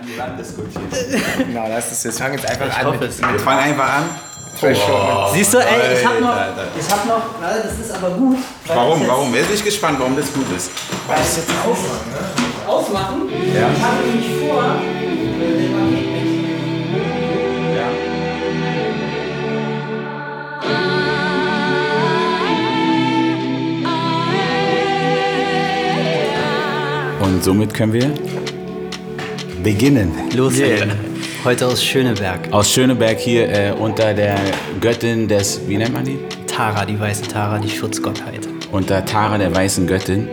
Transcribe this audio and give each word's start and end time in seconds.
an 0.00 0.06
die 0.06 0.18
Wand 0.18 0.38
diskutieren. 0.38 0.88
Genau, 1.46 1.68
das 1.68 1.92
ist, 1.92 2.04
wir 2.04 2.12
fangen 2.12 2.34
jetzt 2.34 2.48
einfach 2.48 2.66
Ich 2.66 2.76
an. 2.76 2.86
hoffe 2.86 2.98
mit-. 2.98 3.18
Wir 3.32 3.38
fangen 3.40 3.60
einfach 3.60 3.92
an. 3.98 4.04
Threshold. 4.58 5.32
Siehst 5.32 5.54
du, 5.54 5.58
ey, 5.58 5.98
ich 6.00 6.04
hab 6.04 6.20
noch, 6.20 6.28
Alter. 6.36 6.64
ich 6.78 6.90
hab 6.90 7.06
noch, 7.06 7.22
na, 7.40 7.48
das 7.62 7.78
ist 7.78 7.92
aber 7.94 8.10
gut. 8.10 8.36
weil 8.66 8.76
Warum? 8.76 8.98
jetzt 9.00 9.08
Warum? 9.08 9.32
Wer 9.32 9.48
ist 9.50 9.64
gespannt, 9.64 9.98
warum 10.00 10.16
das 10.16 10.32
gut 10.32 10.44
ist? 10.56 10.70
Weil 11.06 11.16
das 11.18 11.36
jetzt 11.36 11.50
aufmachen, 11.64 12.10
ne? 12.10 12.68
Aufmachen? 12.68 13.28
Ich 13.30 13.60
habe 13.60 14.06
nämlich 14.06 14.48
vor, 14.50 14.74
den 15.38 15.72
Magnet 15.72 16.06
mit. 16.12 17.76
Ja. 17.76 17.86
Und 27.20 27.44
somit 27.44 27.74
können 27.74 27.92
wir 27.92 28.12
beginnen. 29.62 30.12
Loslegen. 30.34 30.92
Heute 31.44 31.66
aus 31.66 31.82
Schöneberg. 31.82 32.52
Aus 32.52 32.70
Schöneberg 32.70 33.18
hier 33.18 33.48
äh, 33.48 33.72
unter 33.72 34.14
der 34.14 34.38
Göttin 34.80 35.28
des, 35.28 35.60
wie 35.66 35.76
nennt 35.76 35.92
man 35.92 36.04
die? 36.04 36.18
Tara, 36.46 36.84
die 36.84 36.98
weiße 36.98 37.22
Tara, 37.22 37.58
die 37.58 37.70
Schutzgottheit. 37.70 38.48
Unter 38.72 39.04
Tara 39.04 39.38
der 39.38 39.54
weißen 39.54 39.86
Göttin. 39.86 40.28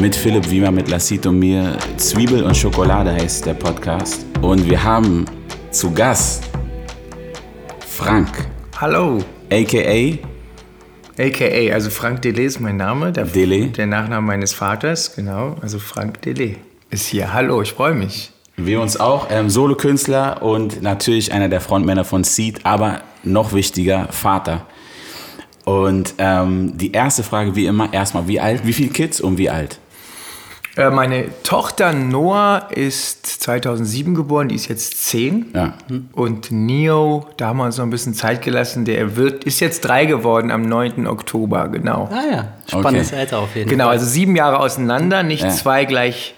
Mit 0.00 0.14
Philipp 0.16 0.50
Wiemer, 0.50 0.70
mit 0.70 0.88
Lassito 0.88 1.28
und 1.30 1.38
mir. 1.38 1.76
Zwiebel 1.96 2.42
und 2.42 2.56
Schokolade 2.56 3.12
heißt 3.12 3.46
der 3.46 3.54
Podcast. 3.54 4.26
Und 4.42 4.68
wir 4.68 4.82
haben 4.82 5.24
zu 5.70 5.92
Gast 5.92 6.44
Frank, 7.88 8.28
Hallo. 8.80 9.18
a.k.a. 9.50 10.18
AKA, 11.16 11.72
also 11.72 11.90
Frank 11.90 12.22
Delay 12.22 12.46
ist 12.46 12.60
mein 12.60 12.76
Name. 12.76 13.12
Der, 13.12 13.24
Delay. 13.24 13.68
Der 13.68 13.86
Nachname 13.86 14.26
meines 14.26 14.52
Vaters, 14.52 15.14
genau. 15.14 15.56
Also 15.62 15.78
Frank 15.78 16.20
Delay 16.22 16.56
ist 16.90 17.06
hier. 17.06 17.32
Hallo, 17.32 17.62
ich 17.62 17.72
freue 17.72 17.94
mich. 17.94 18.33
Wir 18.56 18.80
uns 18.80 18.98
auch, 18.98 19.26
ähm, 19.30 19.50
Solokünstler 19.50 20.42
und 20.42 20.80
natürlich 20.80 21.32
einer 21.32 21.48
der 21.48 21.60
Frontmänner 21.60 22.04
von 22.04 22.22
Seed, 22.22 22.60
aber 22.64 23.00
noch 23.24 23.52
wichtiger, 23.52 24.08
Vater. 24.10 24.62
Und 25.64 26.14
ähm, 26.18 26.76
die 26.76 26.92
erste 26.92 27.22
Frage, 27.22 27.56
wie 27.56 27.66
immer, 27.66 27.92
erstmal, 27.92 28.28
wie 28.28 28.38
alt, 28.38 28.64
wie 28.66 28.72
viele 28.72 28.90
Kids 28.90 29.20
und 29.20 29.38
wie 29.38 29.50
alt? 29.50 29.78
Äh, 30.76 30.90
meine 30.90 31.26
Tochter 31.42 31.92
Noah 31.92 32.68
ist 32.70 33.26
2007 33.26 34.14
geboren, 34.14 34.48
die 34.48 34.54
ist 34.56 34.68
jetzt 34.68 35.04
10. 35.08 35.46
Ja. 35.54 35.74
Und 36.12 36.50
Neo, 36.50 37.26
da 37.36 37.48
haben 37.48 37.56
wir 37.58 37.64
uns 37.64 37.78
noch 37.78 37.84
ein 37.84 37.90
bisschen 37.90 38.14
Zeit 38.14 38.42
gelassen, 38.42 38.84
der 38.84 39.16
wird, 39.16 39.44
ist 39.44 39.60
jetzt 39.60 39.80
drei 39.80 40.04
geworden 40.04 40.50
am 40.50 40.62
9. 40.62 41.06
Oktober, 41.06 41.68
genau. 41.68 42.08
Ah 42.12 42.22
ja, 42.30 42.48
spannendes 42.68 43.08
Okay. 43.08 43.20
Alter 43.20 43.38
auf 43.38 43.54
jeden 43.56 43.70
Genau, 43.70 43.84
Fall. 43.84 43.92
also 43.94 44.06
sieben 44.06 44.36
Jahre 44.36 44.58
auseinander, 44.60 45.22
nicht 45.22 45.42
Ja. 45.44 45.50
zwei 45.50 45.84
gleich 45.86 46.34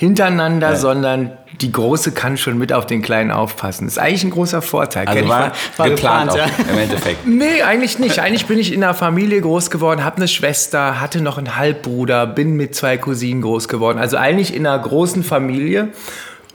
hintereinander, 0.00 0.76
sondern 0.76 1.32
die 1.60 1.70
Große 1.70 2.12
kann 2.12 2.38
schon 2.38 2.56
mit 2.56 2.72
auf 2.72 2.86
den 2.86 3.02
Kleinen 3.02 3.30
aufpassen. 3.30 3.84
Das 3.84 3.98
ist 3.98 3.98
eigentlich 3.98 4.24
ein 4.24 4.30
großer 4.30 4.62
Vorteil. 4.62 5.06
Also 5.06 5.28
war, 5.28 5.52
war 5.76 5.90
geplant, 5.90 6.30
geplant, 6.30 6.50
auch, 6.58 6.70
im 6.72 6.78
Endeffekt. 6.78 7.18
Nee, 7.26 7.60
eigentlich 7.60 7.98
nicht. 7.98 8.18
Eigentlich 8.18 8.46
bin 8.46 8.58
ich 8.58 8.72
in 8.72 8.82
einer 8.82 8.94
Familie 8.94 9.42
groß 9.42 9.68
geworden, 9.68 10.02
habe 10.02 10.16
eine 10.16 10.26
Schwester, 10.26 11.02
hatte 11.02 11.20
noch 11.20 11.36
einen 11.36 11.56
Halbbruder, 11.56 12.26
bin 12.26 12.54
mit 12.54 12.74
zwei 12.74 12.96
Cousinen 12.96 13.42
groß 13.42 13.68
geworden. 13.68 13.98
Also 13.98 14.16
eigentlich 14.16 14.54
in 14.54 14.66
einer 14.66 14.82
großen 14.82 15.22
Familie. 15.22 15.88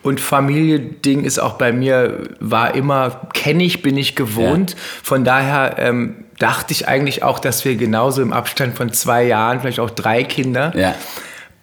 Und 0.01 0.19
Familie-Ding 0.19 1.23
ist 1.23 1.37
auch 1.37 1.53
bei 1.53 1.71
mir, 1.71 2.23
war 2.39 2.73
immer, 2.73 3.29
kenne 3.33 3.63
ich, 3.63 3.83
bin 3.83 3.95
ich 3.95 4.15
gewohnt. 4.15 4.75
Von 5.03 5.23
daher 5.23 5.75
ähm, 5.77 6.25
dachte 6.39 6.73
ich 6.73 6.87
eigentlich 6.87 7.21
auch, 7.21 7.37
dass 7.37 7.63
wir 7.63 7.75
genauso 7.75 8.23
im 8.23 8.33
Abstand 8.33 8.75
von 8.75 8.91
zwei 8.91 9.23
Jahren, 9.23 9.59
vielleicht 9.61 9.79
auch 9.79 9.91
drei 9.91 10.23
Kinder, 10.23 10.73
Ja. 10.75 10.95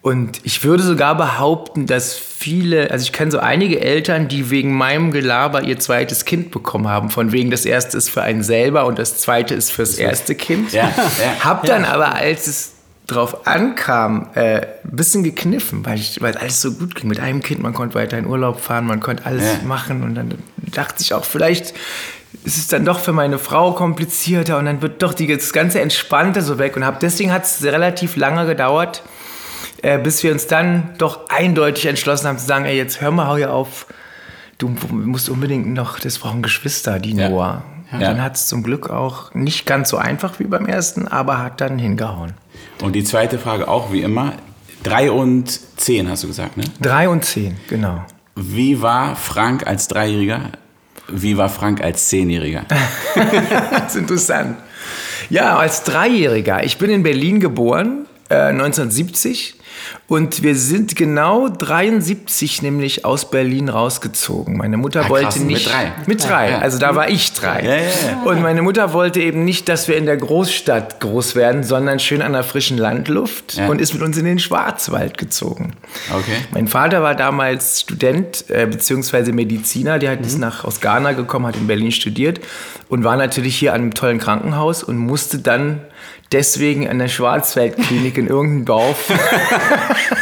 Und 0.03 0.41
ich 0.43 0.63
würde 0.65 0.83
sogar 0.83 1.15
behaupten, 1.15 1.87
dass 1.87 2.13
viele, 2.13 2.91
also 2.91 3.03
ich 3.03 3.13
kenne 3.13 3.31
so 3.31 3.39
einige 3.39 3.79
Eltern, 3.79 4.27
die 4.27 4.49
wegen 4.49 4.75
meinem 4.75 5.11
Gelaber 5.11 5.63
ihr 5.63 5.79
zweites 5.79 6.25
Kind 6.25 6.51
bekommen 6.51 6.89
haben. 6.89 7.09
Von 7.09 7.31
wegen, 7.31 7.49
das 7.49 7.63
erste 7.65 7.97
ist 7.97 8.09
für 8.09 8.21
einen 8.21 8.43
selber 8.43 8.85
und 8.85 8.99
das 8.99 9.17
zweite 9.17 9.55
ist 9.55 9.71
fürs 9.71 9.95
erste 9.95 10.35
Kind. 10.35 10.73
Ja, 10.73 10.89
ja. 10.89 11.45
Hab 11.45 11.65
dann 11.65 11.85
aber, 11.85 12.13
als 12.15 12.47
es 12.47 12.73
drauf 13.07 13.47
ankam, 13.47 14.27
äh, 14.35 14.57
ein 14.61 14.67
bisschen 14.91 15.23
gekniffen, 15.23 15.85
weil, 15.85 15.97
ich, 15.99 16.21
weil 16.21 16.35
alles 16.37 16.61
so 16.61 16.73
gut 16.73 16.95
ging. 16.95 17.07
Mit 17.07 17.21
einem 17.21 17.41
Kind, 17.41 17.61
man 17.61 17.73
konnte 17.73 17.95
weiter 17.95 18.17
in 18.17 18.25
Urlaub 18.27 18.59
fahren, 18.59 18.85
man 18.85 18.99
konnte 18.99 19.25
alles 19.25 19.43
Ja. 19.45 19.65
machen. 19.65 20.03
Und 20.03 20.15
dann 20.15 20.33
dachte 20.57 20.95
ich 20.99 21.13
auch, 21.13 21.23
vielleicht 21.23 21.73
ist 22.43 22.57
es 22.57 22.67
dann 22.67 22.83
doch 22.83 22.99
für 22.99 23.13
meine 23.13 23.39
Frau 23.39 23.71
komplizierter 23.71 24.57
und 24.57 24.65
dann 24.65 24.81
wird 24.81 25.01
doch 25.01 25.13
die, 25.13 25.27
das 25.27 25.53
ganze 25.53 25.79
Entspannte 25.79 26.41
so 26.41 26.59
weg. 26.59 26.75
Und 26.75 26.85
hab, 26.85 26.99
deswegen 26.99 27.31
hat 27.31 27.45
es 27.45 27.63
relativ 27.63 28.17
lange 28.17 28.45
gedauert, 28.45 29.01
äh, 29.83 29.99
bis 29.99 30.23
wir 30.23 30.31
uns 30.31 30.47
dann 30.47 30.89
doch 30.97 31.29
eindeutig 31.29 31.85
entschlossen 31.85 32.27
haben 32.27 32.37
zu 32.39 32.45
sagen, 32.45 32.65
ey, 32.65 32.75
jetzt 32.75 32.99
hör 33.01 33.11
mal, 33.11 33.27
hau 33.27 33.37
hier 33.37 33.53
auf. 33.53 33.85
Du 34.57 34.69
musst 34.89 35.29
unbedingt 35.29 35.67
noch, 35.73 35.99
das 35.99 36.17
brauchen 36.19 36.41
Geschwister, 36.41 36.99
die 36.99 37.13
Ja. 37.13 37.29
Noah. 37.29 37.63
Ja. 37.91 37.99
dann 37.99 38.23
hat 38.23 38.35
es 38.37 38.47
zum 38.47 38.63
Glück 38.63 38.89
auch 38.89 39.35
nicht 39.35 39.67
ganz 39.67 39.89
so 39.89 39.97
einfach 39.97 40.39
wie 40.39 40.45
beim 40.45 40.65
ersten, 40.65 41.07
aber 41.07 41.37
hat 41.37 41.61
dann 41.61 41.77
hingehauen. 41.77 42.33
Und 42.81 42.93
die 42.93 43.03
zweite 43.03 43.37
Frage 43.37 43.67
auch, 43.67 43.91
wie 43.91 44.01
immer, 44.01 44.33
drei 44.81 45.11
und 45.11 45.59
zehn 45.77 46.09
hast 46.09 46.23
du 46.23 46.27
gesagt, 46.27 46.57
ne? 46.57 46.63
Drei 46.81 47.07
und 47.07 47.23
zehn, 47.23 47.55
genau. 47.67 48.03
Wie 48.35 48.81
war 48.81 49.15
Frank 49.15 49.67
als 49.67 49.87
Dreijähriger? 49.89 50.49
Wie 51.07 51.37
war 51.37 51.49
Frank 51.49 51.83
als 51.83 52.07
Zehnjähriger? 52.07 52.63
Das 53.71 53.93
ist 53.93 53.95
interessant. 53.97 54.57
Ja, 55.29 55.57
als 55.57 55.83
Dreijähriger. 55.83 56.63
Ich 56.63 56.77
bin 56.79 56.89
in 56.89 57.03
Berlin 57.03 57.39
geboren, 57.39 58.07
äh, 58.29 58.35
1970. 58.35 59.55
Und 60.07 60.43
wir 60.43 60.55
sind 60.55 60.95
genau 60.95 61.49
73 61.49 62.61
nämlich 62.61 63.05
aus 63.05 63.29
Berlin 63.29 63.69
rausgezogen. 63.69 64.57
Meine 64.57 64.77
Mutter 64.77 65.05
Ah, 65.05 65.09
wollte 65.09 65.25
krass, 65.25 65.37
mit 65.39 65.47
nicht. 65.47 65.69
drei. 65.71 65.91
Mit 66.05 66.23
drei. 66.27 66.51
Ja. 66.51 66.57
Also 66.59 66.77
da 66.79 66.95
war 66.95 67.09
ich 67.09 67.33
drei. 67.33 67.63
Ja, 67.63 67.75
ja, 67.75 67.81
ja. 67.83 68.23
Und 68.25 68.41
meine 68.41 68.61
Mutter 68.61 68.93
wollte 68.93 69.19
eben 69.21 69.43
nicht, 69.43 69.67
dass 69.69 69.87
wir 69.87 69.97
in 69.97 70.05
der 70.05 70.17
Großstadt 70.17 70.99
groß 70.99 71.35
werden, 71.35 71.63
sondern 71.63 71.99
schön 71.99 72.21
an 72.21 72.33
der 72.33 72.43
frischen 72.43 72.77
Landluft 72.77 73.55
Ja. 73.55 73.67
und 73.67 73.79
ist 73.81 73.93
mit 73.93 74.01
uns 74.03 74.17
in 74.17 74.25
den 74.25 74.39
Schwarzwald 74.39 75.17
gezogen. 75.17 75.73
Okay. 76.11 76.37
Mein 76.51 76.67
Vater 76.67 77.01
war 77.01 77.15
damals 77.15 77.81
Student 77.81 78.45
äh, 78.49 78.65
bzw. 78.67 79.31
Mediziner, 79.31 79.99
der 79.99 80.11
hat 80.11 80.19
Mhm. 80.19 80.25
ist 80.27 80.37
nach, 80.39 80.63
aus 80.63 80.79
Ghana 80.81 81.13
gekommen, 81.13 81.47
hat 81.47 81.55
in 81.55 81.67
Berlin 81.67 81.91
studiert 81.91 82.39
und 82.89 83.03
war 83.03 83.15
natürlich 83.17 83.55
hier 83.57 83.73
an 83.73 83.81
einem 83.81 83.93
tollen 83.93 84.19
Krankenhaus 84.19 84.83
und 84.83 84.97
musste 84.97 85.39
dann 85.39 85.81
deswegen 86.33 86.89
an 86.89 86.99
der 86.99 87.07
Schwarzwaldklinik 87.07 88.17
in 88.17 88.27
irgendeinem 88.27 88.65
Dorf 88.65 88.97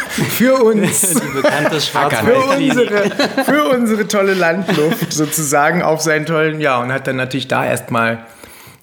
für 0.08 0.54
uns, 0.62 1.00
Die 1.14 1.40
bekannte 1.42 1.76
für 1.76 1.80
Schwarzwaldklinik. 1.80 2.70
unsere, 2.70 3.10
für 3.44 3.64
unsere 3.70 4.08
tolle 4.08 4.34
Landluft 4.34 5.12
sozusagen 5.12 5.82
auf 5.82 6.00
seinen 6.00 6.26
tollen, 6.26 6.60
ja, 6.60 6.78
und 6.80 6.92
hat 6.92 7.06
dann 7.06 7.16
natürlich 7.16 7.48
da 7.48 7.64
erstmal 7.64 8.24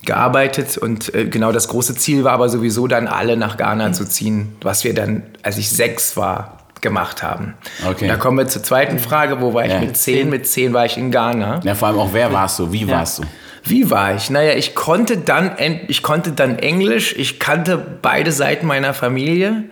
gearbeitet 0.05 0.77
und 0.77 1.13
äh, 1.13 1.25
genau 1.25 1.51
das 1.51 1.67
große 1.67 1.93
Ziel 1.95 2.23
war 2.23 2.31
aber 2.33 2.49
sowieso 2.49 2.87
dann 2.87 3.07
alle 3.07 3.35
nach 3.37 3.57
Ghana 3.57 3.91
zu 3.91 4.05
ziehen, 4.05 4.55
was 4.61 4.83
wir 4.83 4.93
dann, 4.93 5.23
als 5.43 5.57
ich 5.57 5.69
sechs 5.69 6.15
war, 6.17 6.57
gemacht 6.81 7.21
haben. 7.21 7.55
Okay. 7.85 8.05
Und 8.05 8.07
da 8.07 8.15
kommen 8.15 8.37
wir 8.37 8.47
zur 8.47 8.63
zweiten 8.63 8.99
Frage, 8.99 9.41
wo 9.41 9.53
war 9.53 9.65
ich 9.65 9.73
Ja. 9.73 9.79
mit 9.81 9.97
zehn? 9.97 10.29
Mit 10.29 10.47
zehn 10.47 10.71
war 10.73 10.85
ich 10.85 10.97
in 10.97 11.11
Ghana. 11.11 11.59
Ja, 11.63 11.75
vor 11.75 11.89
allem 11.89 11.99
auch, 11.99 12.13
wer 12.13 12.31
warst 12.31 12.57
du? 12.59 12.71
Wie 12.71 12.87
warst 12.89 13.19
du? 13.19 13.23
Wie 13.63 13.89
war 13.89 14.15
ich? 14.15 14.29
Naja, 14.29 14.53
ich 14.53 14.75
konnte 14.75 15.17
dann, 15.17 15.51
ich 15.87 16.01
konnte 16.01 16.31
dann 16.31 16.59
Englisch, 16.59 17.13
ich 17.17 17.39
kannte 17.39 17.77
beide 17.77 18.31
Seiten 18.31 18.65
meiner 18.65 18.93
Familie 18.93 19.65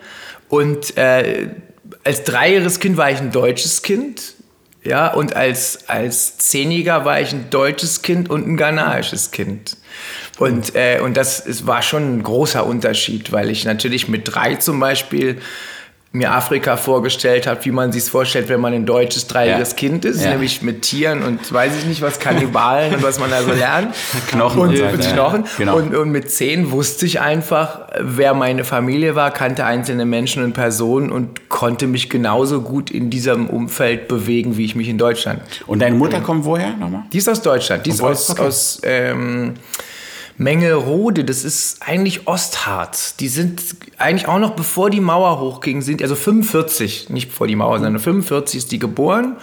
und 0.49 0.97
äh, 0.97 1.49
als 2.03 2.23
dreijähriges 2.23 2.79
Kind 2.79 2.97
war 2.97 3.11
ich 3.11 3.19
ein 3.19 3.31
deutsches 3.31 3.81
Kind. 3.81 4.33
Ja, 4.83 5.13
und 5.13 5.35
als, 5.35 5.89
als 5.89 6.37
Zehnjäger 6.37 7.03
war 7.03 7.19
ich 7.19 7.33
ein 7.33 7.49
deutsches 7.49 8.03
Kind 8.03 8.29
und 8.29 8.47
ein 8.47 8.55
ghanaisches 8.55 9.31
Kind. 9.31 9.75
Und, 10.37 10.75
äh, 10.75 11.01
und 11.01 11.17
das 11.17 11.41
ist, 11.41 11.67
war 11.67 11.81
schon 11.81 12.19
ein 12.19 12.23
großer 12.23 12.65
Unterschied, 12.65 13.33
weil 13.33 13.49
ich 13.49 13.65
natürlich 13.65 14.07
mit 14.07 14.33
drei 14.33 14.55
zum 14.55 14.79
Beispiel 14.79 15.41
mir 16.17 16.31
Afrika 16.33 16.77
vorgestellt 16.77 17.47
habe, 17.47 17.63
wie 17.65 17.71
man 17.71 17.91
sich 17.91 18.03
vorstellt, 18.05 18.49
wenn 18.49 18.59
man 18.59 18.73
ein 18.73 18.85
deutsches 18.85 19.27
dreijähriges 19.27 19.71
Ja. 19.71 19.75
Kind 19.77 20.05
ist, 20.05 20.23
Ja. 20.23 20.31
nämlich 20.31 20.61
mit 20.61 20.81
Tieren 20.81 21.23
und 21.23 21.51
weiß 21.51 21.73
ich 21.79 21.85
nicht 21.85 22.01
was, 22.01 22.19
Kannibalen 22.19 22.95
und 22.95 23.03
was 23.03 23.19
man 23.19 23.29
da 23.29 23.41
so 23.41 23.51
lernt. 23.51 23.93
Knochen 24.27 24.59
und, 24.61 24.69
und 24.69 24.77
so 24.77 24.85
und. 24.85 24.99
Knochen. 24.99 25.43
Genau. 25.57 25.77
Und, 25.77 25.95
und 25.95 26.09
mit 26.09 26.29
zehn 26.31 26.71
wusste 26.71 27.05
ich 27.05 27.21
einfach, 27.21 27.87
wer 27.99 28.33
meine 28.33 28.63
Familie 28.63 29.15
war, 29.15 29.31
kannte 29.31 29.65
einzelne 29.65 30.05
Menschen 30.05 30.43
und 30.43 30.53
Personen 30.53 31.11
und 31.11 31.49
konnte 31.49 31.87
mich 31.87 32.09
genauso 32.09 32.61
gut 32.61 32.91
in 32.91 33.09
diesem 33.09 33.49
Umfeld 33.49 34.07
bewegen, 34.07 34.57
wie 34.57 34.65
ich 34.65 34.75
mich 34.75 34.89
in 34.89 34.97
Deutschland. 34.97 35.41
Und 35.67 35.79
deine 35.81 35.95
Mutter 35.95 36.21
kommt 36.21 36.45
woher 36.45 36.71
nochmal? 36.75 37.03
Die 37.13 37.17
ist 37.17 37.29
aus 37.29 37.41
Deutschland. 37.41 37.85
Die 37.85 37.91
ist 37.91 38.01
aus, 38.01 38.29
okay. 38.29 38.41
aus 38.41 38.79
ähm, 38.83 39.53
Mengelrode, 40.37 41.23
das 41.25 41.43
ist 41.43 41.81
eigentlich 41.81 42.27
Ostharz. 42.27 43.15
Die 43.15 43.27
sind 43.27 43.61
eigentlich 43.97 44.27
auch 44.27 44.37
noch 44.39 44.51
bevor 44.51 44.89
die 44.91 44.99
Mauer 44.99 45.39
hochging, 45.39 45.81
sind 45.81 46.01
also 46.01 46.15
45, 46.15 47.09
nicht 47.09 47.29
bevor 47.29 47.47
die 47.47 47.55
Mauer, 47.55 47.79
sondern 47.79 47.99
45 47.99 48.57
ist 48.59 48.71
die 48.71 48.77
geboren 48.79 49.37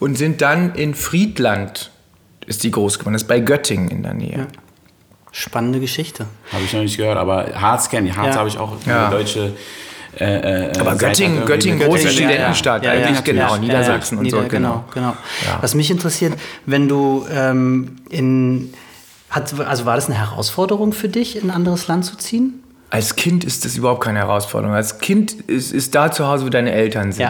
und 0.00 0.18
sind 0.18 0.40
dann 0.40 0.74
in 0.74 0.94
Friedland 0.94 1.90
ist 2.46 2.64
die 2.64 2.72
groß 2.72 2.98
geworden. 2.98 3.12
Das 3.12 3.22
ist 3.22 3.28
bei 3.28 3.38
Göttingen 3.38 3.88
in 3.90 4.02
der 4.02 4.14
Nähe. 4.14 4.48
Spannende 5.30 5.78
Geschichte. 5.78 6.26
Habe 6.52 6.64
ich 6.64 6.72
noch 6.72 6.80
nicht 6.82 6.96
gehört, 6.96 7.16
aber 7.16 7.46
Harz 7.54 7.88
kenne 7.88 8.08
ich. 8.08 8.16
Harz 8.16 8.34
Ja. 8.34 8.40
habe 8.40 8.48
ich 8.48 8.58
auch 8.58 8.72
Ja. 8.86 9.10
deutsche 9.10 9.52
Äh, 10.18 10.24
äh, 10.70 10.78
Aber 10.80 10.90
seid 10.90 10.98
Göttingen, 10.98 11.44
Göttingen, 11.46 11.78
große 11.78 12.02
Göttingen, 12.02 12.12
Studentenstadt, 12.30 12.82
Ja, 12.82 12.92
ja, 12.94 12.98
eigentlich 13.06 13.18
natürlich. 13.20 13.40
genau, 13.40 13.54
Ja, 13.54 13.60
Niedersachsen 13.60 14.16
ja, 14.16 14.20
und 14.24 14.30
so, 14.30 14.36
Nieder- 14.38 14.48
genau. 14.48 14.84
genau. 14.92 15.16
Ja. 15.46 15.58
Was 15.60 15.76
mich 15.76 15.88
interessiert, 15.88 16.32
wenn 16.66 16.88
du 16.88 17.24
ähm, 17.32 17.94
in 18.10 18.74
hat, 19.30 19.58
also 19.60 19.84
war 19.84 19.94
das 19.94 20.06
eine 20.06 20.18
Herausforderung 20.18 20.92
für 20.92 21.08
dich, 21.08 21.36
in 21.36 21.44
ein 21.44 21.50
anderes 21.50 21.86
Land 21.86 22.04
zu 22.04 22.16
ziehen? 22.16 22.62
Als 22.92 23.14
Kind 23.14 23.44
ist 23.44 23.64
das 23.64 23.76
überhaupt 23.76 24.02
keine 24.02 24.18
Herausforderung. 24.18 24.74
Als 24.74 24.98
Kind 24.98 25.32
ist, 25.48 25.72
ist 25.72 25.94
da 25.94 26.10
zu 26.10 26.26
Hause, 26.26 26.44
wo 26.44 26.48
deine 26.48 26.72
Eltern 26.72 27.12
sind. 27.12 27.20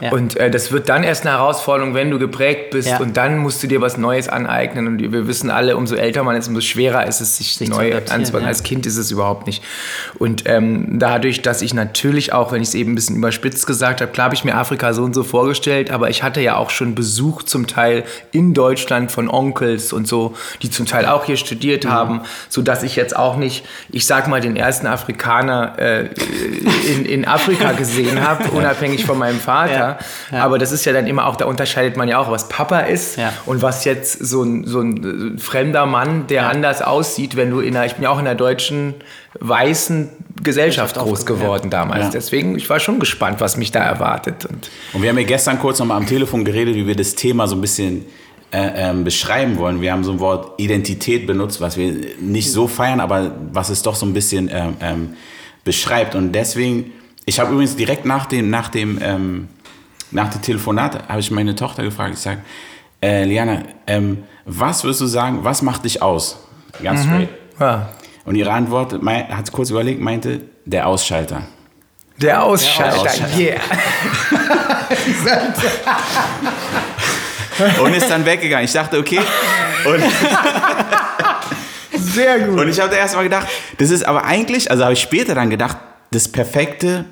Ja, 0.00 0.06
ja. 0.08 0.12
Und 0.12 0.36
äh, 0.36 0.50
das 0.50 0.70
wird 0.70 0.90
dann 0.90 1.02
erst 1.02 1.26
eine 1.26 1.34
Herausforderung, 1.36 1.94
wenn 1.94 2.10
du 2.10 2.18
geprägt 2.18 2.70
bist 2.72 2.88
Ja. 2.90 2.98
und 2.98 3.16
dann 3.16 3.38
musst 3.38 3.62
du 3.62 3.66
dir 3.68 3.80
was 3.80 3.96
Neues 3.96 4.28
aneignen. 4.28 4.86
Und 4.86 5.00
wir 5.00 5.26
wissen 5.26 5.50
alle, 5.50 5.78
umso 5.78 5.94
älter 5.94 6.24
man 6.24 6.36
ist, 6.36 6.46
umso 6.48 6.60
schwerer 6.60 7.06
ist 7.06 7.22
es, 7.22 7.38
sich, 7.38 7.54
Sich 7.56 7.70
neu 7.70 7.96
anzupassen. 8.10 8.44
Als 8.46 8.62
Kind 8.62 8.84
ist 8.84 8.98
es 8.98 9.10
überhaupt 9.10 9.46
nicht. 9.46 9.64
Und 10.18 10.42
ähm, 10.46 10.98
dadurch, 10.98 11.40
dass 11.40 11.62
ich 11.62 11.72
natürlich 11.72 12.34
auch, 12.34 12.52
wenn 12.52 12.60
ich 12.60 12.68
es 12.68 12.74
eben 12.74 12.92
ein 12.92 12.94
bisschen 12.94 13.16
überspitzt 13.16 13.66
gesagt 13.66 14.02
habe, 14.02 14.12
klar 14.12 14.26
habe 14.26 14.34
ich 14.34 14.44
mir 14.44 14.56
Afrika 14.56 14.92
so 14.92 15.04
und 15.04 15.14
so 15.14 15.22
vorgestellt, 15.24 15.90
aber 15.90 16.10
ich 16.10 16.22
hatte 16.22 16.42
ja 16.42 16.56
auch 16.56 16.68
schon 16.68 16.94
Besuch 16.94 17.44
zum 17.44 17.66
Teil 17.66 18.04
in 18.30 18.52
Deutschland 18.52 19.10
von 19.10 19.30
Onkels 19.30 19.94
und 19.94 20.06
so, 20.06 20.34
die 20.60 20.68
zum 20.70 20.84
Teil 20.84 21.06
auch 21.06 21.24
hier 21.24 21.38
studiert 21.38 21.84
Mhm. 21.84 21.88
haben, 21.92 22.20
sodass 22.50 22.82
ich 22.82 22.94
jetzt 22.96 23.16
auch 23.16 23.36
nicht, 23.36 23.64
ich 23.90 24.04
sag 24.04 24.28
mal, 24.28 24.42
den 24.42 24.54
ersten 24.54 24.86
Afrikaner 24.98 25.74
äh, 25.78 26.08
in, 26.92 27.04
in 27.04 27.24
Afrika 27.26 27.72
gesehen 27.82 28.26
habe, 28.26 28.50
unabhängig 28.50 29.04
von 29.04 29.16
meinem 29.18 29.38
Vater. 29.38 29.98
Ja, 30.32 30.36
ja. 30.38 30.44
Aber 30.44 30.58
das 30.58 30.72
ist 30.72 30.84
ja 30.84 30.92
dann 30.92 31.06
immer 31.06 31.26
auch, 31.26 31.36
da 31.36 31.44
unterscheidet 31.46 31.96
man 31.96 32.08
ja 32.08 32.18
auch, 32.18 32.30
was 32.30 32.48
Papa 32.48 32.80
ist 32.80 33.16
Ja. 33.16 33.32
und 33.46 33.62
was 33.62 33.84
jetzt 33.84 34.12
so 34.26 34.42
ein, 34.42 34.66
so 34.66 34.80
ein 34.80 35.38
fremder 35.38 35.86
Mann, 35.86 36.26
der 36.26 36.48
anders 36.50 36.82
aussieht, 36.82 37.36
wenn 37.36 37.50
du 37.50 37.60
in 37.60 37.76
einer, 37.76 37.86
ich 37.86 37.94
bin 37.94 38.02
ja 38.04 38.10
auch 38.10 38.18
in 38.18 38.26
einer 38.26 38.34
deutschen 38.34 38.94
weißen 39.40 40.08
Gesellschaft 40.42 40.96
groß 40.96 41.26
geworden 41.26 41.70
damals. 41.70 42.06
Ja. 42.06 42.10
Deswegen, 42.10 42.56
ich 42.56 42.68
war 42.70 42.80
schon 42.80 42.98
gespannt, 42.98 43.40
was 43.40 43.56
mich 43.56 43.70
da 43.70 43.80
erwartet. 43.80 44.44
Und 44.46 44.70
Und 44.92 45.02
wir 45.02 45.10
haben 45.10 45.18
ja 45.18 45.24
gestern 45.26 45.58
kurz 45.58 45.78
nochmal 45.78 45.96
am 45.98 46.06
Telefon 46.06 46.44
geredet, 46.44 46.74
wie 46.74 46.86
wir 46.86 46.96
das 46.96 47.14
Thema 47.14 47.46
so 47.46 47.54
ein 47.56 47.60
bisschen 47.60 48.04
äh, 48.50 48.90
ähm, 48.90 49.04
beschreiben 49.04 49.58
wollen. 49.58 49.80
Wir 49.80 49.92
haben 49.92 50.04
so 50.04 50.12
ein 50.12 50.20
Wort 50.20 50.58
Identität 50.58 51.26
benutzt, 51.26 51.60
was 51.60 51.76
wir 51.76 51.94
nicht 52.20 52.50
so 52.50 52.66
feiern, 52.66 53.00
aber 53.00 53.32
was 53.52 53.68
es 53.68 53.82
doch 53.82 53.94
so 53.94 54.06
ein 54.06 54.14
bisschen 54.14 54.48
ähm, 54.50 54.76
ähm, 54.80 55.14
beschreibt. 55.64 56.14
Und 56.14 56.32
deswegen, 56.32 56.92
ich 57.26 57.40
habe 57.40 57.52
übrigens 57.52 57.76
direkt 57.76 58.06
nach 58.06 58.26
dem, 58.26 58.48
nach 58.48 58.68
dem, 58.68 58.98
ähm, 59.02 59.48
nach 60.10 60.30
dem 60.30 60.40
Telefonat, 60.40 61.08
habe 61.08 61.20
ich 61.20 61.30
meine 61.30 61.54
Tochter 61.54 61.82
gefragt, 61.82 62.14
ich 62.14 62.20
sage, 62.20 62.40
äh, 63.02 63.24
Liana, 63.24 63.64
ähm, 63.86 64.24
was 64.46 64.82
würdest 64.82 65.02
du 65.02 65.06
sagen, 65.06 65.40
was 65.42 65.60
macht 65.60 65.84
dich 65.84 66.00
aus? 66.00 66.38
Ganz 66.82 67.02
straight. 67.02 67.28
ja. 67.60 67.90
Und 68.24 68.34
ihre 68.34 68.52
Antwort, 68.52 69.02
mein, 69.02 69.28
hat 69.28 69.52
kurz 69.52 69.70
überlegt, 69.70 70.00
meinte, 70.00 70.40
der 70.64 70.86
Ausschalter. 70.86 71.42
Der 72.16 72.42
Ausschalter, 72.42 73.02
Ausschalter. 73.02 73.38
yeah. 73.38 73.58
Und 77.82 77.94
ist 77.94 78.10
dann 78.10 78.24
weggegangen. 78.24 78.64
Ich 78.64 78.72
dachte, 78.72 78.98
okay. 78.98 79.20
Und 79.84 80.02
Sehr 81.98 82.40
gut. 82.40 82.60
Und 82.60 82.68
ich 82.68 82.80
habe 82.80 82.90
da 82.90 82.96
erst 82.96 83.14
mal 83.14 83.22
gedacht, 83.22 83.46
das 83.78 83.90
ist 83.90 84.04
aber 84.04 84.24
eigentlich, 84.24 84.70
also 84.70 84.84
habe 84.84 84.92
ich 84.92 85.00
später 85.00 85.34
dann 85.34 85.50
gedacht, 85.50 85.76
das 86.10 86.28
perfekte, 86.28 87.04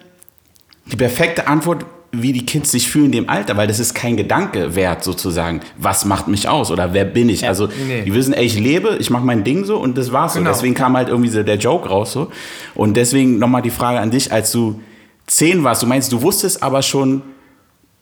die 0.86 0.96
perfekte 0.96 1.46
Antwort, 1.48 1.84
wie 2.12 2.32
die 2.32 2.46
Kids 2.46 2.70
sich 2.70 2.88
fühlen 2.88 3.06
in 3.06 3.12
dem 3.12 3.28
Alter, 3.28 3.56
weil 3.56 3.66
das 3.66 3.78
ist 3.78 3.94
kein 3.94 4.16
Gedanke 4.16 4.74
wert 4.74 5.04
sozusagen. 5.04 5.60
Was 5.76 6.04
macht 6.04 6.28
mich 6.28 6.48
aus 6.48 6.70
oder 6.70 6.94
wer 6.94 7.04
bin 7.04 7.28
ich? 7.28 7.46
also 7.46 7.68
nee. 7.86 8.02
die 8.02 8.14
wissen, 8.14 8.32
ey, 8.32 8.44
ich 8.46 8.58
lebe, 8.58 8.96
ich 8.98 9.10
mache 9.10 9.24
mein 9.24 9.44
Ding 9.44 9.64
so 9.64 9.76
und 9.76 9.98
das 9.98 10.12
war's 10.12 10.34
so. 10.34 10.38
Genau. 10.38 10.50
Deswegen 10.50 10.74
kam 10.74 10.96
halt 10.96 11.08
irgendwie 11.08 11.28
so 11.28 11.42
der 11.42 11.56
Joke 11.56 11.88
raus 11.88 12.12
so. 12.12 12.30
Und 12.74 12.96
deswegen 12.96 13.38
nochmal 13.38 13.62
die 13.62 13.70
Frage 13.70 14.00
an 14.00 14.10
dich, 14.10 14.32
als 14.32 14.52
du 14.52 14.80
zehn 15.26 15.64
warst, 15.64 15.82
du 15.82 15.86
meinst, 15.86 16.12
du 16.12 16.22
wusstest 16.22 16.62
aber 16.62 16.82
schon, 16.82 17.22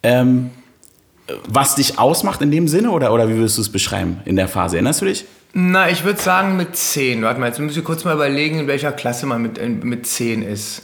ähm, 0.02 0.50
was 1.48 1.74
dich 1.76 1.98
ausmacht 1.98 2.42
in 2.42 2.50
dem 2.50 2.68
Sinne 2.68 2.90
oder, 2.90 3.12
oder 3.12 3.28
wie 3.28 3.34
würdest 3.36 3.56
du 3.58 3.62
es 3.62 3.70
beschreiben 3.70 4.20
in 4.24 4.36
der 4.36 4.48
Phase? 4.48 4.76
Erinnerst 4.76 5.00
du 5.00 5.06
dich? 5.06 5.24
Na, 5.54 5.88
ich 5.88 6.04
würde 6.04 6.20
sagen 6.20 6.56
mit 6.56 6.76
10. 6.76 7.22
Warte 7.22 7.38
mal, 7.40 7.46
jetzt 7.46 7.60
müssen 7.60 7.76
wir 7.76 7.84
kurz 7.84 8.04
mal 8.04 8.14
überlegen, 8.14 8.58
in 8.60 8.66
welcher 8.66 8.92
Klasse 8.92 9.24
man 9.26 9.40
mit, 9.40 9.56
in- 9.58 9.80
mit 9.84 10.06
10 10.06 10.42
ist. 10.42 10.82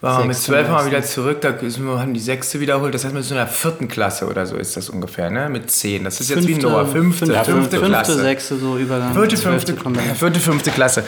Waren 0.00 0.22
wir 0.22 0.26
mit 0.26 0.36
Sechste 0.36 0.52
12 0.52 0.68
mal 0.70 0.86
wieder 0.86 1.02
zurück, 1.02 1.40
da 1.40 1.54
sind 1.58 1.84
wir, 1.84 1.98
haben 2.00 2.14
die 2.14 2.20
sechste 2.20 2.60
wiederholt. 2.60 2.94
Das 2.94 3.04
heißt, 3.04 3.14
mit 3.14 3.24
so 3.24 3.34
einer 3.34 3.48
vierten 3.48 3.88
Klasse 3.88 4.26
oder 4.28 4.46
so 4.46 4.54
ist 4.56 4.76
das 4.76 4.90
ungefähr, 4.90 5.28
ne? 5.30 5.48
Mit 5.48 5.70
10. 5.70 6.04
Das 6.04 6.20
ist 6.20 6.30
jetzt 6.30 6.46
wie 6.46 6.54
Noah. 6.54 6.86
Fünfte, 6.86 7.26
fünfte, 7.26 7.44
fünfte, 7.44 7.70
fünfte, 7.78 7.86
Klasse. 7.88 8.14
sechste, 8.20 8.58
so 8.58 8.76
Übergang. 8.78 9.12
Vierte, 9.14 9.36
fünfte, 9.36 9.74
vierte, 10.14 10.38
fünfte 10.40 10.70
Klasse. 10.70 11.04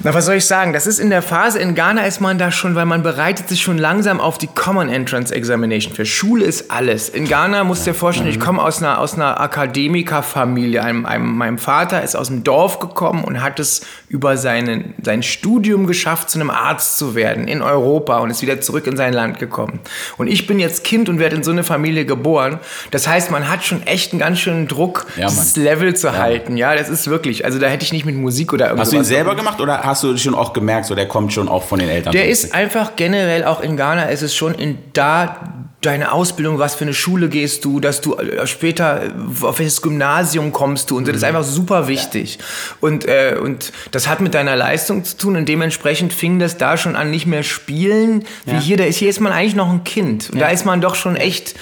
Na, 0.00 0.14
was 0.14 0.26
soll 0.26 0.36
ich 0.36 0.46
sagen? 0.46 0.72
Das 0.72 0.86
ist 0.86 1.00
in 1.00 1.10
der 1.10 1.22
Phase, 1.22 1.58
in 1.58 1.74
Ghana 1.74 2.02
ist 2.06 2.20
man 2.20 2.38
da 2.38 2.52
schon, 2.52 2.76
weil 2.76 2.86
man 2.86 3.02
bereitet 3.02 3.48
sich 3.48 3.60
schon 3.62 3.78
langsam 3.78 4.20
auf 4.20 4.38
die 4.38 4.46
Common 4.46 4.88
Entrance 4.88 5.34
Examination 5.34 5.92
für. 5.92 6.06
Schule 6.06 6.44
ist 6.44 6.70
alles. 6.70 7.08
In 7.08 7.26
Ghana 7.26 7.64
musst 7.64 7.84
du 7.84 7.90
dir 7.90 7.94
vorstellen, 7.94 8.28
ich 8.28 8.38
komme 8.38 8.62
aus 8.62 8.80
einer, 8.80 9.00
aus 9.00 9.14
einer 9.14 9.40
Akademikerfamilie. 9.40 10.80
Einem, 10.84 11.04
einem, 11.04 11.36
mein 11.36 11.58
Vater 11.58 12.00
ist 12.04 12.14
aus 12.14 12.28
dem 12.28 12.44
Dorf 12.44 12.78
gekommen 12.78 13.24
und 13.24 13.42
hat 13.42 13.58
es 13.58 13.80
über 14.08 14.36
seinen, 14.36 14.94
sein 15.02 15.24
Studium 15.24 15.88
geschafft, 15.88 16.30
zu 16.30 16.38
einem 16.38 16.50
Arzt 16.50 16.96
zu 16.96 17.16
werden 17.16 17.48
in 17.48 17.60
Europa 17.60 18.18
und 18.18 18.30
ist 18.30 18.40
wieder 18.40 18.60
zurück 18.60 18.86
in 18.86 18.96
sein 18.96 19.12
Land 19.12 19.40
gekommen. 19.40 19.80
Und 20.16 20.28
ich 20.28 20.46
bin 20.46 20.60
jetzt 20.60 20.84
Kind 20.84 21.08
und 21.08 21.18
werde 21.18 21.34
in 21.34 21.42
so 21.42 21.50
eine 21.50 21.64
Familie 21.64 22.04
geboren. 22.04 22.60
Das 22.92 23.08
heißt, 23.08 23.32
man 23.32 23.48
hat 23.48 23.64
schon 23.64 23.84
echt 23.84 24.12
einen 24.12 24.20
ganz 24.20 24.38
schönen 24.38 24.68
Druck, 24.68 25.06
Ja, 25.16 25.26
dieses. 25.26 25.56
Level 25.56 25.96
zu 25.96 26.16
halten. 26.16 26.56
Ja, 26.56 26.76
das 26.76 26.88
ist 26.88 27.08
wirklich. 27.10 27.44
Also 27.44 27.58
da 27.58 27.66
hätte 27.66 27.84
ich 27.84 27.92
nicht 27.92 28.06
mit 28.06 28.14
Musik 28.14 28.52
oder 28.52 28.66
irgendwas. 28.66 28.86
Hast 28.86 28.92
du 28.92 28.98
ihn 28.98 29.04
selber 29.04 29.34
gemacht 29.34 29.60
oder 29.60 29.87
hast 29.88 30.02
du 30.04 30.16
schon 30.16 30.34
auch 30.34 30.52
gemerkt, 30.52 30.86
so 30.86 30.94
der 30.94 31.08
kommt 31.08 31.32
schon 31.32 31.48
auch 31.48 31.64
von 31.64 31.78
den 31.80 31.88
Eltern? 31.88 32.12
Der 32.12 32.28
ist 32.28 32.54
einfach 32.54 32.94
generell 32.96 33.44
auch 33.44 33.60
in 33.60 33.76
Ghana 33.76 34.04
ist 34.04 34.22
es 34.22 34.34
schon 34.34 34.54
in 34.54 34.78
da 34.92 35.54
deine 35.80 36.10
Ausbildung, 36.10 36.58
was 36.58 36.74
für 36.74 36.82
eine 36.84 36.92
Schule 36.94 37.28
gehst 37.28 37.64
du, 37.64 37.78
dass 37.78 38.00
du 38.00 38.16
äh, 38.16 38.46
später 38.48 39.02
äh, 39.04 39.10
auf 39.44 39.60
welches 39.60 39.80
Gymnasium 39.80 40.50
kommst 40.52 40.90
du 40.90 40.96
und 40.96 41.04
so, 41.06 41.12
das 41.12 41.22
ist 41.22 41.24
einfach 41.24 41.44
super 41.44 41.86
wichtig. 41.86 42.40
Und, 42.80 43.04
äh, 43.06 43.36
und 43.40 43.72
das 43.92 44.08
hat 44.08 44.20
mit 44.20 44.34
deiner 44.34 44.56
Leistung 44.56 45.04
zu 45.04 45.16
tun 45.16 45.36
und 45.36 45.48
dementsprechend 45.48 46.12
fing 46.12 46.40
das 46.40 46.56
da 46.56 46.76
schon 46.76 46.96
an, 46.96 47.12
nicht 47.12 47.26
mehr 47.26 47.44
spielen, 47.44 48.24
wie 48.44 48.54
Ja. 48.54 48.60
hier, 48.60 48.76
da 48.76 48.84
ist, 48.84 48.96
hier 48.96 49.08
ist 49.08 49.20
man 49.20 49.32
eigentlich 49.32 49.54
noch 49.54 49.70
ein 49.70 49.84
Kind. 49.84 50.30
Und 50.30 50.40
Ja. 50.40 50.46
da 50.48 50.52
ist 50.52 50.66
man 50.66 50.80
doch 50.80 50.96
schon 50.96 51.14
echt 51.14 51.54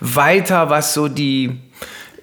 weiter, 0.00 0.70
was 0.70 0.94
so 0.94 1.08
die 1.08 1.58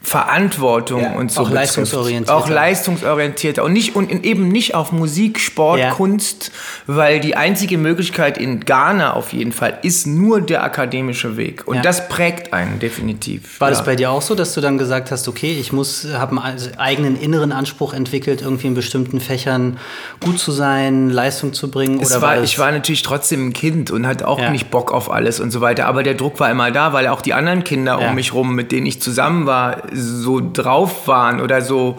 Verantwortung 0.03 1.01
Ja. 1.01 1.11
und 1.13 1.31
so 1.31 1.41
Auch 1.41 1.45
betrifft. 1.45 1.61
leistungsorientierter. 1.77 2.35
Auch 2.35 2.49
leistungsorientierter 2.49 3.63
und 3.63 3.71
nicht 3.73 3.95
und 3.95 4.09
eben 4.25 4.47
nicht 4.47 4.73
auf 4.73 4.91
Musik, 4.91 5.39
Sport, 5.39 5.79
Ja. 5.79 5.91
Kunst, 5.91 6.51
weil 6.87 7.19
die 7.19 7.35
einzige 7.37 7.77
Möglichkeit 7.77 8.37
in 8.39 8.61
Ghana 8.61 9.13
auf 9.13 9.31
jeden 9.31 9.51
Fall 9.51 9.77
ist 9.83 10.07
nur 10.07 10.41
der 10.41 10.63
akademische 10.63 11.37
Weg 11.37 11.67
und 11.67 11.75
Ja. 11.77 11.81
das 11.83 12.09
prägt 12.09 12.51
einen 12.51 12.79
definitiv. 12.79 13.59
War 13.61 13.69
das 13.69 13.83
bei 13.85 13.95
dir 13.95 14.09
auch 14.11 14.23
so, 14.23 14.33
dass 14.33 14.53
du 14.55 14.61
dann 14.61 14.77
gesagt 14.79 15.11
hast, 15.11 15.27
okay, 15.27 15.55
ich 15.59 15.71
muss, 15.71 16.07
habe 16.13 16.41
einen 16.41 16.59
eigenen 16.77 17.15
inneren 17.19 17.51
Anspruch 17.51 17.93
entwickelt, 17.93 18.41
irgendwie 18.41 18.67
in 18.67 18.73
bestimmten 18.73 19.19
Fächern 19.19 19.77
gut 20.19 20.39
zu 20.39 20.51
sein, 20.51 21.09
Leistung 21.09 21.53
zu 21.53 21.69
bringen? 21.69 21.99
Es 22.01 22.11
oder 22.11 22.21
war, 22.21 22.35
das- 22.35 22.45
ich 22.45 22.57
war 22.59 22.71
natürlich 22.71 23.03
trotzdem 23.03 23.47
ein 23.49 23.53
Kind 23.53 23.91
und 23.91 24.07
hatte 24.07 24.27
auch 24.27 24.49
nicht 24.49 24.71
Bock 24.71 24.91
auf 24.91 25.11
alles 25.11 25.39
und 25.39 25.51
so 25.51 25.61
weiter. 25.61 25.85
Aber 25.85 26.01
der 26.03 26.15
Druck 26.15 26.39
war 26.39 26.49
immer 26.49 26.71
da, 26.71 26.91
weil 26.91 27.07
auch 27.07 27.21
die 27.21 27.33
anderen 27.35 27.63
Kinder 27.63 27.99
um 27.99 28.15
mich 28.15 28.33
rum, 28.33 28.55
mit 28.55 28.71
denen 28.71 28.87
ich 28.87 28.99
zusammen 29.01 29.45
war, 29.45 29.83
so 29.93 30.41
drauf 30.53 31.07
waren 31.07 31.41
oder 31.41 31.61
so. 31.61 31.97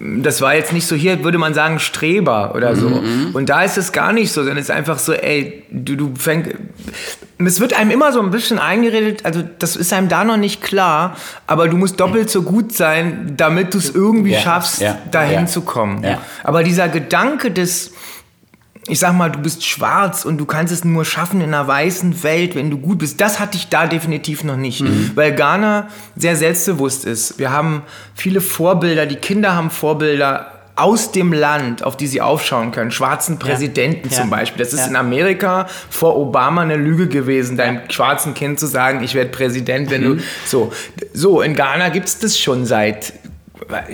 Das 0.00 0.40
war 0.40 0.54
jetzt 0.54 0.72
nicht 0.72 0.86
so, 0.86 0.94
hier 0.94 1.22
würde 1.24 1.38
man 1.38 1.54
sagen, 1.54 1.78
Streber 1.78 2.54
oder 2.54 2.76
so. 2.76 2.88
Mhm, 2.88 3.30
Und 3.34 3.48
da 3.48 3.62
ist 3.62 3.78
es 3.78 3.92
gar 3.92 4.12
nicht 4.12 4.32
so, 4.32 4.40
sondern 4.42 4.58
es 4.58 4.64
ist 4.66 4.70
einfach 4.74 4.98
so, 4.98 5.12
ey, 5.12 5.64
du, 5.70 5.96
du 5.96 6.12
fängst. 6.16 6.50
Es 7.38 7.60
wird 7.60 7.72
einem 7.78 7.92
immer 7.92 8.12
so 8.12 8.20
ein 8.20 8.30
bisschen 8.32 8.58
eingeredet, 8.58 9.24
also 9.24 9.42
das 9.60 9.76
ist 9.76 9.92
einem 9.92 10.08
da 10.08 10.24
noch 10.24 10.36
nicht 10.36 10.60
klar, 10.60 11.16
aber 11.46 11.68
du 11.68 11.76
musst 11.76 12.00
doppelt 12.00 12.28
so 12.30 12.42
gut 12.42 12.72
sein, 12.72 13.34
damit 13.36 13.74
du 13.74 13.78
es 13.78 13.94
irgendwie 13.94 14.32
Ja, 14.32 14.40
schaffst, 14.40 14.80
ja, 14.80 14.98
dahin 15.12 15.40
ja. 15.40 15.46
zu 15.46 15.60
kommen. 15.60 16.04
Aber 16.42 16.64
dieser 16.64 16.88
Gedanke 16.88 17.52
des, 17.52 17.92
ich 18.88 18.98
sag 18.98 19.12
mal, 19.14 19.30
du 19.30 19.38
bist 19.38 19.64
schwarz 19.64 20.24
und 20.24 20.38
du 20.38 20.44
kannst 20.46 20.72
es 20.72 20.84
nur 20.84 21.04
schaffen 21.04 21.40
in 21.40 21.48
einer 21.54 21.66
weißen 21.68 22.22
Welt, 22.22 22.54
wenn 22.54 22.70
du 22.70 22.78
gut 22.78 22.98
bist. 22.98 23.20
Das 23.20 23.38
hatte 23.38 23.56
ich 23.56 23.68
da 23.68 23.86
definitiv 23.86 24.44
noch 24.44 24.56
nicht, 24.56 24.82
weil 25.14 25.32
Ghana 25.34 25.88
sehr 26.16 26.36
selbstbewusst 26.36 27.04
ist. 27.04 27.38
Wir 27.38 27.50
haben 27.50 27.82
viele 28.14 28.40
Vorbilder, 28.40 29.06
die 29.06 29.16
Kinder 29.16 29.54
haben 29.54 29.70
Vorbilder 29.70 30.52
aus 30.76 31.10
dem 31.10 31.32
Land, 31.32 31.82
auf 31.82 31.96
die 31.96 32.06
sie 32.06 32.20
aufschauen 32.20 32.70
können. 32.70 32.92
Schwarzen 32.92 33.40
Präsidenten 33.40 34.10
Ja. 34.10 34.16
zum 34.20 34.30
Beispiel. 34.30 34.62
Das 34.62 34.72
ist 34.72 34.80
Ja. 34.82 34.86
in 34.86 34.96
Amerika 34.96 35.66
vor 35.90 36.16
Obama 36.16 36.62
eine 36.62 36.76
Lüge 36.76 37.08
gewesen, 37.08 37.56
deinem 37.56 37.80
schwarzen 37.90 38.32
Kind 38.34 38.60
zu 38.60 38.66
sagen, 38.68 39.02
ich 39.02 39.14
werde 39.16 39.30
Präsident, 39.30 39.90
wenn 39.90 40.02
du 40.04 40.16
so. 40.46 40.72
So, 41.12 41.40
in 41.42 41.54
Ghana 41.56 41.88
gibt 41.88 42.06
es 42.06 42.20
das 42.20 42.38
schon 42.38 42.64
seit 42.64 43.12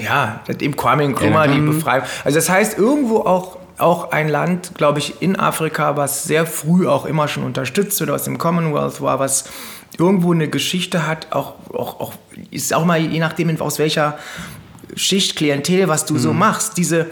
ja, 0.00 0.40
seitdem 0.46 0.76
Kwame 0.76 1.04
Nkrumah 1.08 1.46
die 1.48 1.58
Befreiung. 1.58 2.04
Also 2.22 2.36
das 2.36 2.48
heißt 2.50 2.78
irgendwo 2.78 3.20
auch 3.20 3.56
auch 3.78 4.12
ein 4.12 4.28
Land, 4.28 4.72
glaube 4.74 4.98
ich, 4.98 5.20
in 5.20 5.38
Afrika, 5.38 5.96
was 5.96 6.24
sehr 6.24 6.46
früh 6.46 6.86
auch 6.86 7.06
immer 7.06 7.28
schon 7.28 7.42
unterstützt 7.42 8.00
wird, 8.00 8.10
was 8.10 8.26
im 8.26 8.38
Commonwealth 8.38 9.00
war, 9.00 9.18
was 9.18 9.44
irgendwo 9.98 10.32
eine 10.32 10.48
Geschichte 10.48 11.06
hat, 11.06 11.32
auch, 11.32 11.54
auch, 11.72 12.00
auch 12.00 12.14
ist 12.50 12.74
auch 12.74 12.84
mal 12.84 13.00
je 13.00 13.18
nachdem, 13.18 13.60
aus 13.60 13.78
welcher 13.78 14.18
Schicht, 14.96 15.36
Klientel, 15.36 15.88
was 15.88 16.06
du 16.06 16.18
so 16.18 16.32
machst. 16.32 16.76
Diese 16.76 17.10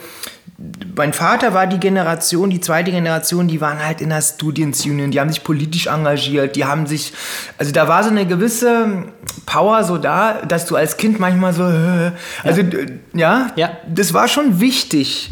mein 0.94 1.12
Vater 1.12 1.54
war 1.54 1.66
die 1.66 1.78
Generation, 1.78 2.50
die 2.50 2.60
zweite 2.60 2.90
Generation, 2.92 3.48
die 3.48 3.60
waren 3.60 3.84
halt 3.84 4.00
in 4.00 4.10
der 4.10 4.20
Students 4.22 4.84
Union, 4.84 5.10
die 5.10 5.18
haben 5.18 5.30
sich 5.30 5.42
politisch 5.42 5.86
engagiert, 5.86 6.54
die 6.54 6.64
haben 6.64 6.86
sich, 6.86 7.12
also 7.58 7.72
da 7.72 7.88
war 7.88 8.04
so 8.04 8.10
eine 8.10 8.26
gewisse 8.26 9.06
Power 9.46 9.82
so 9.82 9.98
da, 9.98 10.42
dass 10.46 10.66
du 10.66 10.76
als 10.76 10.96
Kind 10.98 11.18
manchmal 11.18 11.52
so, 11.52 11.64
äh, 11.64 12.12
also 12.44 12.60
ja, 12.62 12.78
ja, 13.14 13.50
Ja. 13.56 13.70
das 13.92 14.14
war 14.14 14.28
schon 14.28 14.60
wichtig, 14.60 15.30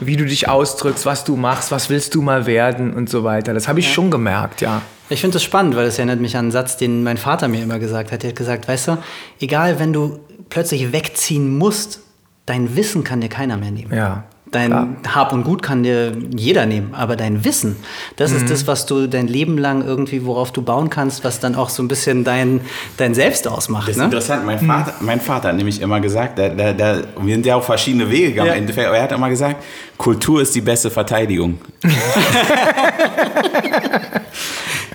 wie 0.00 0.16
du 0.16 0.24
dich 0.24 0.48
ausdrückst, 0.48 1.06
was 1.06 1.24
du 1.24 1.36
machst, 1.36 1.70
was 1.70 1.88
willst 1.90 2.14
du 2.14 2.22
mal 2.22 2.46
werden 2.46 2.92
und 2.94 3.08
so 3.08 3.22
weiter. 3.24 3.54
Das 3.54 3.68
habe 3.68 3.78
ich 3.80 3.92
schon 3.92 4.10
gemerkt, 4.10 4.62
ja. 4.62 4.82
Ich 5.10 5.20
finde 5.20 5.34
das 5.34 5.42
spannend, 5.44 5.76
weil 5.76 5.86
es 5.86 5.98
erinnert 5.98 6.20
mich 6.20 6.34
an 6.36 6.46
einen 6.46 6.52
Satz, 6.52 6.76
den 6.78 7.04
mein 7.04 7.18
Vater 7.18 7.46
mir 7.46 7.62
immer 7.62 7.78
gesagt 7.78 8.10
hat. 8.10 8.24
Er 8.24 8.30
hat 8.30 8.36
gesagt, 8.36 8.66
weißt 8.66 8.88
du, 8.88 8.98
egal, 9.40 9.78
wenn 9.78 9.92
du 9.92 10.20
plötzlich 10.48 10.90
wegziehen 10.92 11.56
musst, 11.58 12.00
dein 12.46 12.74
Wissen 12.74 13.04
kann 13.04 13.20
dir 13.20 13.28
keiner 13.28 13.58
mehr 13.58 13.70
nehmen. 13.70 13.94
Ja, 13.94 14.24
Dein 14.52 14.68
klar. 14.70 14.86
Hab 15.14 15.32
und 15.32 15.42
Gut 15.44 15.62
kann 15.62 15.82
dir 15.82 16.12
jeder 16.36 16.66
nehmen, 16.66 16.94
aber 16.94 17.16
dein 17.16 17.44
Wissen, 17.44 17.76
das 18.16 18.30
Mhm. 18.30 18.36
ist 18.36 18.50
das, 18.50 18.66
was 18.68 18.86
du 18.86 19.08
dein 19.08 19.26
Leben 19.26 19.58
lang 19.58 19.84
irgendwie, 19.84 20.24
worauf 20.24 20.52
du 20.52 20.62
bauen 20.62 20.90
kannst, 20.90 21.24
was 21.24 21.40
dann 21.40 21.54
auch 21.56 21.70
so 21.70 21.82
ein 21.82 21.88
bisschen 21.88 22.22
dein, 22.22 22.60
dein 22.98 23.14
Selbst 23.14 23.48
ausmacht. 23.48 23.88
Das 23.88 23.96
ist 23.96 23.98
Ne? 23.98 24.04
interessant. 24.04 24.46
Mein 24.46 24.60
Vater, 24.60 24.94
mein 25.00 25.20
Vater 25.20 25.48
hat 25.48 25.56
nämlich 25.56 25.80
immer 25.80 26.00
gesagt, 26.00 26.38
der, 26.38 26.50
der, 26.50 26.74
der, 26.74 27.04
wir 27.20 27.34
sind 27.34 27.44
ja 27.46 27.56
auf 27.56 27.64
verschiedene 27.64 28.08
Wege 28.10 28.28
gegangen 28.28 28.48
Ja. 28.48 28.52
im 28.54 28.60
Endeffekt, 28.60 28.86
aber 28.86 28.96
er 28.98 29.02
hat 29.04 29.12
immer 29.12 29.28
gesagt, 29.30 29.64
Kultur 29.96 30.42
ist 30.42 30.54
die 30.54 30.60
beste 30.60 30.90
Verteidigung. 30.90 31.58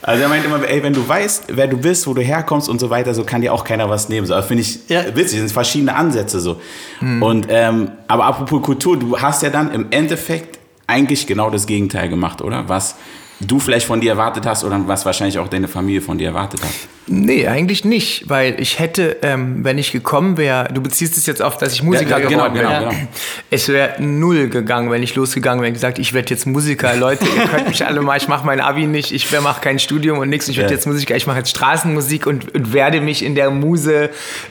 also 0.01 0.23
er 0.23 0.29
meint 0.29 0.45
immer, 0.45 0.63
ey, 0.67 0.81
wenn 0.83 0.93
du 0.93 1.07
weißt, 1.07 1.45
wer 1.49 1.67
du 1.67 1.77
bist, 1.77 2.07
wo 2.07 2.13
du 2.13 2.21
herkommst 2.21 2.69
und 2.69 2.79
so 2.79 2.89
weiter, 2.89 3.13
so 3.13 3.23
kann 3.23 3.41
dir 3.41 3.53
auch 3.53 3.63
keiner 3.63 3.89
was 3.89 4.07
nehmen. 4.09 4.25
So, 4.27 4.33
das 4.33 4.45
finde 4.45 4.61
ich 4.61 4.79
Ja. 4.87 5.01
witzig, 5.07 5.15
das 5.15 5.31
sind 5.39 5.51
verschiedene 5.51 5.95
Ansätze 5.95 6.39
so. 6.39 6.61
Und, 7.01 7.47
ähm, 7.49 7.91
aber 8.07 8.25
apropos 8.25 8.61
Kultur, 8.61 8.97
du 8.97 9.17
hast 9.19 9.43
ja 9.43 9.46
dann 9.49 9.71
im 9.71 9.87
Endeffekt 9.91 10.59
eigentlich 10.87 11.27
genau 11.27 11.49
das 11.49 11.65
Gegenteil 11.67 12.09
gemacht, 12.09 12.41
oder? 12.41 12.67
Was 12.69 12.95
du 13.39 13.59
vielleicht 13.59 13.85
von 13.85 14.01
dir 14.01 14.11
erwartet 14.11 14.47
hast 14.47 14.63
oder 14.63 14.81
was 14.87 15.05
wahrscheinlich 15.05 15.37
auch 15.37 15.47
deine 15.47 15.67
Familie 15.67 16.01
von 16.01 16.17
dir 16.17 16.29
erwartet 16.29 16.59
hat. 16.63 16.71
Nee, 17.05 17.47
eigentlich 17.47 17.85
nicht, 17.85 18.27
weil 18.29 18.59
ich 18.59 18.79
hätte, 18.79 19.17
ähm, 19.21 19.63
wenn 19.63 19.77
ich 19.77 19.91
gekommen 19.91 20.37
wäre, 20.37 20.67
du 20.73 20.81
beziehst 20.81 21.15
es 21.17 21.25
jetzt 21.27 21.41
auf, 21.43 21.55
dass 21.57 21.71
ich 21.73 21.83
Musiker 21.83 22.17
Ja, 22.17 22.19
ja, 22.19 22.27
geworden 22.29 22.53
genau, 22.55 22.69
bin. 22.69 22.79
genau, 22.79 22.89
genau. 22.91 23.07
Es 23.51 23.67
wäre 23.69 24.01
null 24.01 24.49
gegangen, 24.49 24.89
wenn 24.89 25.03
ich 25.03 25.13
losgegangen 25.13 25.61
wäre 25.61 25.69
und 25.69 25.75
gesagt, 25.75 25.99
ich 25.99 26.13
werde 26.13 26.31
jetzt 26.31 26.47
Musiker. 26.47 26.95
Leute, 26.95 27.25
ihr 27.25 27.45
könnt 27.45 27.67
mich 27.69 27.85
alle 27.85 28.01
mal, 28.01 28.17
ich 28.17 28.27
mache 28.27 28.43
mein 28.45 28.59
Abi 28.59 28.87
nicht, 28.87 29.11
ich 29.11 29.31
mache 29.39 29.61
kein 29.61 29.77
Studium 29.77 30.17
und 30.17 30.29
nichts, 30.29 30.47
ich 30.47 30.57
werde 30.57 30.71
Ja. 30.71 30.75
jetzt 30.75 30.87
Musiker, 30.87 31.15
ich 31.15 31.27
mache 31.27 31.37
jetzt 31.37 31.51
Straßenmusik 31.51 32.25
und, 32.25 32.53
und 32.55 32.73
werde 32.73 33.01
mich 33.01 33.23
in 33.23 33.35
der 33.35 33.51
Muse, 33.51 34.09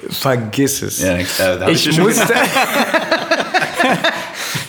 vergiss 0.08 0.80
es. 0.82 1.02
Ja, 1.02 1.16
äh, 1.16 1.72
ich 1.72 1.88
ich 1.88 1.98
musste. 2.00 2.32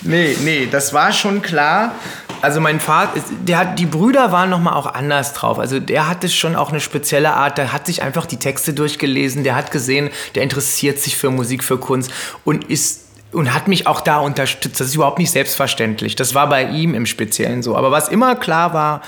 nee, 0.08 0.36
nee, 0.44 0.68
das 0.72 0.94
war 0.94 1.12
schon 1.12 1.42
klar. 1.42 1.96
Also 2.42 2.62
mein 2.62 2.80
Vater, 2.80 3.20
der 3.42 3.58
hat, 3.58 3.80
die 3.80 3.86
Brüder 3.86 4.32
waren 4.32 4.50
noch 4.50 4.60
mal 4.60 4.74
auch 4.74 4.94
anders 4.94 5.34
drauf. 5.34 5.58
Also 5.58 5.80
der 5.80 6.08
hatte 6.08 6.30
schon 6.30 6.56
auch 6.56 6.70
eine 6.70 6.80
spezielle 6.80 7.34
Art. 7.34 7.58
Der 7.58 7.74
hat 7.74 7.88
sich 7.88 8.04
einfach 8.04 8.26
die 8.26 8.38
Texte 8.38 8.74
durchgelesen. 8.74 9.44
Der 9.44 9.56
hat 9.56 9.72
gesehen, 9.72 10.10
der 10.36 10.44
interessiert 10.44 11.00
sich 11.00 11.18
für 11.18 11.32
Musik, 11.32 11.64
für 11.64 11.78
Kunst 11.78 12.12
und 12.44 12.66
ist 12.66 13.06
und 13.32 13.54
hat 13.54 13.68
mich 13.68 13.88
auch 13.88 14.02
da 14.02 14.20
unterstützt. 14.20 14.80
Das 14.80 14.88
ist 14.88 14.96
überhaupt 14.96 15.20
nicht 15.20 15.32
selbstverständlich. 15.32 16.16
Das 16.16 16.34
war 16.34 16.48
bei 16.48 16.64
ihm 16.64 16.94
im 16.94 17.06
Speziellen 17.06 17.62
so. 17.62 17.76
Aber 17.76 17.92
was 17.92 18.08
immer 18.08 18.36
klar 18.36 18.74
war, 18.74 19.02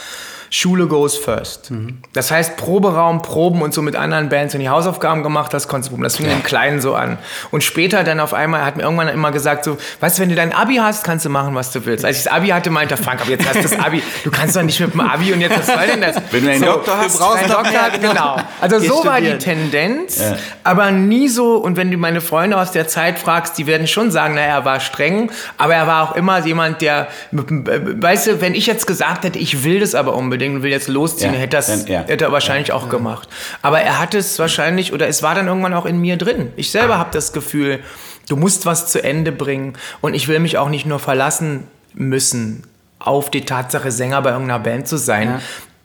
Schule 0.49 0.87
goes 0.87 1.15
first. 1.15 1.71
Das 2.13 2.31
heißt, 2.31 2.57
Proberaum, 2.57 3.21
Proben 3.21 3.61
und 3.61 3.73
so 3.73 3.81
mit 3.81 3.95
anderen 3.95 4.29
Bands 4.29 4.53
und 4.55 4.61
die 4.61 4.69
Hausaufgaben 4.69 5.21
gemacht 5.23 5.53
hast, 5.53 5.67
konntest 5.67 5.89
du 5.89 5.91
proben. 5.91 6.03
Das 6.03 6.15
fing 6.15 6.29
im 6.29 6.43
Kleinen 6.43 6.81
so 6.81 6.95
an. 6.95 7.17
Und 7.51 7.63
später 7.63 8.03
dann 8.03 8.19
auf 8.19 8.33
einmal 8.33 8.65
hat 8.65 8.77
mir 8.77 8.83
irgendwann 8.83 9.09
immer 9.09 9.31
gesagt 9.31 9.63
so, 9.63 9.77
weißt 9.99 10.17
du, 10.17 10.21
wenn 10.23 10.29
du 10.29 10.35
dein 10.35 10.53
Abi 10.53 10.77
hast, 10.77 11.03
kannst 11.03 11.25
du 11.25 11.29
machen, 11.29 11.53
was 11.55 11.71
du 11.71 11.85
willst. 11.85 12.03
Als 12.05 12.17
ich 12.17 12.23
das 12.23 12.33
Abi 12.33 12.47
hatte, 12.47 12.69
meinte 12.69 12.97
Frank, 12.97 13.21
aber 13.21 13.29
jetzt 13.29 13.47
hast 13.47 13.57
du 13.57 13.61
das 13.61 13.77
Abi. 13.77 14.01
Du 14.23 14.31
kannst 14.31 14.55
doch 14.55 14.63
nicht 14.63 14.79
mit 14.79 14.93
dem 14.93 15.01
Abi 15.01 15.33
und 15.33 15.41
jetzt, 15.41 15.57
was 15.57 15.67
soll 15.67 15.87
denn 15.87 16.01
das? 16.01 16.15
Wenn 16.31 16.43
du 16.43 16.51
einen 16.51 16.63
Doktor 16.63 16.97
hast, 16.97 17.15
du 17.15 17.19
brauchst 17.19 17.43
einen 17.43 17.51
Doktor, 17.51 17.99
genau. 18.01 18.37
Also 18.59 18.79
so 18.79 19.05
war 19.05 19.21
die 19.21 19.27
studieren. 19.27 19.71
Tendenz, 19.71 20.21
aber 20.63 20.91
nie 20.91 21.27
so, 21.27 21.57
und 21.57 21.77
wenn 21.77 21.91
du 21.91 21.97
meine 21.97 22.21
Freunde 22.21 22.57
aus 22.57 22.71
der 22.71 22.87
Zeit 22.87 23.19
fragst, 23.19 23.57
die 23.57 23.67
werden 23.67 23.87
schon 23.87 24.11
sagen, 24.11 24.35
naja, 24.35 24.47
er 24.57 24.65
war 24.65 24.79
streng, 24.79 25.31
aber 25.57 25.75
er 25.75 25.85
war 25.87 26.09
auch 26.09 26.15
immer 26.15 26.43
jemand, 26.45 26.81
der, 26.81 27.07
weißt 27.31 28.27
du, 28.27 28.41
wenn 28.41 28.55
ich 28.55 28.65
jetzt 28.65 28.87
gesagt 28.87 29.25
hätte, 29.25 29.37
ich 29.37 29.63
will 29.63 29.79
das 29.79 29.93
aber 29.95 30.15
unbedingt 30.15 30.38
und 30.47 30.63
will 30.63 30.71
jetzt 30.71 30.87
losziehen, 30.87 31.33
Ja, 31.33 31.39
hätte, 31.39 31.57
das, 31.57 31.67
dann- 31.67 31.87
ja. 31.87 32.01
hätte 32.07 32.25
er 32.25 32.31
wahrscheinlich 32.31 32.71
auch 32.71 32.89
gemacht. 32.89 33.27
Aber 33.61 33.81
er 33.81 33.99
hat 33.99 34.13
es 34.15 34.39
wahrscheinlich, 34.39 34.93
oder 34.93 35.07
es 35.07 35.21
war 35.23 35.35
dann 35.35 35.47
irgendwann 35.47 35.73
auch 35.73 35.85
in 35.85 35.99
mir 35.99 36.17
drin. 36.17 36.51
Ich 36.55 36.71
selber 36.71 36.97
habe 36.97 37.09
das 37.13 37.33
Gefühl, 37.33 37.79
du 38.27 38.35
musst 38.35 38.65
was 38.65 38.87
zu 38.91 39.03
Ende 39.03 39.31
bringen 39.31 39.73
und 40.01 40.13
ich 40.13 40.27
will 40.27 40.39
mich 40.39 40.57
auch 40.57 40.69
nicht 40.69 40.85
nur 40.85 40.99
verlassen 40.99 41.67
müssen 41.93 42.63
auf 42.99 43.29
die 43.31 43.45
Tatsache, 43.45 43.91
Sänger 43.91 44.21
bei 44.21 44.31
irgendeiner 44.31 44.59
Band 44.59 44.87
zu 44.87 44.97
sein. 44.97 45.41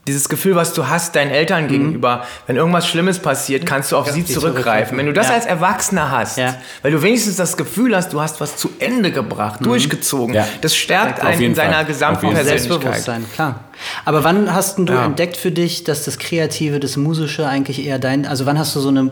Dieses 0.06 0.28
Gefühl, 0.28 0.54
was 0.54 0.75
du 0.75 0.88
hast 0.88 1.16
deinen 1.16 1.30
Eltern 1.30 1.66
gegenüber, 1.68 2.25
wenn 2.46 2.56
irgendwas 2.56 2.87
Schlimmes 2.87 3.18
passiert, 3.18 3.64
kannst 3.64 3.90
du 3.92 3.96
auf 3.96 4.11
sie 4.11 4.25
zurückgreifen. 4.25 4.99
Wenn 4.99 5.06
du 5.06 5.12
das 5.12 5.28
Ja. 5.28 5.34
als 5.34 5.46
Erwachsener 5.46 6.11
hast, 6.11 6.37
Ja. 6.38 6.56
weil 6.82 6.92
du 6.92 7.00
wenigstens 7.02 7.37
das 7.37 7.56
Gefühl 7.56 7.96
hast, 7.96 8.12
du 8.12 8.20
hast 8.20 8.40
was 8.40 8.56
zu 8.56 8.70
Ende 8.78 9.11
gebracht, 9.12 9.64
durchgezogen, 9.64 10.34
Ja. 10.34 10.46
das 10.61 10.76
stärkt 10.76 11.20
einen 11.23 11.40
in 11.40 11.54
seiner 11.54 11.75
Fall. 11.75 11.84
gesamten 11.87 12.26
Fall. 12.26 12.34
Persönlichkeit. 12.34 12.68
Selbstbewusstsein, 12.70 13.25
klar. 13.34 13.61
Aber 14.04 14.23
wann 14.23 14.54
hast 14.54 14.78
denn 14.78 14.87
du 14.87 14.92
entdeckt 14.92 15.37
für 15.37 15.50
dich, 15.50 15.82
dass 15.82 16.04
das 16.04 16.18
Kreative, 16.18 16.78
das 16.78 16.96
Musische 16.96 17.49
eigentlich 17.49 17.84
eher 17.84 17.99
dein, 17.99 18.25
also 18.25 18.46
wann 18.46 18.56
hast 18.56 18.76
du 18.76 18.80
so 18.80 18.88
eine 18.88 19.02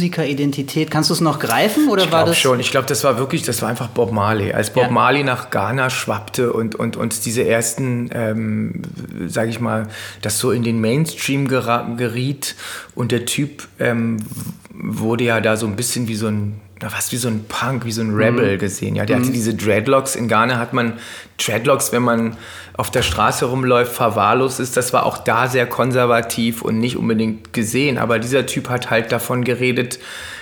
Musikeridentität? 0.00 0.90
Kannst 0.90 1.10
du 1.10 1.14
es 1.14 1.20
noch 1.20 1.38
greifen 1.38 1.88
oder 1.88 2.04
Ich 2.04 2.12
war 2.12 2.24
das 2.24 2.38
schon. 2.38 2.60
Ich 2.60 2.70
glaube, 2.70 2.86
das 2.86 3.04
war 3.04 3.18
wirklich, 3.18 3.42
das 3.42 3.60
war 3.62 3.68
einfach 3.68 3.88
Bob 3.88 4.12
Marley. 4.12 4.52
Als 4.52 4.70
Bob. 4.70 4.90
Marley 4.90 5.22
nach 5.22 5.50
Ghana 5.50 5.90
schwappte 5.90 6.52
und, 6.52 6.74
und, 6.74 6.96
und 6.96 7.24
diese 7.26 7.46
ersten, 7.46 8.08
ähm, 8.14 8.82
sage 9.26 9.50
ich 9.50 9.60
mal, 9.60 9.86
das 10.22 10.35
so 10.38 10.50
in 10.50 10.62
den 10.62 10.80
Mainstream 10.80 11.48
geriet 11.48 12.56
und 12.94 13.12
der 13.12 13.26
Typ 13.26 13.68
ähm, 13.78 14.18
wurde 14.78 15.24
ja 15.24 15.40
da 15.40 15.56
so 15.56 15.66
ein 15.66 15.76
bisschen 15.76 16.08
wie 16.08 16.16
so 16.16 16.26
ein 16.28 16.60
fast 16.88 17.10
wie 17.12 17.16
so 17.16 17.28
ein 17.28 17.46
Punk, 17.48 17.86
wie 17.86 17.92
so 17.92 18.02
ein 18.02 18.14
Rebel 18.14 18.58
gesehen. 18.58 18.96
Ja, 18.96 19.06
der 19.06 19.16
hatte 19.16 19.30
diese 19.30 19.54
Dreadlocks. 19.54 20.14
In 20.14 20.28
Ghana 20.28 20.58
hat 20.58 20.74
man 20.74 20.94
Dreadlocks, 21.38 21.90
wenn 21.90 22.02
man 22.02 22.36
auf 22.74 22.90
der 22.90 23.00
Straße 23.00 23.46
rumläuft, 23.46 23.94
verwahrlost 23.94 24.60
ist. 24.60 24.76
Das 24.76 24.92
war 24.92 25.06
auch 25.06 25.16
da 25.16 25.48
sehr 25.48 25.64
konservativ 25.66 26.60
und 26.60 26.78
nicht 26.78 26.98
unbedingt 26.98 27.54
gesehen. 27.54 27.96
Aber 27.96 28.18
dieser 28.18 28.44
Typ 28.44 28.68
hat 28.68 28.90
halt 28.90 29.10
davon 29.10 29.42
geredet, 29.42 29.98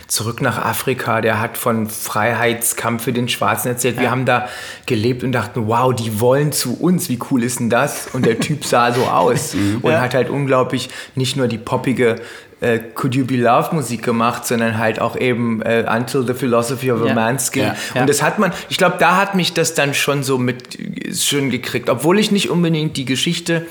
zurück 0.08 0.42
nach 0.42 0.58
Afrika. 0.58 1.20
Der 1.20 1.40
hat 1.40 1.56
von 1.56 1.86
Freiheitskampf 1.86 3.04
für 3.04 3.12
den 3.12 3.28
Schwarzen 3.28 3.68
erzählt. 3.68 3.98
Wir 4.00 4.10
haben 4.10 4.24
da 4.24 4.48
gelebt 4.86 5.22
und 5.22 5.32
dachten, 5.32 5.66
wow, 5.68 5.94
die 5.94 6.18
wollen 6.20 6.52
zu 6.52 6.78
uns. 6.80 7.08
Wie 7.08 7.18
cool 7.30 7.42
ist 7.44 7.60
denn 7.60 7.70
das? 7.70 8.08
Und 8.12 8.26
der 8.26 8.40
Typ 8.40 8.64
sah 8.64 8.92
so 8.92 9.04
aus 9.04 9.54
und 9.82 9.90
Ja. 9.92 10.00
hat 10.00 10.14
halt 10.14 10.30
unglaublich 10.30 10.90
nicht 11.14 11.36
nur 11.36 11.46
die 11.48 11.58
poppige 11.58 12.16
äh, 12.60 12.78
Could 12.78 13.14
You 13.14 13.24
Be 13.24 13.36
Love 13.36 13.74
Musik 13.74 14.02
gemacht, 14.02 14.46
sondern 14.46 14.78
halt 14.78 15.00
auch 15.00 15.16
eben 15.16 15.60
äh, 15.62 15.84
Until 15.90 16.26
the 16.26 16.34
Philosophy 16.34 16.90
of 16.92 17.02
a 17.02 17.06
Ja. 17.08 17.14
Man's 17.14 17.50
Skin. 17.52 17.62
Ja. 17.64 17.76
Ja. 17.94 18.00
Und 18.02 18.08
das 18.10 18.22
hat 18.22 18.38
man, 18.38 18.52
ich 18.68 18.78
glaube, 18.78 18.96
da 18.98 19.16
hat 19.16 19.34
mich 19.34 19.52
das 19.54 19.74
dann 19.74 19.94
schon 19.94 20.22
so 20.22 20.38
mit 20.38 20.78
schön 21.12 21.50
gekriegt, 21.50 21.88
obwohl 21.90 22.18
ich 22.18 22.30
nicht 22.30 22.50
unbedingt 22.50 22.96
die 22.96 23.04
Geschichte 23.04 23.66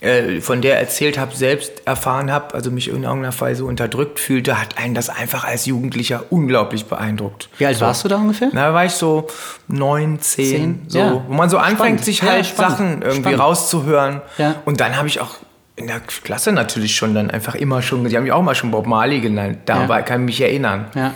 äh, 0.00 0.40
von 0.42 0.60
der 0.60 0.78
erzählt 0.78 1.16
habe, 1.18 1.34
selbst 1.34 1.82
erfahren 1.86 2.30
habe, 2.30 2.54
also 2.54 2.70
mich 2.70 2.88
in 2.88 3.04
irgendeiner 3.04 3.40
Weise 3.40 3.60
so 3.60 3.66
unterdrückt 3.66 4.20
fühlte, 4.20 4.60
hat 4.60 4.76
einen 4.76 4.94
das 4.94 5.08
einfach 5.08 5.44
als 5.44 5.64
Jugendlicher 5.64 6.24
unglaublich 6.30 6.84
beeindruckt. 6.86 7.48
Wie 7.56 7.64
alt 7.64 7.80
warst 7.80 8.04
du 8.04 8.08
da 8.08 8.16
ungefähr? 8.16 8.50
Na, 8.52 8.66
da 8.68 8.74
war 8.74 8.84
ich 8.84 8.92
so 8.92 9.28
neun, 9.68 10.20
zehn, 10.20 10.82
so, 10.88 10.98
Ja. 10.98 11.22
wo 11.26 11.32
man 11.32 11.48
so 11.48 11.56
anfängt, 11.56 11.78
Spannend. 11.78 12.04
sich 12.04 12.20
Ja, 12.20 12.28
halt 12.30 12.44
spannend. 12.46 12.72
Sachen 12.72 13.02
irgendwie 13.02 13.20
Spannend. 13.20 13.40
rauszuhören. 13.40 14.20
Ja. 14.36 14.56
Und 14.66 14.80
dann 14.80 14.96
habe 14.98 15.08
ich 15.08 15.20
auch 15.20 15.36
in 15.76 15.86
der 15.88 16.00
Klasse 16.00 16.52
natürlich 16.52 16.94
schon 16.94 17.14
dann 17.14 17.30
einfach 17.30 17.54
immer 17.56 17.82
schon, 17.82 18.04
die 18.08 18.16
haben 18.16 18.22
mich 18.24 18.32
auch 18.32 18.42
mal 18.42 18.54
schon 18.54 18.70
Bob 18.70 18.86
Marley 18.86 19.20
genannt, 19.20 19.58
dabei 19.66 19.98
Ja. 19.98 20.02
kann 20.02 20.20
ich 20.22 20.26
mich 20.26 20.40
erinnern. 20.40 20.86
Ja. 20.94 21.14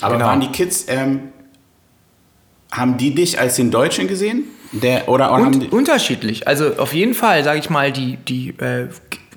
Aber 0.00 0.14
Genau. 0.14 0.26
waren 0.26 0.40
die 0.40 0.48
Kids, 0.52 0.86
ähm, 0.88 1.20
haben 2.70 2.96
die 2.98 3.14
dich 3.14 3.38
als 3.38 3.56
den 3.56 3.70
Deutschen 3.70 4.08
gesehen? 4.08 4.44
Der, 4.72 5.08
oder 5.08 5.32
oder 5.32 5.44
haben 5.44 5.60
die, 5.60 5.66
Und 5.68 5.72
unterschiedlich. 5.72 6.46
Also 6.48 6.76
auf 6.76 6.92
jeden 6.92 7.14
Fall, 7.14 7.44
sage 7.44 7.58
ich 7.60 7.70
mal, 7.70 7.92
die, 7.92 8.16
die 8.16 8.50
äh, 8.58 8.88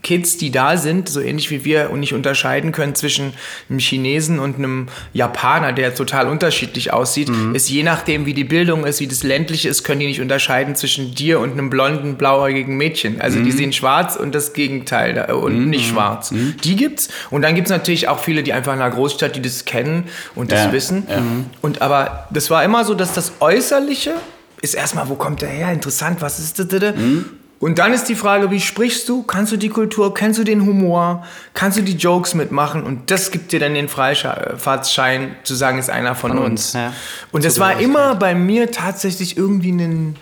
Kids, 0.01 0.37
die 0.37 0.51
da 0.51 0.77
sind, 0.77 1.09
so 1.09 1.19
ähnlich 1.19 1.51
wie 1.51 1.65
wir 1.65 1.89
und 1.91 1.99
nicht 1.99 2.13
unterscheiden 2.13 2.71
können 2.71 2.95
zwischen 2.95 3.33
einem 3.69 3.79
Chinesen 3.79 4.39
und 4.39 4.57
einem 4.57 4.87
Japaner, 5.13 5.73
der 5.73 5.93
total 5.95 6.27
unterschiedlich 6.27 6.93
aussieht, 6.93 7.29
ist 7.53 7.69
je 7.69 7.83
nachdem, 7.83 8.25
wie 8.25 8.33
die 8.33 8.43
Bildung 8.43 8.85
ist, 8.85 8.99
wie 8.99 9.07
das 9.07 9.23
ländliche 9.23 9.69
ist, 9.69 9.83
können 9.83 9.99
die 9.99 10.07
nicht 10.07 10.21
unterscheiden 10.21 10.75
zwischen 10.75 11.13
dir 11.15 11.39
und 11.39 11.51
einem 11.51 11.69
blonden, 11.69 12.15
blauäugigen 12.15 12.77
Mädchen. 12.77 13.19
Also 13.21 13.41
die 13.41 13.51
sehen 13.51 13.73
schwarz 13.73 14.15
und 14.15 14.33
das 14.35 14.53
Gegenteil 14.53 15.13
da, 15.13 15.33
und 15.33 15.69
nicht 15.69 15.89
schwarz. 15.89 16.33
Die 16.63 16.75
gibt's. 16.75 17.09
Und 17.29 17.41
dann 17.41 17.55
gibt's 17.55 17.69
natürlich 17.69 18.07
auch 18.07 18.19
viele, 18.19 18.43
die 18.43 18.53
einfach 18.53 18.73
in 18.73 18.81
einer 18.81 18.93
Großstadt, 18.93 19.35
die 19.35 19.41
das 19.41 19.65
kennen 19.65 20.05
und 20.35 20.51
das 20.51 20.65
Ja, 20.65 20.71
wissen. 20.71 21.07
ja. 21.09 21.21
Und 21.61 21.81
aber 21.81 22.27
das 22.31 22.49
war 22.49 22.63
immer 22.63 22.85
so, 22.85 22.93
dass 22.93 23.13
das 23.13 23.33
Äußerliche 23.39 24.13
ist 24.61 24.73
erstmal, 24.73 25.07
wo 25.07 25.15
kommt 25.15 25.41
der 25.41 25.49
her? 25.49 25.71
Interessant, 25.71 26.21
was 26.21 26.39
ist 26.39 26.59
das? 26.59 26.67
das? 26.67 26.93
Und 27.59 27.77
dann 27.77 27.91
ist 27.91 28.05
die 28.05 28.15
Frage, 28.15 28.51
wie 28.51 28.61
sprichst 28.61 29.09
du? 29.09 29.23
Kannst 29.23 29.51
du 29.51 29.57
die 29.57 29.67
Kultur? 29.67 30.13
Kennst 30.13 30.39
du 30.39 30.45
den 30.45 30.65
Humor? 30.65 31.25
Kannst 31.53 31.77
du 31.77 31.81
die 31.81 31.95
Jokes 31.95 32.33
mitmachen? 32.33 32.83
Und 32.83 33.11
das 33.11 33.31
gibt 33.31 33.51
dir 33.51 33.59
dann 33.59 33.73
den 33.73 33.89
Freifahrtschein 33.89 35.35
zu 35.43 35.55
sagen, 35.55 35.77
ist 35.77 35.89
einer 35.89 36.15
von, 36.15 36.31
Von 36.31 36.39
uns. 36.39 36.47
uns, 36.67 36.73
ja. 36.73 36.93
Und 37.31 37.43
das 37.43 37.59
war 37.59 37.79
immer 37.79 38.15
bei 38.15 38.33
mir 38.33 38.71
tatsächlich 38.71 39.35
irgendwie 39.35 39.71
ein 39.73 40.15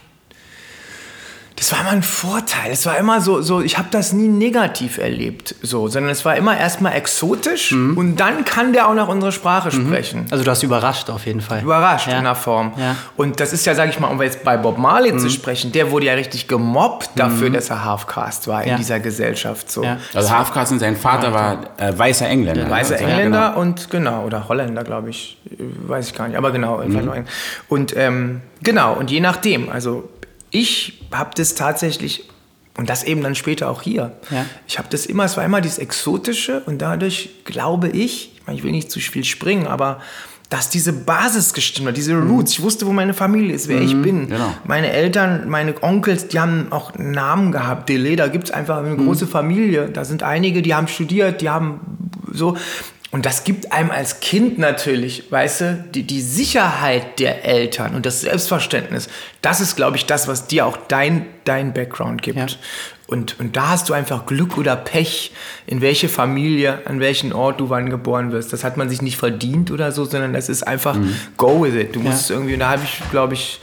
Das 1.57 1.71
war 1.71 1.81
immer 1.81 1.89
ein 1.89 2.03
Vorteil. 2.03 2.71
Es 2.71 2.85
war 2.85 2.97
immer 2.99 3.19
so, 3.19 3.41
so 3.41 3.61
ich 3.61 3.79
habe 3.79 3.87
das 3.89 4.13
nie 4.13 4.27
negativ 4.27 4.99
erlebt, 4.99 5.55
so, 5.63 5.87
sondern 5.87 6.11
es 6.11 6.23
war 6.23 6.35
immer 6.35 6.55
erstmal 6.55 6.93
exotisch 6.93 7.71
und 7.71 8.17
dann 8.17 8.45
kann 8.45 8.73
der 8.73 8.87
auch 8.87 8.93
noch 8.93 9.07
unsere 9.07 9.31
Sprache 9.31 9.71
sprechen. 9.71 10.27
Also 10.29 10.43
du 10.43 10.51
hast 10.51 10.61
überrascht 10.61 11.09
auf 11.09 11.25
jeden 11.25 11.41
Fall. 11.41 11.63
Überrascht 11.63 12.07
Ja. 12.09 12.19
in 12.19 12.25
der 12.25 12.35
Form. 12.35 12.73
Ja. 12.77 12.95
Und 13.15 13.39
das 13.39 13.53
ist 13.53 13.65
ja, 13.65 13.73
sage 13.73 13.89
ich 13.89 13.99
mal, 13.99 14.07
um 14.09 14.21
jetzt 14.21 14.43
bei 14.43 14.55
Bob 14.55 14.77
Marley 14.77 15.17
zu 15.17 15.31
sprechen, 15.31 15.71
der 15.71 15.89
wurde 15.89 16.05
ja 16.05 16.13
richtig 16.13 16.47
gemobbt 16.47 17.09
dafür, 17.15 17.49
dass 17.49 17.71
er 17.71 17.83
Halfcast 17.83 18.47
war 18.47 18.61
in 18.61 18.69
Ja. 18.69 18.77
dieser 18.77 18.99
Gesellschaft. 18.99 19.71
So. 19.71 19.83
Ja. 19.83 19.97
Also 20.13 20.29
Halfcaste 20.29 20.75
und 20.75 20.79
sein 20.79 20.95
Vater 20.95 21.33
war 21.33 21.59
äh, 21.77 21.97
weißer 21.97 22.27
Engländer. 22.27 22.69
Weiße 22.69 22.93
Also, 22.93 23.03
ja, 23.05 23.09
Engländer 23.09 23.47
genau. 23.49 23.61
und 23.61 23.89
genau, 23.89 24.23
oder 24.25 24.47
Holländer, 24.47 24.83
glaube 24.83 25.09
ich, 25.09 25.39
weiß 25.87 26.09
ich 26.09 26.13
gar 26.15 26.27
nicht, 26.27 26.37
aber 26.37 26.51
genau. 26.51 26.83
Mhm. 26.85 27.25
Und 27.67 27.97
ähm, 27.97 28.41
genau, 28.61 28.93
und 28.93 29.09
je 29.09 29.21
nachdem, 29.21 29.69
also 29.71 30.07
ich 30.59 30.99
habe 31.11 31.31
das 31.35 31.55
tatsächlich, 31.55 32.23
und 32.77 32.89
das 32.89 33.03
eben 33.03 33.21
dann 33.21 33.35
später 33.35 33.69
auch 33.69 33.81
hier, 33.81 34.11
Ja. 34.29 34.45
ich 34.67 34.77
habe 34.77 34.87
das 34.89 35.05
immer, 35.05 35.25
es 35.25 35.35
war 35.37 35.43
immer 35.45 35.61
dieses 35.61 35.77
Exotische 35.79 36.61
und 36.65 36.79
dadurch 36.79 37.29
glaube 37.45 37.89
ich, 37.89 38.31
ich 38.35 38.41
meine, 38.45 38.57
ich 38.57 38.63
will 38.63 38.71
nicht 38.71 38.91
zu 38.91 38.99
viel 38.99 39.23
springen, 39.23 39.67
aber 39.67 39.99
dass 40.49 40.69
diese 40.69 40.93
Basis 40.93 41.53
gestimmt 41.53 41.89
hat, 41.89 41.97
diese 41.97 42.15
Roots. 42.17 42.53
Ich 42.53 42.61
wusste, 42.61 42.85
wo 42.87 42.93
meine 42.93 43.13
Familie 43.13 43.53
ist, 43.53 43.67
wer 43.67 43.81
ich 43.81 44.01
bin. 44.01 44.29
genau. 44.29 44.53
Meine 44.63 44.91
Eltern, 44.93 45.49
meine 45.49 45.73
Onkels, 45.83 46.29
die 46.29 46.39
haben 46.39 46.67
auch 46.71 46.93
Namen 46.97 47.51
gehabt. 47.51 47.89
Dele, 47.89 48.15
da 48.15 48.27
gibt 48.29 48.45
es 48.45 48.51
einfach 48.51 48.77
eine 48.77 48.95
große 48.95 49.27
Familie. 49.27 49.89
Da 49.89 50.05
sind 50.05 50.23
einige, 50.23 50.61
die 50.61 50.73
haben 50.73 50.87
studiert, 50.87 51.41
die 51.41 51.49
haben 51.49 51.81
so. 52.31 52.55
Und 53.09 53.25
das 53.25 53.45
gibt 53.45 53.71
einem 53.71 53.89
als 53.89 54.19
Kind 54.19 54.59
natürlich, 54.59 55.31
weißt 55.31 55.61
du, 55.61 55.85
die, 55.95 56.03
die 56.03 56.21
Sicherheit 56.21 57.19
der 57.19 57.45
Eltern 57.45 57.95
und 57.95 58.05
das 58.05 58.21
Selbstverständnis. 58.21 59.07
Das 59.41 59.61
ist, 59.61 59.77
glaube 59.77 59.95
ich, 59.95 60.05
das, 60.05 60.27
was 60.27 60.47
dir 60.47 60.65
auch 60.65 60.77
dein, 60.89 61.25
dein 61.45 61.73
Background 61.73 62.21
gibt. 62.21 62.37
Ja. 62.37 62.47
Und, 63.07 63.39
und 63.39 63.55
da 63.55 63.69
hast 63.69 63.87
du 63.87 63.93
einfach 63.93 64.25
Glück 64.25 64.57
oder 64.57 64.75
Pech, 64.75 65.31
in 65.65 65.79
welche 65.79 66.09
Familie, 66.09 66.81
an 66.85 66.99
welchen 66.99 67.31
Ort 67.31 67.61
du 67.61 67.69
wann 67.69 67.89
geboren 67.89 68.33
wirst. 68.33 68.51
Das 68.51 68.65
hat 68.65 68.75
man 68.75 68.89
sich 68.89 69.01
nicht 69.01 69.15
verdient 69.15 69.71
oder 69.71 69.93
so, 69.93 70.03
sondern 70.03 70.33
das 70.33 70.49
ist 70.49 70.63
einfach 70.67 70.97
go 71.37 71.63
with 71.63 71.75
it. 71.75 71.95
Du 71.95 72.01
musst 72.01 72.23
es 72.23 72.29
irgendwie, 72.29 72.55
und 72.55 72.59
da 72.59 72.71
habe 72.71 72.81
ich, 72.83 72.99
glaube 73.09 73.35
ich, 73.35 73.61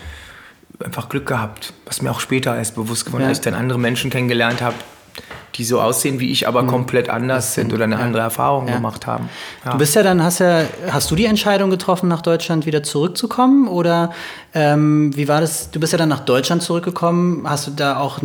einfach 0.82 1.10
Glück 1.10 1.26
gehabt. 1.26 1.74
Was 1.84 2.00
mir 2.00 2.10
auch 2.10 2.20
später 2.20 2.56
erst 2.56 2.74
bewusst 2.76 3.04
geworden 3.04 3.24
Ja. 3.24 3.30
ist, 3.30 3.44
dann 3.44 3.52
andere 3.52 3.78
Menschen 3.78 4.10
kennengelernt 4.10 4.62
habe, 4.62 4.74
die 5.54 5.64
so 5.64 5.80
aussehen 5.80 6.20
wie 6.20 6.30
ich, 6.30 6.46
aber 6.49 6.66
komplett 6.66 7.08
anders 7.08 7.54
sind 7.54 7.73
oder 7.73 7.84
eine 7.84 7.99
andere 7.99 8.23
Erfahrung 8.23 8.68
Ja. 8.68 8.75
gemacht 8.76 9.06
haben. 9.06 9.28
Ja. 9.64 9.73
Du 9.73 9.78
bist 9.78 9.94
ja 9.94 10.02
dann, 10.02 10.23
hast 10.23 10.40
ja, 10.40 10.62
hast 10.90 11.11
du 11.11 11.14
die 11.16 11.26
Entscheidung 11.26 11.70
getroffen, 11.70 12.08
nach 12.08 12.23
Deutschland 12.23 12.66
wieder 12.66 12.82
zurückzukommen? 12.82 13.68
Oder 13.68 14.12
ähm, 14.56 15.11
wie 15.16 15.26
war 15.26 15.40
das? 15.40 15.70
Du 15.73 15.80
bist 15.80 15.92
ja 15.92 15.99
dann 15.99 16.08
nach 16.08 16.20
Deutschland 16.20 16.62
zurückgekommen. 16.62 17.44
Hast 17.49 17.66
du 17.66 17.73
da 17.73 17.96
auch 17.96 18.20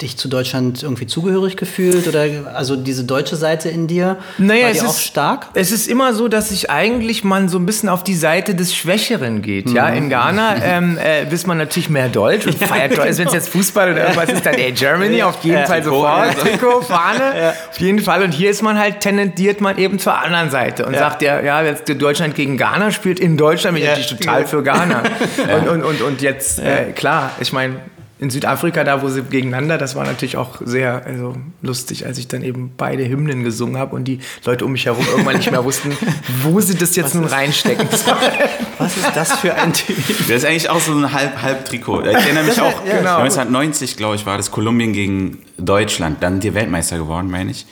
dich 0.00 0.16
zu 0.16 0.28
Deutschland 0.28 0.82
irgendwie 0.82 1.06
zugehörig 1.08 1.56
gefühlt? 1.56 2.06
Oder 2.06 2.26
also 2.54 2.76
diese 2.76 3.02
deutsche 3.04 3.34
Seite 3.34 3.68
in 3.68 3.88
dir? 3.88 4.16
Naja, 4.38 4.64
war 4.64 4.70
es 4.70 4.78
die 4.78 4.84
ist, 4.84 4.90
auch 4.90 4.98
stark? 4.98 5.46
Es 5.54 5.72
ist 5.72 5.88
immer 5.88 6.14
so, 6.14 6.28
dass 6.28 6.50
sich 6.50 6.70
eigentlich 6.70 7.24
man 7.24 7.48
so 7.48 7.58
ein 7.58 7.66
bisschen 7.66 7.88
auf 7.88 8.04
die 8.04 8.14
Seite 8.14 8.54
des 8.54 8.74
Schwächeren 8.74 9.42
geht. 9.42 9.70
Ja, 9.70 9.90
Mhm. 9.90 9.96
in 9.96 10.10
Ghana 10.10 10.54
ähm, 10.64 10.98
äh, 10.98 11.28
wisst 11.30 11.48
man 11.48 11.58
natürlich 11.58 11.90
mehr 11.90 12.08
Deutsch 12.08 12.46
und 12.46 12.56
feiert 12.58 12.92
Deutsch. 12.96 13.18
Wenn 13.18 13.26
es 13.26 13.32
jetzt 13.34 13.48
Fußball 13.48 13.90
oder 13.92 14.02
irgendwas 14.02 14.30
ist, 14.30 14.46
dann 14.46 14.54
ey, 14.54 14.70
Germany 14.72 15.22
auf 15.24 15.42
jeden 15.42 15.58
Ja, 15.58 15.66
Fall 15.66 15.82
sofort. 15.82 16.38
Trikot, 16.38 16.82
Fahne, 16.82 17.54
auf 17.70 17.80
jeden 17.80 17.98
Fall. 17.98 18.22
Und 18.22 18.30
hier 18.32 18.50
ist 18.50 18.62
man 18.62 18.78
halt, 18.78 19.00
tendenziert 19.00 19.60
man 19.60 19.76
eben 19.78 19.98
zur 19.98 20.16
anderen 20.16 20.50
Seite 20.50 20.86
und 20.86 20.94
sagt 20.96 21.22
ja, 21.22 21.40
ja, 21.40 21.60
jetzt 21.62 21.90
Deutschland 22.00 22.36
gegen 22.36 22.56
Ghana 22.56 22.92
spielt, 22.92 23.18
in 23.18 23.36
Deutschland 23.36 23.74
bin 23.74 23.82
ich 23.82 23.88
Ja. 23.90 23.96
natürlich 23.96 24.18
total 24.20 24.46
für 24.46 24.62
Ghana. 24.62 25.02
und, 25.58 25.71
und, 25.72 25.82
und, 25.84 26.02
und 26.02 26.22
jetzt, 26.22 26.58
äh, 26.58 26.92
klar, 26.92 27.32
ich 27.40 27.52
meine, 27.52 27.80
in 28.22 28.30
Südafrika, 28.30 28.84
da 28.84 29.02
wo 29.02 29.08
sie 29.08 29.22
gegeneinander, 29.22 29.78
das 29.78 29.96
war 29.96 30.04
natürlich 30.04 30.36
auch 30.36 30.60
sehr 30.64 31.04
also, 31.04 31.34
lustig, 31.60 32.06
als 32.06 32.18
ich 32.18 32.28
dann 32.28 32.44
eben 32.44 32.72
beide 32.76 33.08
Hymnen 33.08 33.42
gesungen 33.42 33.78
habe 33.78 33.96
und 33.96 34.04
die 34.04 34.20
Leute 34.44 34.64
um 34.64 34.70
mich 34.70 34.86
herum 34.86 35.04
irgendwann 35.10 35.38
nicht 35.38 35.50
mehr 35.50 35.64
wussten, 35.64 35.96
wo 36.44 36.60
sie 36.60 36.76
das 36.76 36.94
jetzt 36.94 37.16
nun 37.16 37.24
reinstecken 37.24 37.88
sollen. 37.90 38.16
Was 38.78 38.96
ist 38.96 39.10
das 39.16 39.32
für 39.32 39.54
ein 39.54 39.72
Typ? 39.72 39.96
Das 40.06 40.28
ist 40.28 40.44
eigentlich 40.44 40.70
auch 40.70 40.78
so 40.78 40.92
ein 40.92 41.12
Halb-Halb-Trikot. 41.12 42.02
Ich 42.02 42.14
erinnere 42.14 42.44
mich 42.44 42.60
auch, 42.60 42.86
ja, 42.86 42.98
genau. 42.98 43.16
1990, 43.16 43.96
glaube 43.96 44.14
ich, 44.14 44.24
war 44.24 44.36
das 44.36 44.52
Kolumbien 44.52 44.92
gegen 44.92 45.38
Deutschland. 45.58 46.22
Dann 46.22 46.38
die 46.38 46.54
Weltmeister 46.54 46.98
geworden, 46.98 47.28
meine 47.28 47.50
ich. 47.50 47.66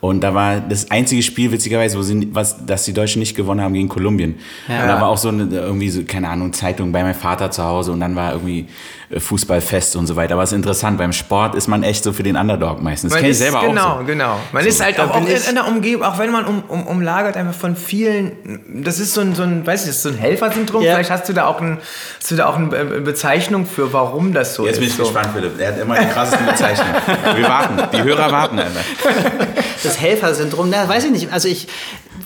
Und 0.00 0.20
da 0.20 0.32
war 0.32 0.60
das 0.60 0.92
einzige 0.92 1.22
Spiel, 1.24 1.50
witzigerweise, 1.50 1.98
wo 1.98 2.02
sie, 2.02 2.28
was, 2.32 2.64
dass 2.64 2.84
die 2.84 2.92
Deutschen 2.92 3.18
nicht 3.18 3.34
gewonnen 3.36 3.60
haben 3.60 3.74
gegen 3.74 3.88
Kolumbien. 3.88 4.38
Ja. 4.68 4.82
Und 4.82 4.88
da 4.88 5.00
war 5.00 5.08
auch 5.08 5.18
so 5.18 5.28
eine, 5.28 5.48
irgendwie 5.52 5.90
so, 5.90 6.02
keine 6.04 6.28
Ahnung, 6.28 6.52
Zeitung 6.52 6.92
bei 6.92 7.02
meinem 7.02 7.16
Vater 7.16 7.50
zu 7.50 7.64
Hause 7.64 7.90
und 7.90 7.98
dann 7.98 8.14
war 8.14 8.32
irgendwie 8.34 8.68
äh, 9.10 9.18
Fußballfest 9.18 9.96
und 9.96 10.06
so 10.06 10.14
weiter. 10.14 10.34
Aber 10.34 10.44
es 10.44 10.52
ist 10.52 10.56
interessant, 10.56 10.98
beim 10.98 11.12
Sport 11.12 11.56
ist 11.56 11.66
man 11.66 11.82
echt 11.82 12.04
so 12.04 12.12
für 12.12 12.22
den 12.22 12.36
Underdog 12.36 12.80
meistens. 12.80 13.10
Das 13.10 13.16
Man 13.16 13.22
kenne 13.22 13.32
ich 13.32 13.32
ist- 13.32 13.38
selber 13.50 13.66
genau, 13.66 13.82
auch 13.94 13.98
so. 13.98 14.04
Genau, 14.04 14.36
Man 14.52 14.62
So, 14.62 14.68
ist 14.68 14.84
halt 14.84 15.00
auch, 15.00 15.10
auch 15.10 15.16
in, 15.26 15.54
der 15.56 15.66
Umgebung, 15.66 16.04
auch 16.06 16.18
wenn 16.20 16.30
man 16.30 16.44
um, 16.44 16.62
um, 16.68 16.86
umlagert 16.86 17.36
einfach 17.36 17.54
von 17.58 17.74
vielen, 17.74 18.82
das 18.84 19.00
ist 19.00 19.14
so 19.14 19.20
ein, 19.20 19.34
so 19.34 19.42
ein 19.42 19.66
weiß 19.66 19.80
ich, 19.80 19.86
das 19.88 19.96
ist 19.96 20.02
so 20.04 20.10
ein 20.10 20.16
Helfersyndrom. 20.16 20.84
Ja. 20.84 20.94
Vielleicht 20.94 21.10
hast 21.10 21.28
du 21.28 21.32
da 21.32 21.46
auch, 21.46 21.60
ein, 21.60 21.78
hast 22.20 22.30
du 22.30 22.36
da 22.36 22.46
auch 22.46 22.54
eine 22.56 22.66
Be- 22.68 23.00
Bezeichnung 23.00 23.66
für, 23.66 23.92
warum 23.92 24.32
das 24.32 24.54
so 24.54 24.64
Jetzt 24.64 24.74
ist. 24.74 24.78
bin 24.78 24.88
ich 24.90 24.94
so. 24.94 25.02
gespannt, 25.02 25.30
Philipp. 25.34 25.58
Er 25.58 25.68
hat 25.72 25.78
immer 25.80 25.98
die 25.98 26.06
krassesten 26.06 26.46
Bezeichnungen. 26.46 26.94
Wir 27.34 27.48
warten. 27.48 27.82
Die 27.96 28.02
Hörer 28.04 28.30
warten 28.30 28.60
einfach. 28.60 28.84
Das 29.82 30.00
Helfersyndrom, 30.00 30.70
na, 30.70 30.88
weiß 30.88 31.04
ich 31.04 31.10
nicht. 31.10 31.32
Also 31.32 31.48
ich, 31.48 31.68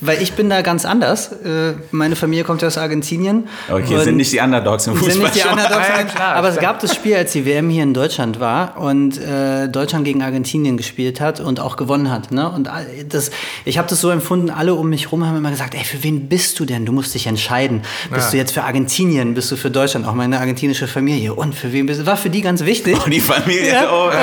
weil 0.00 0.22
ich 0.22 0.32
bin 0.32 0.48
da 0.50 0.62
ganz 0.62 0.84
anders. 0.84 1.32
Äh, 1.32 1.74
Meine 1.90 2.16
Familie 2.16 2.44
kommt 2.44 2.62
ja 2.62 2.68
aus 2.68 2.78
Argentinien. 2.78 3.48
Okay, 3.70 4.02
sind 4.04 4.16
nicht 4.16 4.32
die 4.32 4.38
Underdogs 4.40 4.86
im 4.86 4.94
Fußball. 4.94 5.12
sind 5.12 5.22
nicht 5.22 5.34
die. 5.44 5.48
Underdogs. 5.48 5.88
Ja, 5.88 6.02
klar, 6.04 6.34
aber 6.36 6.48
es 6.48 6.56
klar. 6.58 6.72
gab 6.72 6.80
das 6.80 6.94
Spiel, 6.94 7.14
als 7.16 7.32
die 7.32 7.44
WM 7.46 7.68
hier 7.70 7.82
in 7.82 7.94
Deutschland 7.94 8.40
war 8.40 8.78
und 8.78 9.18
äh, 9.18 9.68
Deutschland 9.68 10.04
gegen 10.04 10.22
Argentinien 10.22 10.76
gespielt 10.76 11.20
hat 11.20 11.40
und 11.40 11.60
auch 11.60 11.76
gewonnen 11.76 12.10
hat. 12.10 12.32
Ne? 12.32 12.48
Und 12.50 12.68
das, 13.08 13.30
ich 13.64 13.78
habe 13.78 13.88
das 13.88 14.00
so 14.00 14.10
empfunden, 14.10 14.50
alle 14.50 14.74
um 14.74 14.88
mich 14.88 15.04
herum 15.06 15.26
haben 15.26 15.36
immer 15.36 15.50
gesagt, 15.50 15.74
ey, 15.74 15.84
für 15.84 16.02
wen 16.02 16.28
bist 16.28 16.58
du 16.60 16.64
denn? 16.64 16.86
Du 16.86 16.92
musst 16.92 17.14
dich 17.14 17.26
entscheiden. 17.26 17.82
Bist 18.10 18.26
Ja. 18.26 18.30
du 18.32 18.36
jetzt 18.38 18.52
für 18.52 18.62
Argentinien? 18.64 19.34
Bist 19.34 19.50
du 19.50 19.56
für 19.56 19.70
Deutschland? 19.70 20.06
Auch 20.06 20.14
meine 20.14 20.38
argentinische 20.38 20.86
Familie. 20.88 21.34
Und 21.34 21.54
für 21.54 21.72
wen 21.72 21.86
bist 21.86 22.00
du? 22.00 22.06
War 22.06 22.16
für 22.16 22.30
die 22.30 22.40
ganz 22.40 22.64
wichtig. 22.64 22.96
Oh, 23.04 23.08
die 23.08 23.20
Familie. 23.20 23.72
Ja. 23.72 23.88
Oh. 23.92 24.10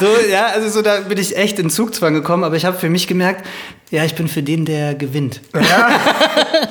So, 0.00 0.06
ja, 0.30 0.46
also 0.54 0.68
so, 0.68 0.82
da 0.82 1.00
bin 1.00 1.18
ich 1.18 1.36
echt 1.36 1.58
in 1.60 1.70
Zugzwang 1.70 2.12
gekommen, 2.14 2.42
aber 2.44 2.56
ich 2.56 2.64
habe 2.64 2.76
für 2.76 2.88
mich 2.90 3.06
gemerkt, 3.06 3.46
ja, 3.92 4.04
ich 4.04 4.14
bin 4.16 4.26
für 4.26 4.42
den, 4.42 4.64
der 4.64 4.94
gewinnt. 4.96 5.40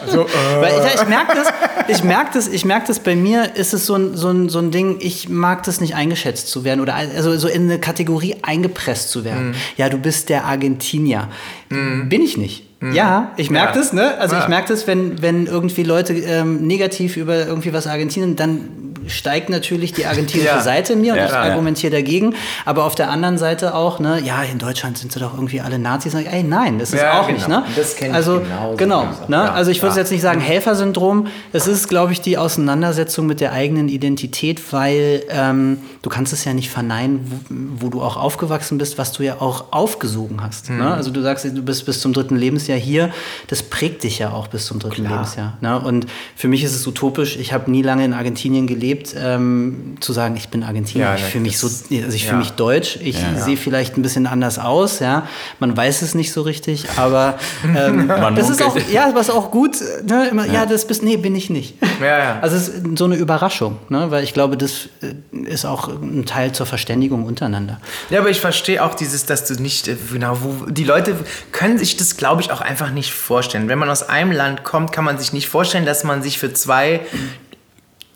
So, 0.07 0.23
äh, 0.23 0.25
Weil 0.59 0.73
ich, 0.85 1.01
ich 1.01 1.07
merke 1.07 1.35
das, 1.35 1.47
ich 1.87 2.03
merke 2.03 2.29
das, 2.33 2.47
ich 2.49 2.65
merke 2.65 2.87
das 2.87 2.99
bei 2.99 3.15
mir 3.15 3.55
ist 3.55 3.73
es 3.73 3.85
so 3.85 3.95
ein, 3.95 4.17
so, 4.17 4.29
ein, 4.29 4.49
so 4.49 4.59
ein 4.59 4.71
Ding, 4.71 4.97
ich 4.99 5.29
mag 5.29 5.63
das 5.63 5.79
nicht 5.81 5.95
eingeschätzt 5.95 6.49
zu 6.49 6.63
werden 6.63 6.81
oder 6.81 6.95
also 6.95 7.37
so 7.37 7.47
in 7.47 7.63
eine 7.63 7.79
Kategorie 7.79 8.35
eingepresst 8.41 9.09
zu 9.11 9.23
werden. 9.23 9.49
Mhm. 9.49 9.55
Ja, 9.77 9.87
du 9.89 9.97
bist 9.97 10.27
der 10.29 10.45
Argentinier. 10.45 11.29
Bin 11.69 12.21
ich 12.21 12.35
nicht. 12.37 12.65
Ja, 12.93 13.31
ich 13.37 13.51
merke 13.51 13.73
Mhm. 13.73 13.75
Ja. 13.75 13.81
das, 13.81 13.93
ne? 13.93 14.17
Also 14.17 14.35
Ja. 14.35 14.41
ich 14.41 14.47
merke 14.49 14.69
das, 14.73 14.87
wenn, 14.87 15.21
wenn 15.21 15.45
irgendwie 15.45 15.83
Leute 15.83 16.13
ähm, 16.13 16.65
negativ 16.65 17.15
über 17.15 17.45
irgendwie 17.45 17.71
was 17.73 17.85
Argentinien, 17.85 18.35
dann 18.35 18.90
steigt 19.07 19.49
natürlich 19.49 19.93
die 19.93 20.05
argentinische 20.05 20.47
Ja. 20.51 20.61
Seite 20.61 20.93
in 20.93 21.01
mir 21.01 21.13
und 21.13 21.19
Ja, 21.19 21.25
ich 21.25 21.31
ja. 21.31 21.41
argumentiere 21.41 21.91
dagegen. 21.91 22.35
Aber 22.65 22.85
auf 22.85 22.95
der 22.95 23.09
anderen 23.09 23.37
Seite 23.37 23.75
auch, 23.75 23.99
ne, 23.99 24.19
ja, 24.23 24.41
in 24.43 24.57
Deutschland 24.57 24.97
sind 24.97 25.11
sie 25.11 25.19
doch 25.19 25.33
irgendwie 25.33 25.61
alle 25.61 25.79
Nazis. 25.79 26.13
Ich, 26.13 26.27
Ey, 26.27 26.43
nein, 26.43 26.79
das 26.79 26.93
ist 26.93 27.01
Ja, 27.01 27.19
auch 27.21 27.27
genau. 27.27 27.37
nicht, 27.37 27.47
ne? 27.47 27.63
Das 27.75 27.95
kenn 27.95 28.09
ich 28.11 28.15
also, 28.15 28.39
genauso, 28.41 28.77
Genau, 28.77 29.07
gesagt. 29.07 29.29
ne? 29.29 29.35
Ja. 29.37 29.51
Also 29.53 29.71
ich 29.71 29.81
würde 29.81 29.95
Ja. 29.95 30.01
jetzt 30.01 30.11
nicht 30.11 30.21
sagen 30.21 30.39
Helfersyndrom. 30.41 31.27
Es 31.53 31.67
ist, 31.67 31.87
glaube 31.87 32.11
ich, 32.13 32.21
die 32.21 32.37
Auseinandersetzung 32.37 33.25
mit 33.27 33.39
der 33.41 33.51
eigenen 33.53 33.89
Identität, 33.89 34.61
weil 34.73 35.23
ähm, 35.29 35.79
du 36.01 36.09
kannst 36.09 36.33
es 36.33 36.45
ja 36.45 36.53
nicht 36.53 36.69
verneinen, 36.69 37.43
wo, 37.79 37.85
wo 37.85 37.89
du 37.89 38.01
auch 38.01 38.17
aufgewachsen 38.17 38.77
bist, 38.77 38.97
was 38.97 39.11
du 39.13 39.23
ja 39.23 39.41
auch 39.41 39.65
aufgesogen 39.71 40.41
hast. 40.43 40.69
Mhm. 40.69 40.77
Ne? 40.77 40.93
Also 40.93 41.11
du 41.11 41.21
sagst, 41.21 41.45
du 41.45 41.61
bist 41.61 41.85
bis 41.85 41.99
zum 42.01 42.13
dritten 42.13 42.35
Lebensjahr 42.35 42.77
hier. 42.77 43.11
Das 43.47 43.63
prägt 43.63 44.03
dich 44.03 44.19
ja 44.19 44.31
auch 44.31 44.47
bis 44.47 44.65
zum 44.65 44.79
dritten 44.79 45.05
Klar. 45.05 45.11
Lebensjahr. 45.19 45.57
Ne? 45.61 45.79
Und 45.79 46.07
für 46.35 46.47
mich 46.47 46.63
ist 46.63 46.75
es 46.75 46.85
utopisch. 46.87 47.37
Ich 47.37 47.53
habe 47.53 47.69
nie 47.71 47.81
lange 47.81 48.05
in 48.05 48.13
Argentinien 48.13 48.67
gelebt, 48.67 48.90
ähm, 49.15 49.97
zu 49.99 50.13
sagen, 50.13 50.35
ich 50.37 50.49
bin 50.49 50.63
Argentinier. 50.63 51.05
Ja, 51.05 51.15
ich 51.15 51.21
ne, 51.21 51.27
fühle 51.29 51.43
mich 51.43 51.57
so, 51.57 51.67
also 51.67 51.85
ich 51.89 52.23
ja. 52.23 52.29
fühle 52.29 52.39
mich 52.39 52.51
deutsch. 52.51 52.97
Ich 53.01 53.21
Ja. 53.21 53.35
sehe 53.35 53.57
vielleicht 53.57 53.97
ein 53.97 54.01
bisschen 54.01 54.27
anders 54.27 54.59
aus. 54.59 54.99
Ja, 54.99 55.27
man 55.59 55.75
weiß 55.75 56.01
es 56.01 56.15
nicht 56.15 56.31
so 56.31 56.41
richtig, 56.41 56.85
aber 56.97 57.37
ähm, 57.75 58.07
Man 58.07 58.35
das 58.35 58.49
ist 58.49 58.61
auch, 58.61 58.77
ja, 58.91 59.11
was 59.13 59.29
auch 59.29 59.51
gut. 59.51 59.77
Ne? 60.07 60.29
Immer, 60.29 60.45
ja. 60.47 60.65
das 60.65 60.85
bist, 60.85 61.03
nee, 61.03 61.17
bin 61.17 61.35
ich 61.35 61.49
nicht. 61.49 61.75
Ja, 61.99 62.17
ja. 62.17 62.39
Also 62.41 62.55
es 62.55 62.69
ist 62.69 62.97
so 62.97 63.05
eine 63.05 63.15
Überraschung, 63.15 63.77
ne? 63.89 64.09
weil 64.09 64.23
ich 64.23 64.33
glaube, 64.33 64.57
das 64.57 64.89
äh, 65.01 65.37
ist 65.47 65.65
auch 65.65 65.87
ein 65.89 66.25
Teil 66.25 66.51
zur 66.51 66.65
Verständigung 66.65 67.25
untereinander. 67.25 67.79
Ja, 68.09 68.19
aber 68.19 68.29
ich 68.29 68.39
verstehe 68.39 68.83
auch 68.83 68.95
dieses, 68.95 69.25
dass 69.25 69.45
du 69.45 69.53
nicht, 69.55 69.87
äh, 69.87 69.95
genau, 70.11 70.37
wo, 70.41 70.65
die 70.65 70.83
Leute 70.83 71.15
können 71.51 71.77
sich 71.77 71.97
das, 71.97 72.17
glaube 72.17 72.41
ich, 72.41 72.51
auch 72.51 72.61
einfach 72.61 72.91
nicht 72.91 73.13
vorstellen. 73.13 73.67
Wenn 73.67 73.79
man 73.79 73.89
aus 73.89 74.03
einem 74.03 74.31
Land 74.31 74.63
kommt, 74.63 74.91
kann 74.91 75.05
man 75.05 75.17
sich 75.17 75.33
nicht 75.33 75.47
vorstellen, 75.47 75.85
dass 75.85 76.03
man 76.03 76.21
sich 76.23 76.39
für 76.39 76.53
zwei, 76.53 77.01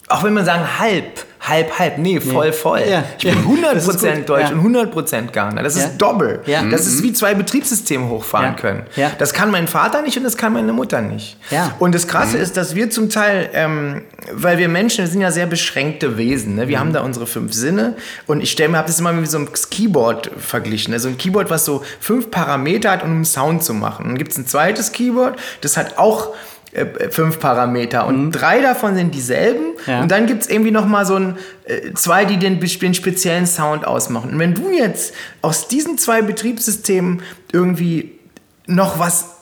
auch 0.08 0.24
wenn 0.24 0.34
man 0.34 0.46
sagen, 0.46 0.64
halb, 0.80 1.26
halb, 1.42 1.80
halb. 1.80 1.98
Nee, 1.98 2.20
voll, 2.20 2.54
voll. 2.54 2.82
Ja. 2.88 3.04
Ich 3.18 3.24
bin 3.26 3.34
Ja. 3.62 3.74
Das 3.74 3.88
ist 3.88 4.04
100% 4.04 4.16
gut. 4.18 4.30
Deutsch 4.30 4.50
Ja. 4.50 4.56
und 4.56 4.62
100% 4.64 5.32
Ghana. 5.34 5.64
Das 5.64 5.76
Ja. 5.78 5.86
ist 5.86 5.98
doppel. 5.98 6.42
Ja. 6.46 6.64
Das 6.64 6.86
ist 6.86 7.02
wie 7.04 7.12
zwei 7.14 7.34
Betriebssysteme 7.34 8.08
hochfahren 8.10 8.56
können. 8.56 8.84
Ja. 8.96 9.12
Das 9.18 9.34
kann 9.34 9.50
mein 9.52 9.68
Vater 9.68 10.02
nicht 10.04 10.16
und 10.18 10.24
das 10.24 10.38
kann 10.38 10.54
meine 10.54 10.74
Mutter 10.74 11.02
nicht. 11.02 11.38
Und 11.80 11.96
das 11.96 12.08
Krasse 12.08 12.38
ist, 12.38 12.56
dass 12.58 12.76
wir 12.76 12.90
zum 12.92 13.10
Teil, 13.10 13.50
ähm, 13.54 14.04
weil 14.32 14.58
wir 14.60 14.70
Menschen 14.70 15.04
wir 15.06 15.08
sind 15.12 15.22
ja 15.22 15.32
sehr 15.32 15.46
beschränkte 15.48 16.18
Wesen. 16.18 16.56
Ne? 16.56 16.68
Wir 16.68 16.80
haben 16.80 16.94
da 16.94 17.02
unsere 17.02 17.26
fünf 17.28 17.54
Sinne 17.54 17.96
und 18.28 18.42
ich 18.42 18.52
stelle 18.52 18.70
mir, 18.70 18.78
habe 18.78 18.88
das 18.88 19.00
immer 19.00 19.12
mit 19.14 19.30
so 19.30 19.38
einem 19.38 19.50
Keyboard 19.52 20.30
verglichen. 20.38 20.94
Also 20.94 21.08
ein 21.10 21.18
Keyboard, 21.18 21.50
was 21.50 21.66
so 21.66 21.84
fünf 22.00 22.30
Parameter 22.32 22.92
hat, 22.92 23.04
um 23.04 23.10
einen 23.12 23.26
Sound 23.26 23.64
zu 23.64 23.74
machen. 23.74 24.06
Dann 24.06 24.18
gibt 24.18 24.32
es 24.32 24.38
ein 24.38 24.46
zweites 24.48 24.92
Keyboard, 24.92 25.38
das 25.62 25.78
hat 25.78 25.98
auch 25.98 26.30
äh, 26.76 27.10
fünf 27.10 27.40
Parameter 27.40 28.06
und 28.06 28.32
drei 28.32 28.62
davon 28.62 28.96
sind 28.96 29.16
dieselben 29.16 29.74
Ja. 29.88 30.02
und 30.02 30.12
dann 30.12 30.26
gibt 30.26 30.44
es 30.44 30.50
irgendwie 30.50 30.72
noch 30.72 30.86
mal 30.86 31.06
so 31.06 31.16
ein, 31.16 31.38
äh, 31.66 31.94
zwei, 31.94 32.26
die 32.26 32.38
den, 32.38 32.60
den 32.60 32.94
speziellen 32.94 33.48
Sound 33.48 33.86
ausmachen. 33.88 34.32
Und 34.34 34.40
wenn 34.40 34.54
du 34.54 34.70
jetzt 34.72 35.14
aus 35.42 35.68
diesen 35.68 35.98
zwei 35.98 36.22
Betriebssystemen 36.22 37.22
irgendwie 37.52 38.20
noch 38.68 39.00
was 39.00 39.35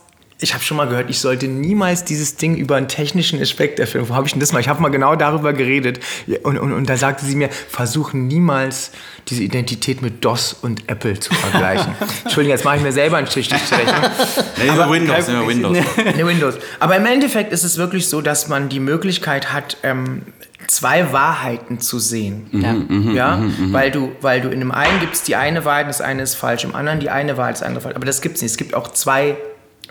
ich 0.44 0.54
habe 0.54 0.64
schon 0.64 0.76
mal 0.76 0.88
gehört, 0.88 1.10
ich 1.10 1.20
sollte 1.20 1.48
niemals 1.48 2.04
dieses 2.04 2.36
Ding 2.36 2.58
über 2.58 2.76
einen 2.76 2.90
technischen 2.90 3.42
Aspekt 3.42 3.80
erfüllen. 3.80 4.10
Wo 4.10 4.14
habe 4.14 4.28
ich 4.28 4.34
denn 4.34 4.42
das 4.42 4.52
mal? 4.52 4.60
Ich 4.60 4.68
habe 4.68 4.82
mal 4.82 4.90
genau 4.90 5.16
darüber 5.16 5.54
geredet. 5.54 6.02
Und, 6.44 6.60
und, 6.60 6.74
und 6.74 6.90
da 6.90 6.98
sagte 6.98 7.26
sie 7.26 7.36
mir, 7.36 7.50
versuch 7.50 8.12
niemals 8.12 8.92
diese 9.30 9.42
Identität 9.42 10.02
mit 10.02 10.24
DOS 10.26 10.54
und 10.62 10.90
Apple 10.90 11.18
zu 11.18 11.34
vergleichen. 11.34 11.96
Entschuldigung, 12.24 12.58
jetzt 12.58 12.66
mache 12.66 12.76
ich 12.78 12.84
mir 12.84 12.92
selber 12.92 13.18
einen 13.18 13.28
Strich 13.28 13.48
durch 13.48 13.62
die 13.70 13.74
Rechnung. 13.74 13.96
Nehmen 14.58 14.78
wir 14.78 14.90
Windows, 14.90 15.28
wir 15.30 15.48
Windows. 15.48 15.78
Nee, 16.18 16.26
Windows. 16.26 16.56
Aber 16.80 16.98
im 16.98 17.06
Endeffekt 17.06 17.54
ist 17.54 17.64
es 17.64 17.78
wirklich 17.78 18.10
so, 18.10 18.22
dass 18.22 18.50
man 18.50 18.68
die 18.68 18.82
Möglichkeit 18.82 19.54
hat, 19.54 19.78
ähm, 19.84 20.24
zwei 20.68 21.14
Wahrheiten 21.14 21.80
zu 21.80 22.00
sehen. 22.00 22.48
Ja. 22.52 22.76
ja, 23.14 23.44
weil 23.72 23.92
du, 23.92 24.12
weil 24.22 24.42
du 24.42 24.50
in 24.50 24.60
dem 24.60 24.72
einen 24.72 25.00
gibt 25.00 25.14
es 25.14 25.24
die 25.24 25.36
eine 25.36 25.64
Wahrheit, 25.64 25.88
das 25.88 26.02
eine 26.02 26.24
ist 26.24 26.36
falsch, 26.36 26.64
im 26.66 26.76
anderen 26.76 27.00
die 27.00 27.10
eine 27.10 27.38
Wahrheit, 27.38 27.56
das 27.56 27.64
andere 27.64 27.82
falsch. 27.82 27.96
Aber 27.96 28.06
das 28.06 28.22
gibt 28.22 28.36
es 28.36 28.42
nicht. 28.42 28.52
Es 28.52 28.58
gibt 28.58 28.74
auch 28.74 28.90
zwei 28.90 29.38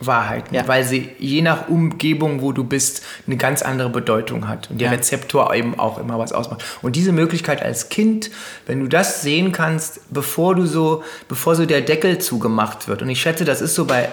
Wahrheiten, 0.06 0.54
Ja. 0.54 0.66
weil 0.68 0.84
sie 0.84 1.10
je 1.18 1.42
nach 1.42 1.68
Umgebung, 1.68 2.40
wo 2.42 2.52
du 2.52 2.64
bist, 2.64 3.02
eine 3.26 3.36
ganz 3.36 3.62
andere 3.62 3.90
Bedeutung 3.90 4.48
hat 4.48 4.70
und 4.70 4.80
der 4.80 4.88
Ja. 4.88 4.94
Rezeptor 4.94 5.54
eben 5.54 5.78
auch 5.78 5.98
immer 5.98 6.18
was 6.18 6.32
ausmacht. 6.32 6.64
Und 6.82 6.96
diese 6.96 7.12
Möglichkeit 7.12 7.62
als 7.62 7.88
Kind, 7.88 8.30
wenn 8.66 8.80
du 8.80 8.88
das 8.88 9.22
sehen 9.22 9.52
kannst, 9.52 10.00
bevor 10.12 10.54
du 10.54 10.66
so, 10.66 11.02
bevor 11.28 11.54
so 11.56 11.66
der 11.66 11.80
Deckel 11.80 12.18
zugemacht 12.18 12.88
wird. 12.88 13.02
Und 13.02 13.08
ich 13.08 13.20
schätze, 13.20 13.44
das 13.44 13.60
ist 13.60 13.74
so 13.74 13.84
bei 13.84 14.08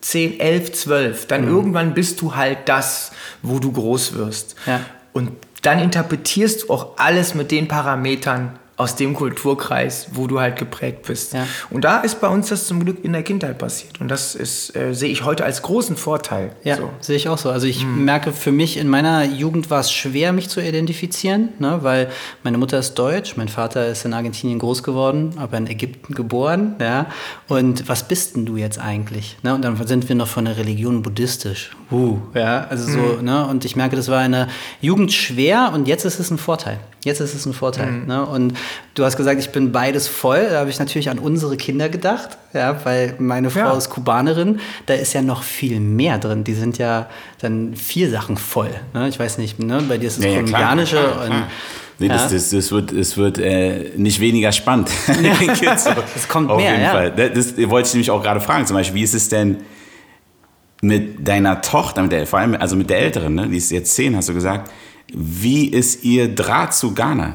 10, 0.00 0.38
11, 0.40 0.72
12. 0.72 1.26
Dann 1.26 1.46
irgendwann 1.48 1.94
bist 1.94 2.20
du 2.20 2.34
halt 2.36 2.58
das, 2.66 3.12
wo 3.42 3.58
du 3.58 3.72
groß 3.72 4.14
wirst. 4.14 4.54
Ja. 4.66 4.80
Und 5.12 5.30
dann 5.62 5.78
interpretierst 5.78 6.64
du 6.64 6.72
auch 6.72 6.98
alles 6.98 7.34
mit 7.34 7.50
den 7.50 7.68
Parametern 7.68 8.58
aus 8.76 8.96
dem 8.96 9.14
Kulturkreis, 9.14 10.08
wo 10.14 10.26
du 10.26 10.40
halt 10.40 10.56
geprägt 10.56 11.02
bist. 11.06 11.32
Ja. 11.32 11.46
Und 11.70 11.84
da 11.84 12.00
ist 12.00 12.20
bei 12.20 12.28
uns 12.28 12.48
das 12.48 12.66
zum 12.66 12.84
Glück 12.84 13.04
in 13.04 13.12
der 13.12 13.22
Kindheit 13.22 13.58
passiert. 13.58 14.00
Und 14.00 14.08
das 14.08 14.34
ist, 14.34 14.74
äh, 14.74 14.92
sehe 14.94 15.10
ich 15.10 15.24
heute 15.24 15.44
als 15.44 15.62
großen 15.62 15.96
Vorteil. 15.96 16.50
Ja, 16.64 16.76
So. 16.76 16.90
sehe 17.00 17.14
ich 17.16 17.28
auch 17.28 17.38
so. 17.38 17.50
Also 17.50 17.66
ich 17.68 17.82
Hm. 17.82 18.04
merke 18.04 18.32
für 18.32 18.50
mich, 18.50 18.76
in 18.76 18.88
meiner 18.88 19.24
Jugend 19.24 19.70
war 19.70 19.78
es 19.80 19.92
schwer, 19.92 20.32
mich 20.32 20.48
zu 20.48 20.60
identifizieren, 20.60 21.50
ne? 21.60 21.78
weil 21.82 22.08
meine 22.42 22.58
Mutter 22.58 22.78
ist 22.78 22.94
deutsch, 22.94 23.36
mein 23.36 23.48
Vater 23.48 23.86
ist 23.88 24.04
in 24.04 24.12
Argentinien 24.12 24.58
groß 24.58 24.82
geworden, 24.82 25.34
aber 25.36 25.56
in 25.56 25.66
Ägypten 25.68 26.14
geboren. 26.14 26.74
Ja? 26.80 27.06
Und 27.48 27.88
was 27.88 28.02
bist 28.08 28.34
denn 28.34 28.44
du 28.44 28.56
jetzt 28.56 28.80
eigentlich? 28.80 29.36
Ne? 29.42 29.54
Und 29.54 29.62
dann 29.62 29.76
sind 29.86 30.08
wir 30.08 30.16
noch 30.16 30.28
von 30.28 30.46
der 30.46 30.56
Religion 30.56 31.02
buddhistisch. 31.02 31.70
Uh, 31.92 32.18
ja, 32.34 32.66
also 32.68 32.90
so, 32.90 33.18
Hm. 33.18 33.24
ne? 33.24 33.46
Und 33.46 33.64
ich 33.64 33.76
merke, 33.76 33.94
das 33.94 34.08
war 34.08 34.24
in 34.24 34.32
der 34.32 34.48
Jugend 34.80 35.12
schwer 35.12 35.70
und 35.72 35.86
jetzt 35.86 36.04
ist 36.04 36.18
es 36.18 36.30
ein 36.30 36.38
Vorteil. 36.38 36.78
Jetzt 37.04 37.20
ist 37.20 37.34
es 37.34 37.44
ein 37.44 37.52
Vorteil. 37.52 37.88
Hm. 37.88 38.06
Ne? 38.06 38.24
Und 38.24 38.54
du 38.94 39.04
hast 39.04 39.16
gesagt, 39.16 39.40
ich 39.40 39.50
bin 39.50 39.72
beides 39.72 40.08
voll. 40.08 40.46
Da 40.50 40.60
habe 40.60 40.70
ich 40.70 40.78
natürlich 40.78 41.10
an 41.10 41.18
unsere 41.18 41.56
Kinder 41.56 41.88
gedacht, 41.88 42.38
ja, 42.52 42.84
weil 42.84 43.14
meine 43.18 43.50
Frau 43.50 43.60
Ja. 43.60 43.76
ist 43.76 43.90
Kubanerin. 43.90 44.60
Da 44.86 44.94
ist 44.94 45.12
ja 45.14 45.22
noch 45.22 45.42
viel 45.42 45.80
mehr 45.80 46.18
drin. 46.18 46.44
Die 46.44 46.54
sind 46.54 46.78
ja 46.78 47.08
dann 47.40 47.74
vier 47.76 48.10
Sachen 48.10 48.36
voll. 48.36 48.70
Ne? 48.92 49.08
Ich 49.08 49.18
weiß 49.18 49.38
nicht, 49.38 49.58
ne? 49.58 49.82
bei 49.88 49.98
dir 49.98 50.06
ist 50.08 50.18
es 50.18 50.24
Ja, 50.24 50.30
ja, 50.30 50.42
klar, 50.42 50.60
kolumbianische 50.60 50.96
klar, 50.96 51.12
klar. 51.12 51.24
und 51.26 51.44
Nee, 52.00 52.08
das, 52.08 52.22
Ja. 52.24 52.36
das, 52.38 52.50
das 52.50 52.72
wird, 52.72 52.90
es 52.90 53.16
wird 53.16 53.38
äh, 53.38 53.92
nicht 53.96 54.18
weniger 54.20 54.50
spannend. 54.50 54.90
So. 55.76 55.90
Es 56.16 56.26
kommt 56.28 56.50
Auf 56.50 56.56
mehr, 56.56 56.72
jeden 56.72 56.82
ja. 56.82 56.90
Fall. 56.90 57.10
Das, 57.12 57.54
das 57.54 57.70
wollte 57.70 57.86
ich 57.88 57.94
nämlich 57.94 58.10
auch 58.10 58.20
gerade 58.22 58.40
fragen. 58.40 58.66
Zum 58.66 58.76
Beispiel, 58.76 58.96
wie 58.96 59.04
ist 59.04 59.14
es 59.14 59.28
denn 59.28 59.58
mit 60.82 61.26
deiner 61.26 61.60
Tochter, 61.62 62.02
mit 62.02 62.12
der, 62.12 62.26
vor 62.26 62.40
allem 62.40 62.54
also 62.56 62.76
mit 62.76 62.90
der 62.90 62.98
Älteren, 62.98 63.34
ne? 63.34 63.48
die 63.48 63.56
ist 63.56 63.70
jetzt 63.70 63.94
zehn, 63.94 64.16
hast 64.16 64.28
du 64.28 64.34
gesagt. 64.34 64.70
Wie 65.12 65.68
ist 65.68 66.04
ihr 66.04 66.34
Draht 66.34 66.74
zu 66.74 66.94
Ghana? 66.94 67.34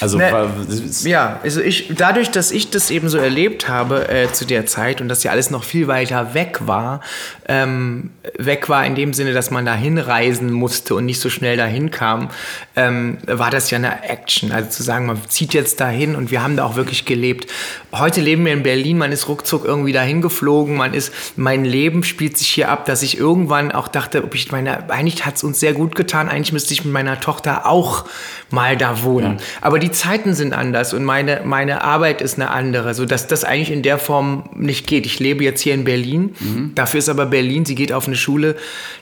Also, 0.00 0.18
Ne, 0.18 0.30
das 0.68 0.78
ist- 0.80 1.04
Ja, 1.06 1.40
also 1.42 1.60
ich, 1.60 1.92
dadurch, 1.96 2.30
dass 2.30 2.50
ich 2.50 2.70
das 2.70 2.90
eben 2.90 3.08
so 3.08 3.18
erlebt 3.18 3.68
habe 3.68 4.08
äh, 4.08 4.32
zu 4.32 4.44
der 4.44 4.66
Zeit 4.66 5.00
und 5.00 5.08
dass 5.08 5.22
ja 5.22 5.30
alles 5.30 5.50
noch 5.50 5.64
viel 5.64 5.88
weiter 5.88 6.34
weg 6.34 6.60
war, 6.66 7.00
ähm, 7.48 8.10
weg 8.38 8.68
war 8.68 8.84
in 8.86 8.94
dem 8.94 9.12
Sinne, 9.12 9.32
dass 9.32 9.50
man 9.50 9.64
da 9.66 9.74
hinreisen 9.74 10.52
musste 10.52 10.94
und 10.94 11.06
nicht 11.06 11.20
so 11.20 11.30
schnell 11.30 11.56
dahin 11.56 11.90
kam, 11.90 12.30
ähm, 12.76 13.18
war 13.26 13.50
das 13.50 13.70
ja 13.70 13.78
eine 13.78 14.04
Action. 14.08 14.52
Also 14.52 14.70
zu 14.70 14.82
sagen, 14.82 15.06
man 15.06 15.18
zieht 15.28 15.54
jetzt 15.54 15.80
dahin 15.80 16.14
und 16.16 16.30
wir 16.30 16.42
haben 16.42 16.56
da 16.56 16.64
auch 16.64 16.76
wirklich 16.76 17.04
gelebt. 17.04 17.50
Heute 17.92 18.20
leben 18.20 18.44
wir 18.44 18.52
in 18.52 18.62
Berlin, 18.62 18.98
man 18.98 19.12
ist 19.12 19.28
ruckzuck 19.28 19.64
irgendwie 19.64 19.92
dahin 19.92 20.22
geflogen, 20.22 20.76
man 20.76 20.94
ist, 20.94 21.12
mein 21.36 21.64
Leben 21.64 22.04
spielt 22.04 22.36
sich 22.38 22.48
hier 22.48 22.68
ab, 22.70 22.86
dass 22.86 23.02
ich 23.02 23.18
irgendwann 23.18 23.72
auch 23.72 23.88
dachte, 23.88 24.22
ob 24.24 24.34
ich 24.34 24.50
meine, 24.52 24.90
eigentlich 24.90 25.26
hat 25.26 25.36
es 25.36 25.44
uns 25.44 25.60
sehr 25.60 25.72
gut 25.72 25.94
getan, 25.94 26.28
eigentlich 26.28 26.52
müsste 26.52 26.72
ich 26.72 26.84
mit 26.84 26.92
meiner 26.92 27.20
Tochter 27.20 27.66
auch 27.66 28.04
mal 28.52 28.76
da 28.76 29.02
wohnen. 29.02 29.38
Aber 29.60 29.78
die 29.78 29.90
Zeiten 29.90 30.34
sind 30.34 30.52
anders 30.52 30.94
und 30.94 31.04
meine, 31.04 31.42
meine 31.44 31.82
Arbeit 31.82 32.20
ist 32.22 32.34
eine 32.36 32.50
andere, 32.50 32.94
sodass 32.94 33.26
das 33.26 33.44
eigentlich 33.44 33.70
in 33.70 33.82
der 33.82 33.98
Form 33.98 34.44
nicht 34.54 34.86
geht. 34.86 35.06
Ich 35.06 35.18
lebe 35.18 35.44
jetzt 35.44 35.60
hier 35.60 35.74
in 35.74 35.84
Berlin, 35.84 36.34
dafür 36.74 36.98
ist 36.98 37.08
aber 37.08 37.26
Berlin, 37.26 37.64
sie 37.64 37.74
geht 37.74 37.92
auf 37.92 38.06
eine 38.06 38.16
Schule, 38.16 38.56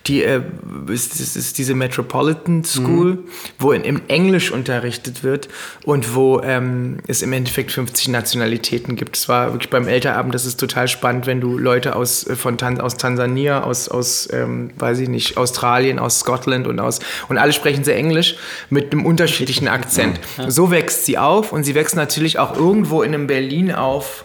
die 0.06 0.22
äh, 0.22 0.42
ist, 0.88 1.20
ist, 1.20 1.36
ist 1.36 1.58
diese 1.58 1.74
Metropolitan 1.74 2.64
School, 2.64 3.18
wo 3.58 3.72
in, 3.72 3.82
im 3.82 4.02
Englisch 4.08 4.50
unterrichtet 4.50 5.22
wird 5.22 5.48
und 5.84 6.14
wo 6.14 6.40
ähm, 6.40 6.98
es 7.06 7.22
im 7.22 7.32
Endeffekt 7.32 7.72
50 7.72 8.08
Nationalitäten 8.08 8.96
gibt. 8.96 9.16
Es 9.16 9.28
war 9.28 9.52
wirklich 9.52 9.70
beim 9.70 9.88
Elterabend, 9.88 10.34
das 10.34 10.46
ist 10.46 10.58
total 10.58 10.88
spannend, 10.88 11.26
wenn 11.26 11.40
du 11.40 11.58
Leute 11.58 11.96
aus, 11.96 12.26
äh, 12.26 12.36
von 12.36 12.56
Tan 12.56 12.80
aus 12.80 12.96
Tansania, 12.96 13.62
aus, 13.62 13.88
aus 13.88 14.28
ähm, 14.32 14.70
weiß 14.78 15.00
ich 15.00 15.08
nicht, 15.08 15.36
Australien, 15.36 15.98
aus 15.98 16.20
Scotland 16.20 16.66
und 16.66 16.80
aus, 16.80 17.00
und 17.28 17.38
alle 17.38 17.52
sprechen 17.52 17.84
sehr 17.84 17.96
Englisch 17.96 18.36
mit 18.70 18.92
einem 18.92 19.06
unterschiedlichen 19.40 19.68
Akzent. 19.68 20.20
So 20.48 20.70
wächst 20.70 21.06
sie 21.06 21.18
auf 21.18 21.52
und 21.52 21.64
sie 21.64 21.74
wächst 21.74 21.96
natürlich 21.96 22.38
auch 22.38 22.56
irgendwo 22.56 23.02
in 23.02 23.14
einem 23.14 23.26
Berlin 23.26 23.72
auf, 23.72 24.24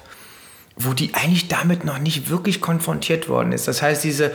wo 0.78 0.94
die 0.94 1.14
eigentlich 1.14 1.48
damit 1.48 1.86
noch 1.86 2.00
nicht 2.00 2.30
wirklich 2.30 2.62
konfrontiert 2.62 3.30
worden 3.30 3.52
ist. 3.52 3.68
Das 3.68 3.82
heißt, 3.82 4.04
diese 4.04 4.32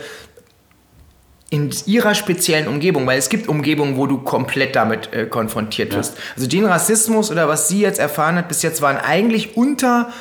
in 1.51 1.69
ihrer 1.85 2.15
speziellen 2.15 2.69
Umgebung, 2.69 3.05
weil 3.05 3.19
es 3.19 3.27
gibt 3.27 3.49
Umgebungen, 3.49 3.97
wo 3.97 4.07
du 4.07 4.19
komplett 4.19 4.73
damit 4.73 5.11
äh, 5.11 5.25
konfrontiert 5.25 5.93
wirst. 5.93 6.17
Also 6.37 6.47
den 6.47 6.65
Rassismus 6.65 7.29
oder 7.29 7.49
was 7.49 7.67
sie 7.67 7.81
jetzt 7.81 7.99
erfahren 7.99 8.37
hat 8.37 8.47
bis 8.47 8.61
jetzt 8.61 8.81
waren 8.81 8.95
eigentlich 8.95 9.57
unter 9.57 10.13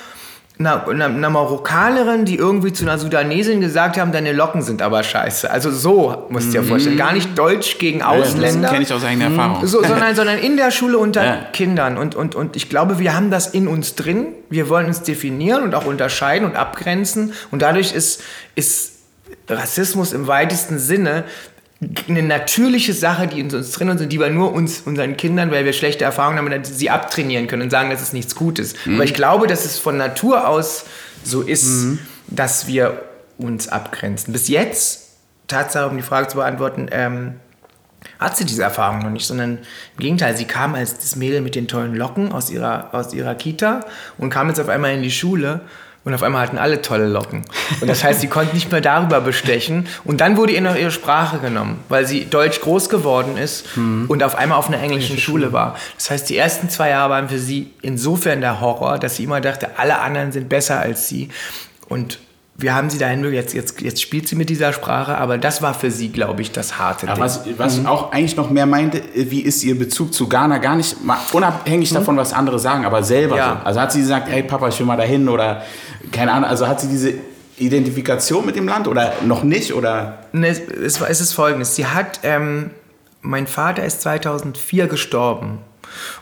einer, 0.60 0.86
einer, 0.86 1.06
einer 1.06 1.30
Marokkanerin, 1.30 2.26
die 2.26 2.36
irgendwie 2.36 2.72
zu 2.72 2.84
einer 2.84 2.98
Sudanesin 2.98 3.60
gesagt 3.60 3.98
haben, 3.98 4.12
deine 4.12 4.32
Locken 4.32 4.60
sind 4.60 4.82
aber 4.82 5.02
scheiße. 5.02 5.50
Also 5.50 5.70
so 5.70 6.26
musst 6.28 6.48
du 6.48 6.52
dir 6.52 6.62
vorstellen. 6.62 6.98
Gar 6.98 7.14
nicht 7.14 7.36
Deutsch 7.36 7.78
gegen 7.78 8.02
Ausländer. 8.02 8.62
Das 8.62 8.70
kenne 8.70 8.84
ich 8.84 8.92
aus 8.92 9.02
eigener 9.02 9.26
Erfahrung. 9.26 9.66
So, 9.66 9.82
sondern, 9.82 10.14
sondern 10.14 10.38
in 10.38 10.56
der 10.58 10.70
Schule 10.70 10.98
unter 10.98 11.24
Ja. 11.24 11.36
Kindern. 11.52 11.96
Und, 11.96 12.14
und, 12.14 12.34
und 12.34 12.56
ich 12.56 12.68
glaube, 12.68 12.98
wir 12.98 13.16
haben 13.16 13.30
das 13.30 13.48
in 13.48 13.66
uns 13.66 13.94
drin. 13.94 14.26
Wir 14.50 14.68
wollen 14.68 14.86
uns 14.86 15.02
definieren 15.02 15.62
und 15.62 15.74
auch 15.74 15.86
unterscheiden 15.86 16.46
und 16.46 16.56
abgrenzen. 16.56 17.32
Und 17.50 17.62
dadurch 17.62 17.92
ist, 17.92 18.22
ist 18.54 19.00
Rassismus 19.48 20.12
im 20.12 20.26
weitesten 20.26 20.78
Sinne 20.78 21.24
eine 22.08 22.22
natürliche 22.22 22.92
Sache, 22.92 23.26
die 23.26 23.40
in 23.40 23.54
uns 23.54 23.72
drin 23.72 23.88
ist 23.88 24.02
und 24.02 24.10
die 24.10 24.20
wir 24.20 24.28
nur 24.28 24.52
uns, 24.52 24.80
unseren 24.80 25.16
Kindern, 25.16 25.50
weil 25.50 25.64
wir 25.64 25.72
schlechte 25.72 26.04
Erfahrungen 26.04 26.38
haben, 26.38 26.50
dass 26.50 26.78
sie 26.78 26.90
abtrainieren 26.90 27.46
können 27.46 27.62
und 27.62 27.70
sagen, 27.70 27.90
das 27.90 28.02
ist 28.02 28.12
nichts 28.12 28.34
Gutes. 28.34 28.74
Aber 28.86 29.04
ich 29.04 29.14
glaube, 29.14 29.46
dass 29.46 29.64
es 29.64 29.78
von 29.78 29.96
Natur 29.96 30.46
aus 30.46 30.84
so 31.24 31.40
ist, 31.40 31.98
dass 32.26 32.66
wir 32.66 33.02
uns 33.38 33.68
abgrenzen. 33.68 34.32
Bis 34.32 34.48
jetzt, 34.48 35.16
Tatsache, 35.48 35.88
um 35.88 35.96
die 35.96 36.02
Frage 36.02 36.28
zu 36.28 36.36
beantworten, 36.36 36.88
ähm, 36.92 37.36
hat 38.18 38.36
sie 38.36 38.44
diese 38.44 38.62
Erfahrung 38.62 39.00
noch 39.00 39.10
nicht, 39.10 39.26
sondern 39.26 39.58
im 39.58 40.00
Gegenteil, 40.00 40.36
sie 40.36 40.44
kam 40.44 40.74
als 40.74 40.98
das 40.98 41.16
Mädel 41.16 41.40
mit 41.40 41.54
den 41.54 41.68
tollen 41.68 41.94
Locken 41.94 42.32
aus 42.32 42.50
ihrer, 42.50 42.94
aus 42.94 43.14
ihrer 43.14 43.34
Kita 43.34 43.80
und 44.18 44.30
kam 44.30 44.48
jetzt 44.48 44.60
auf 44.60 44.68
einmal 44.68 44.94
in 44.94 45.02
die 45.02 45.10
Schule 45.10 45.62
und 46.04 46.14
auf 46.14 46.22
einmal 46.22 46.42
hatten 46.42 46.56
alle 46.56 46.80
tolle 46.80 47.06
Locken. 47.06 47.44
Und 47.80 47.88
das 47.88 48.02
heißt, 48.02 48.20
sie 48.20 48.28
konnte 48.28 48.54
nicht 48.54 48.72
mehr 48.72 48.80
darüber 48.80 49.20
bestechen. 49.20 49.86
Und 50.04 50.22
dann 50.22 50.36
wurde 50.38 50.52
ihr 50.52 50.62
noch 50.62 50.74
ihre 50.74 50.90
Sprache 50.90 51.38
genommen, 51.38 51.84
weil 51.90 52.06
sie 52.06 52.24
deutsch 52.24 52.60
groß 52.62 52.88
geworden 52.88 53.36
ist 53.36 53.66
und 53.76 54.22
auf 54.22 54.34
einmal 54.34 54.58
auf 54.58 54.68
einer 54.68 54.80
englischen 54.80 55.18
Schule 55.18 55.52
war. 55.52 55.76
Das 55.96 56.10
heißt, 56.10 56.30
die 56.30 56.38
ersten 56.38 56.70
zwei 56.70 56.90
Jahre 56.90 57.10
waren 57.10 57.28
für 57.28 57.38
sie 57.38 57.70
insofern 57.82 58.40
der 58.40 58.60
Horror, 58.60 58.98
dass 58.98 59.16
sie 59.16 59.24
immer 59.24 59.40
dachte, 59.40 59.78
alle 59.78 59.98
anderen 60.00 60.32
sind 60.32 60.48
besser 60.48 60.80
als 60.80 61.06
sie. 61.06 61.28
Und 61.88 62.18
wir 62.60 62.74
haben 62.74 62.90
sie 62.90 62.98
dahin, 62.98 63.24
jetzt, 63.32 63.54
jetzt, 63.54 63.80
jetzt 63.80 64.00
spielt 64.02 64.28
sie 64.28 64.36
mit 64.36 64.48
dieser 64.50 64.72
Sprache, 64.72 65.16
aber 65.18 65.38
das 65.38 65.62
war 65.62 65.74
für 65.74 65.90
sie, 65.90 66.10
glaube 66.10 66.42
ich, 66.42 66.52
das 66.52 66.78
harte 66.78 67.06
Ja, 67.06 67.14
Ding. 67.14 67.22
was 67.24 67.40
was 67.56 67.78
ich 67.78 67.86
auch 67.86 68.12
eigentlich 68.12 68.36
noch 68.36 68.50
mehr 68.50 68.66
meinte, 68.66 69.02
wie 69.14 69.40
ist 69.40 69.64
ihr 69.64 69.78
Bezug 69.78 70.12
zu 70.14 70.28
Ghana? 70.28 70.58
Gar 70.58 70.76
nicht, 70.76 71.04
mal 71.04 71.18
unabhängig 71.32 71.92
davon, 71.92 72.16
was 72.16 72.32
andere 72.32 72.58
sagen, 72.58 72.84
aber 72.84 73.02
selber 73.02 73.36
Ja. 73.36 73.58
so. 73.60 73.66
Also 73.66 73.80
hat 73.80 73.92
sie 73.92 74.00
gesagt, 74.00 74.28
hey 74.30 74.42
Papa, 74.42 74.68
ich 74.68 74.78
will 74.78 74.86
mal 74.86 74.96
dahin 74.96 75.28
oder 75.28 75.62
keine 76.12 76.32
Ahnung, 76.32 76.48
also 76.48 76.66
hat 76.68 76.80
sie 76.80 76.88
diese 76.88 77.14
Identifikation 77.64 78.44
mit 78.46 78.56
dem 78.56 78.66
Land 78.66 78.88
oder 78.88 79.12
noch 79.26 79.42
nicht 79.42 79.74
oder? 79.74 80.18
Ne, 80.32 80.48
es, 80.48 80.60
es, 80.60 81.00
war- 81.00 81.10
es 81.10 81.20
ist 81.20 81.32
folgendes. 81.32 81.76
Sie 81.76 81.86
hat, 81.86 82.20
ähm, 82.22 82.70
mein 83.22 83.46
Vater 83.46 83.84
ist 83.84 84.00
2004 84.02 84.86
gestorben. 84.86 85.58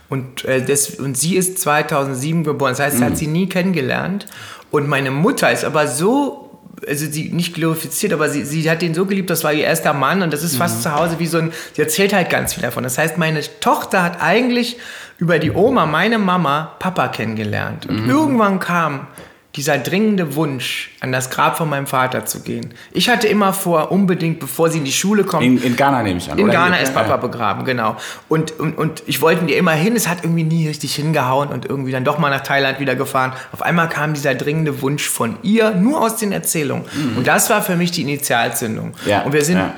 Und, 0.08 0.44
äh, 0.46 0.64
das, 0.64 0.90
und 0.96 1.16
sie 1.16 1.36
ist 1.36 1.58
2007 1.58 2.42
geboren. 2.42 2.72
Das 2.72 2.80
heißt, 2.80 2.98
sie 2.98 3.04
hat 3.04 3.16
sie 3.18 3.26
nie 3.26 3.48
kennengelernt. 3.48 4.26
Und 4.70 4.88
meine 4.88 5.10
Mutter 5.10 5.50
ist 5.50 5.64
aber 5.64 5.86
so, 5.86 6.60
also 6.86 7.06
sie 7.06 7.30
nicht 7.30 7.54
glorifiziert, 7.54 8.12
aber 8.12 8.28
sie, 8.28 8.44
sie 8.44 8.70
hat 8.70 8.82
ihn 8.82 8.94
so 8.94 9.06
geliebt, 9.06 9.30
das 9.30 9.44
war 9.44 9.52
ihr 9.52 9.64
erster 9.64 9.92
Mann 9.94 10.22
und 10.22 10.32
das 10.32 10.42
ist 10.42 10.56
fast 10.56 10.82
zu 10.82 10.94
Hause 10.94 11.18
wie 11.18 11.26
so 11.26 11.38
ein, 11.38 11.52
sie 11.72 11.82
erzählt 11.82 12.12
halt 12.12 12.30
ganz 12.30 12.54
viel 12.54 12.62
davon. 12.62 12.84
Das 12.84 12.98
heißt, 12.98 13.18
meine 13.18 13.40
Tochter 13.60 14.02
hat 14.02 14.22
eigentlich 14.22 14.78
über 15.18 15.38
die 15.38 15.50
Oma, 15.50 15.86
meine 15.86 16.18
Mama, 16.18 16.76
Papa 16.78 17.08
kennengelernt. 17.08 17.86
Und 17.86 18.08
irgendwann 18.08 18.60
kam 18.60 19.08
dieser 19.58 19.76
dringende 19.76 20.36
Wunsch, 20.36 20.90
an 21.00 21.10
das 21.12 21.30
Grab 21.30 21.56
von 21.58 21.68
meinem 21.68 21.86
Vater 21.88 22.24
zu 22.24 22.40
gehen. 22.40 22.72
Ich 22.92 23.08
hatte 23.08 23.26
immer 23.26 23.52
vor, 23.52 23.90
unbedingt, 23.90 24.38
bevor 24.38 24.70
sie 24.70 24.78
in 24.78 24.84
die 24.84 24.92
Schule 24.92 25.24
kommt, 25.24 25.42
In, 25.44 25.60
in 25.60 25.76
Ghana 25.76 26.02
nehme 26.04 26.18
ich 26.18 26.30
an. 26.30 26.38
in 26.38 26.44
oder? 26.44 26.52
Ghana 26.52 26.74
Hier? 26.76 26.84
ist 26.84 26.94
Papa 26.94 27.16
begraben, 27.16 27.64
genau. 27.64 27.96
Und, 28.28 28.58
und, 28.60 28.78
und 28.78 29.02
ich 29.06 29.20
wollte 29.20 29.44
ihr 29.46 29.56
immer 29.58 29.72
hin, 29.72 29.96
es 29.96 30.06
hat 30.08 30.22
irgendwie 30.22 30.44
nie 30.44 30.68
richtig 30.68 30.94
hingehauen 30.94 31.48
und 31.48 31.66
irgendwie 31.66 31.90
dann 31.92 32.04
doch 32.04 32.18
mal 32.18 32.30
nach 32.30 32.42
Thailand 32.42 32.78
wieder 32.80 32.94
gefahren. 32.94 33.32
Auf 33.52 33.60
einmal 33.62 33.88
kam 33.88 34.14
dieser 34.14 34.34
dringende 34.36 34.80
Wunsch 34.80 35.08
von 35.08 35.36
ihr, 35.42 35.72
nur 35.72 36.00
aus 36.00 36.16
den 36.16 36.30
Erzählungen. 36.32 36.84
Und 37.16 37.26
das 37.26 37.50
war 37.50 37.60
für 37.60 37.74
mich 37.76 37.90
die 37.90 38.02
Initialzündung. 38.02 38.88
Mhm. 39.04 39.08
Ja, 39.10 39.22
Und 39.22 39.32
wir 39.32 39.44
sind 39.44 39.58
ja. 39.58 39.74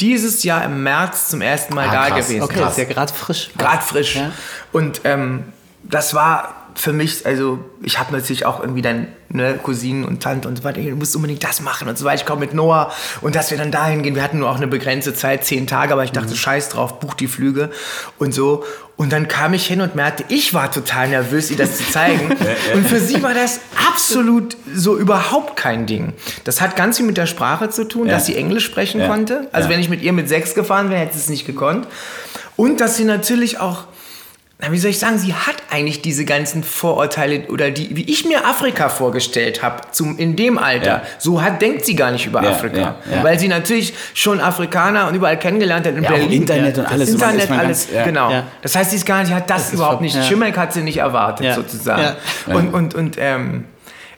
dieses 0.00 0.42
Jahr 0.42 0.64
im 0.64 0.82
März 0.82 1.28
zum 1.28 1.40
ersten 1.42 1.74
Mal 1.74 1.88
Ah, 1.88 1.92
da 1.92 2.08
krass, 2.08 2.26
gewesen. 2.28 2.42
Okay, 2.42 2.58
Krass. 2.58 2.72
ist 2.72 2.78
ja 2.78 2.84
gerade 2.84 3.12
frisch. 3.12 3.50
Gerade 3.56 3.82
frisch. 3.82 4.16
Ja. 4.16 4.32
Und 4.72 5.00
ähm, 5.04 5.44
das 5.84 6.14
war 6.14 6.54
für 6.74 6.92
mich, 6.92 7.26
also 7.26 7.58
ich 7.82 7.98
habe 7.98 8.12
natürlich 8.12 8.46
auch 8.46 8.60
irgendwie 8.60 8.82
dann 8.82 9.08
ne, 9.28 9.58
Cousinen 9.62 10.04
und 10.04 10.22
Tante 10.22 10.48
und 10.48 10.56
so 10.56 10.64
weiter, 10.64 10.80
du 10.80 10.90
musst 10.96 11.14
unbedingt 11.16 11.44
das 11.44 11.60
machen 11.60 11.88
und 11.88 11.98
so 11.98 12.04
weiter. 12.04 12.16
Ich 12.16 12.26
komme 12.26 12.40
mit 12.40 12.54
Noah 12.54 12.92
und 13.20 13.34
dass 13.34 13.50
wir 13.50 13.58
dann 13.58 13.70
dahin 13.70 14.02
gehen. 14.02 14.14
Wir 14.14 14.22
hatten 14.22 14.38
nur 14.38 14.50
auch 14.50 14.56
eine 14.56 14.66
begrenzte 14.68 15.14
Zeit, 15.14 15.44
zehn 15.44 15.66
Tage, 15.66 15.92
aber 15.92 16.04
ich 16.04 16.12
dachte, 16.12 16.34
scheiß 16.36 16.70
drauf, 16.70 17.00
buch 17.00 17.14
die 17.14 17.26
Flüge 17.28 17.70
und 18.18 18.32
so. 18.34 18.64
Und 18.96 19.12
dann 19.12 19.26
kam 19.26 19.52
ich 19.54 19.66
hin 19.66 19.80
und 19.80 19.94
merkte, 19.96 20.24
ich 20.28 20.54
war 20.54 20.70
total 20.70 21.08
nervös, 21.08 21.50
ihr 21.50 21.56
das 21.56 21.78
zu 21.78 21.90
zeigen. 21.90 22.36
und 22.74 22.86
für 22.86 23.00
sie 23.00 23.22
war 23.22 23.34
das 23.34 23.60
absolut 23.88 24.56
so 24.74 24.96
überhaupt 24.96 25.56
kein 25.56 25.86
Ding. 25.86 26.12
Das 26.44 26.60
hat 26.60 26.76
ganz 26.76 26.98
viel 26.98 27.06
mit 27.06 27.16
der 27.16 27.26
Sprache 27.26 27.68
zu 27.70 27.84
tun, 27.88 28.06
Ja. 28.06 28.14
dass 28.14 28.26
sie 28.26 28.36
Englisch 28.36 28.64
sprechen 28.64 29.00
Ja. 29.00 29.08
konnte. 29.08 29.48
Also 29.52 29.68
Ja. 29.68 29.74
wenn 29.74 29.80
ich 29.80 29.88
mit 29.88 30.02
ihr 30.02 30.12
mit 30.12 30.28
sechs 30.28 30.54
gefahren 30.54 30.90
wäre, 30.90 31.00
hätte 31.00 31.14
sie 31.14 31.20
es 31.20 31.28
nicht 31.28 31.46
gekonnt. 31.46 31.86
Und 32.56 32.80
dass 32.80 32.96
sie 32.96 33.04
natürlich 33.04 33.58
auch, 33.58 33.84
wie 34.70 34.78
soll 34.78 34.90
ich 34.90 34.98
sagen, 34.98 35.18
sie 35.18 35.34
hat 35.34 35.56
eigentlich 35.70 36.02
diese 36.02 36.24
ganzen 36.24 36.62
Vorurteile 36.62 37.46
oder 37.48 37.70
die, 37.70 37.96
wie 37.96 38.02
ich 38.10 38.24
mir 38.24 38.46
Afrika 38.46 38.88
vorgestellt 38.88 39.62
habe, 39.62 39.82
in 40.18 40.36
dem 40.36 40.56
Alter. 40.58 40.86
Ja. 40.86 41.02
So 41.18 41.42
hat, 41.42 41.60
denkt 41.60 41.84
sie 41.84 41.96
gar 41.96 42.10
nicht 42.12 42.26
über 42.26 42.42
Ja, 42.44 42.50
Afrika. 42.50 42.94
ja. 43.10 43.22
Weil 43.24 43.38
sie 43.38 43.48
natürlich 43.48 43.92
schon 44.14 44.40
Afrikaner 44.40 45.08
und 45.08 45.14
überall 45.16 45.38
kennengelernt 45.38 45.86
hat 45.86 45.96
in 45.96 46.02
Berlin. 46.02 46.30
Internet 46.30 46.78
und 46.78 46.84
Das 46.84 46.92
alles, 46.92 47.08
Internet, 47.10 47.50
alles, 47.50 47.88
ganz- 47.92 48.04
genau. 48.06 48.42
Das 48.62 48.76
heißt, 48.76 48.90
sie 48.90 48.96
ist 48.96 49.06
gar 49.06 49.22
nicht, 49.22 49.32
hat 49.32 49.50
das, 49.50 49.68
ist 49.68 49.74
überhaupt 49.74 50.00
nicht. 50.00 50.14
ja. 50.14 50.22
Schimmelk 50.22 50.56
hat 50.56 50.72
sie 50.72 50.82
nicht 50.82 50.98
erwartet, 50.98 51.54
sozusagen. 51.54 52.16
Und, 52.46 52.72
und, 52.72 52.94
und, 52.94 53.16
ähm, 53.18 53.64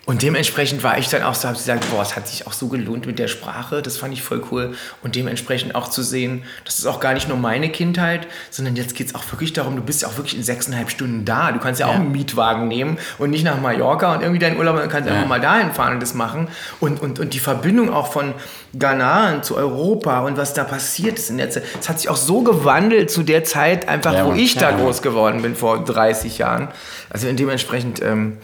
und 0.06 0.20
dementsprechend 0.20 0.82
war 0.82 0.98
ich 0.98 1.08
dann 1.08 1.22
auch 1.22 1.34
so, 1.34 1.48
habe 1.48 1.56
gesagt, 1.56 1.90
boah, 1.90 2.02
es 2.02 2.14
hat 2.14 2.28
sich 2.28 2.46
auch 2.46 2.52
so 2.52 2.68
gelohnt 2.68 3.06
mit 3.06 3.18
der 3.18 3.26
Sprache, 3.28 3.80
das 3.80 3.96
fand 3.96 4.12
ich 4.12 4.22
voll 4.22 4.42
cool. 4.50 4.74
Und 5.02 5.16
dementsprechend 5.16 5.74
auch 5.74 5.88
zu 5.88 6.02
sehen, 6.02 6.44
das 6.66 6.78
ist 6.78 6.84
auch 6.86 7.00
gar 7.00 7.14
nicht 7.14 7.26
nur 7.28 7.38
meine 7.38 7.70
Kindheit, 7.70 8.26
sondern 8.50 8.76
jetzt 8.76 8.94
geht 8.96 9.06
es 9.06 9.14
auch 9.14 9.24
wirklich 9.32 9.54
darum, 9.54 9.76
du 9.76 9.82
bist 9.82 10.02
ja 10.02 10.08
auch 10.08 10.16
wirklich 10.18 10.36
in 10.36 10.42
sechseinhalb 10.42 10.90
Stunden 10.90 11.24
da. 11.24 11.52
Du 11.52 11.58
kannst 11.58 11.80
ja, 11.80 11.86
auch 11.86 11.94
Ja. 11.94 12.00
einen 12.00 12.12
Mietwagen 12.12 12.68
nehmen 12.68 12.98
und 13.18 13.30
nicht 13.30 13.44
nach 13.44 13.58
Mallorca 13.60 14.12
und 14.14 14.20
irgendwie 14.20 14.40
deinen 14.40 14.58
Urlaub, 14.58 14.76
dann 14.76 14.90
kannst 14.90 15.08
du 15.08 15.12
Ja. 15.12 15.16
einfach 15.20 15.28
mal 15.30 15.40
dahin 15.40 15.72
fahren 15.72 15.94
und 15.94 16.00
das 16.00 16.12
machen. 16.12 16.48
Und, 16.80 17.00
und, 17.00 17.18
und 17.18 17.32
die 17.32 17.38
Verbindung 17.38 17.90
auch 17.90 18.12
von 18.12 18.34
Ghana 18.78 19.40
zu 19.42 19.56
Europa 19.56 20.20
und 20.20 20.36
was 20.36 20.52
da 20.52 20.64
passiert 20.64 21.18
ist 21.18 21.30
in 21.30 21.38
der 21.38 21.48
Zeit, 21.48 21.62
es 21.80 21.88
hat 21.88 21.98
sich 22.00 22.10
auch 22.10 22.16
so 22.16 22.42
gewandelt 22.42 23.10
zu 23.10 23.22
der 23.22 23.44
Zeit, 23.44 23.88
einfach 23.88 24.12
Ja, 24.12 24.26
wo 24.26 24.32
ich 24.34 24.54
da 24.56 24.72
groß 24.72 25.00
geworden 25.00 25.40
bin 25.42 25.54
vor 25.56 25.82
30 25.82 26.38
Jahren. 26.38 26.68
Also 27.08 27.30
dementsprechend 27.32 28.02
ähm, 28.02 28.38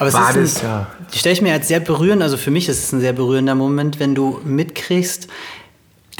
Aber 0.00 0.08
es 0.08 0.14
war 0.14 0.34
ist 0.34 0.56
das, 0.56 0.62
ja. 0.62 0.86
Stelle 1.12 1.34
ich 1.34 1.42
mir 1.42 1.52
als 1.52 1.68
sehr 1.68 1.78
berührend, 1.78 2.22
also 2.22 2.38
für 2.38 2.50
mich 2.50 2.70
ist 2.70 2.82
es 2.82 2.92
ein 2.92 3.00
sehr 3.00 3.12
berührender 3.12 3.54
Moment, 3.54 4.00
wenn 4.00 4.14
du 4.14 4.40
mitkriegst, 4.44 5.28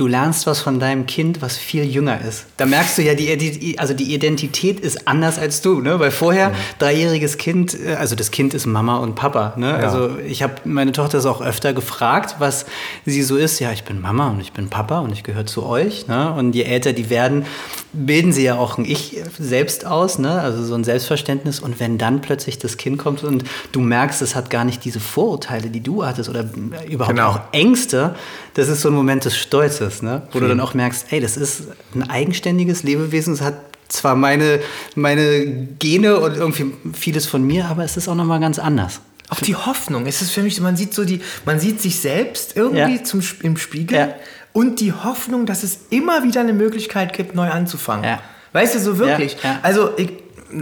du 0.01 0.07
lernst 0.07 0.47
was 0.47 0.61
von 0.61 0.81
deinem 0.81 1.05
Kind, 1.05 1.43
was 1.43 1.59
viel 1.59 1.85
jünger 1.85 2.21
ist. 2.27 2.47
Da 2.57 2.65
merkst 2.65 2.97
du 2.97 3.03
ja, 3.03 3.15
die, 3.15 3.79
also 3.79 3.93
die 3.93 4.15
Identität 4.15 4.81
ist 4.81 5.07
anders 5.07 5.39
als 5.39 5.61
du, 5.61 5.81
ne? 5.81 6.01
Weil 6.01 6.11
vorher, 6.11 6.53
dreijähriges 6.79 7.37
Kind, 7.37 7.77
äh, 7.79 7.97
also 7.97 8.17
das 8.17 8.31
Kind 8.31 8.55
ist 8.55 8.65
Mama 8.65 8.97
und 8.97 9.15
Papa, 9.15 9.53
ne? 9.57 9.75
Also 9.75 10.17
ich 10.27 10.43
habe 10.43 10.55
meine 10.65 10.93
Tochter 10.93 11.19
ist 11.19 11.27
auch 11.27 11.43
öfter 11.43 11.75
gefragt, 11.75 12.37
was 12.39 12.65
sie 13.05 13.23
so 13.23 13.37
ist. 13.37 13.61
Ja, 13.61 13.73
ich 13.73 13.85
bin 13.85 14.01
Mama 14.01 14.31
und 14.31 14.41
ich 14.41 14.53
bin 14.53 14.71
Papa 14.71 15.01
und 15.01 15.13
ich 15.13 15.23
gehöre 15.23 15.45
zu 15.45 15.67
euch, 15.67 16.09
ne? 16.09 16.33
Und 16.33 16.55
je 16.55 16.63
älter 16.63 16.95
die 16.95 17.11
werden, 17.11 17.45
bilden 17.93 18.33
sie 18.33 18.45
ja 18.45 18.57
auch 18.57 18.79
ein 18.79 18.87
Ich 18.87 19.19
selbst 19.39 19.85
aus, 19.85 20.19
ne? 20.19 20.41
Also 20.41 20.65
so 20.65 20.75
ein 20.75 20.85
Selbstverständnis. 20.85 21.61
Und 21.61 21.79
wenn 21.79 21.99
dann 21.99 22.23
plötzlich 22.23 22.59
das 22.59 22.79
Kind 22.79 22.97
kommt 22.97 23.23
und 23.23 23.45
du 23.73 23.81
merkst, 23.81 24.23
es 24.23 24.35
hat 24.35 24.49
gar 24.49 24.65
nicht 24.65 24.83
diese 24.85 25.01
Vorurteile, 25.01 25.69
die 25.69 25.83
du 25.83 26.07
hattest 26.07 26.31
oder 26.31 26.49
überhaupt 26.89 27.17
Genau. 27.17 27.31
auch 27.33 27.41
Ängste, 27.53 28.15
das 28.55 28.69
ist 28.69 28.81
so 28.81 28.89
ein 28.89 28.95
Moment 28.95 29.25
des 29.25 29.37
Stolzes, 29.37 29.90
ne? 30.03 30.23
wo 30.33 30.41
du 30.41 30.49
dann 30.49 30.61
auch 30.61 30.75
merkst, 30.75 31.07
ey, 31.11 31.21
das 31.21 31.37
ist 31.37 31.63
ein 31.95 32.09
eigenständiges 32.09 32.83
Lebewesen, 32.83 33.35
es 33.35 33.41
hat 33.41 33.55
zwar 33.89 34.15
meine, 34.15 34.61
meine 34.95 35.47
Gene 35.79 36.19
und 36.21 36.37
irgendwie 36.37 36.73
vieles 36.93 37.27
von 37.27 37.43
mir, 37.45 37.67
aber 37.67 37.85
es 37.85 37.97
ist 37.97 38.09
auch 38.09 38.15
nochmal 38.15 38.41
ganz 38.41 38.59
anders. 38.59 39.01
Auch 39.29 39.41
die 39.41 39.55
Hoffnung. 39.55 40.07
Es 40.07 40.23
ist 40.23 40.31
für 40.31 40.43
mich, 40.43 40.61
man 40.61 40.77
sieht 40.77 40.93
so 40.95 41.05
die, 41.05 41.21
man 41.45 41.61
sieht 41.61 41.81
sich 41.81 42.01
selbst 42.01 42.57
irgendwie 42.57 42.97
Ja. 42.97 43.05
zum, 43.05 43.21
im 43.43 43.57
Spiegel 43.57 43.97
Ja. 43.99 44.09
und 44.53 44.81
die 44.81 44.93
Hoffnung, 44.93 45.47
dass 45.47 45.63
es 45.63 45.79
immer 45.91 46.23
wieder 46.25 46.41
eine 46.41 46.53
Möglichkeit 46.53 47.13
gibt, 47.13 47.35
neu 47.35 47.49
anzufangen. 47.51 48.05
Ja. 48.05 48.21
Weißt 48.53 48.75
du, 48.75 48.81
so 48.81 48.99
wirklich. 48.99 49.37
Also 49.63 49.91
ich, 49.97 50.11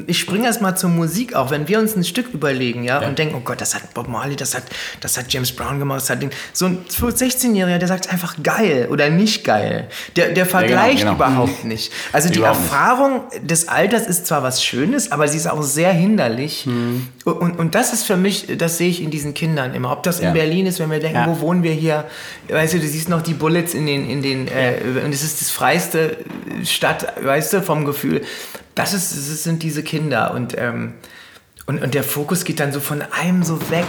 ich 0.07 0.19
springe 0.19 0.47
erst 0.47 0.61
mal 0.61 0.75
zur 0.77 0.91
Musik 0.91 1.35
auch, 1.35 1.51
wenn 1.51 1.67
wir 1.69 1.79
uns 1.79 1.97
ein 1.97 2.05
Stück 2.05 2.33
überlegen, 2.35 2.85
ja, 2.85 3.01
Ja. 3.03 3.09
und 3.09 3.19
denken, 3.19 3.35
oh 3.37 3.41
Gott, 3.41 3.61
das 3.61 3.75
hat 3.75 3.95
Bob 3.95 4.09
Marley, 4.09 4.37
das 4.37 4.55
hat, 4.55 4.65
das 5.01 5.17
hat 5.17 5.33
James 5.33 5.53
Brown 5.53 5.79
gemacht, 5.79 6.01
das 6.03 6.11
hat 6.11 6.23
den, 6.23 6.31
so 6.53 6.67
ein 6.67 6.85
16-Jähriger, 6.89 7.79
der 7.79 7.89
sagt 7.89 8.11
einfach 8.13 8.37
geil 8.43 8.89
oder 8.91 9.11
nicht 9.11 9.45
geil. 9.45 9.89
Der, 10.17 10.31
der 10.31 10.47
vergleicht 10.47 11.01
genau. 11.01 11.15
überhaupt 11.15 11.65
nicht. 11.65 11.93
Also 12.13 12.29
die 12.29 12.39
Überhaupt 12.39 12.61
nicht. 12.61 12.71
Erfahrung 12.73 13.23
des 13.43 13.69
Alters 13.69 14.07
ist 14.07 14.27
zwar 14.27 14.43
was 14.43 14.63
Schönes, 14.65 15.11
aber 15.13 15.29
sie 15.29 15.37
ist 15.37 15.49
auch 15.49 15.63
sehr 15.63 15.93
hinderlich. 15.93 16.67
Mhm. 16.67 17.09
Und, 17.25 17.59
und 17.59 17.75
das 17.75 17.93
ist 17.93 18.05
für 18.07 18.17
mich, 18.17 18.47
das 18.59 18.79
sehe 18.79 18.89
ich 18.89 19.03
in 19.03 19.11
diesen 19.11 19.35
Kindern 19.35 19.75
immer. 19.75 19.93
Ob 19.93 20.03
das 20.03 20.19
in 20.21 20.27
Ja. 20.27 20.33
Berlin 20.33 20.67
ist, 20.67 20.79
wenn 20.81 20.91
wir 20.91 21.01
denken, 21.01 21.17
Ja. 21.19 21.27
wo 21.29 21.41
wohnen 21.41 21.63
wir 21.63 21.73
hier? 21.73 22.05
Weißt 22.49 22.75
du, 22.75 22.79
du 22.81 22.87
siehst 22.87 23.09
noch 23.09 23.23
die 23.23 23.35
Bullets 23.35 23.75
in 23.75 23.87
den, 23.87 24.09
in 24.09 24.23
den, 24.23 24.49
äh, 24.49 24.77
und 25.05 25.13
es 25.13 25.23
ist 25.23 25.41
das 25.41 25.51
freiste 25.51 26.17
Stadt, 26.65 27.15
weißt 27.23 27.53
du, 27.55 27.63
vom 27.63 27.85
Gefühl. 27.85 28.23
Das, 28.79 28.95
ist, 28.95 29.13
das 29.13 29.43
sind 29.45 29.63
diese 29.63 29.83
Kinder. 29.83 30.33
Und, 30.35 30.57
ähm, 30.57 30.95
und, 31.67 31.83
und 31.83 31.95
der 31.95 32.05
Fokus 32.05 32.45
geht 32.45 32.61
dann 32.61 32.73
so 32.73 32.81
von 32.81 33.03
einem 33.03 33.43
so 33.43 33.61
weg 33.71 33.85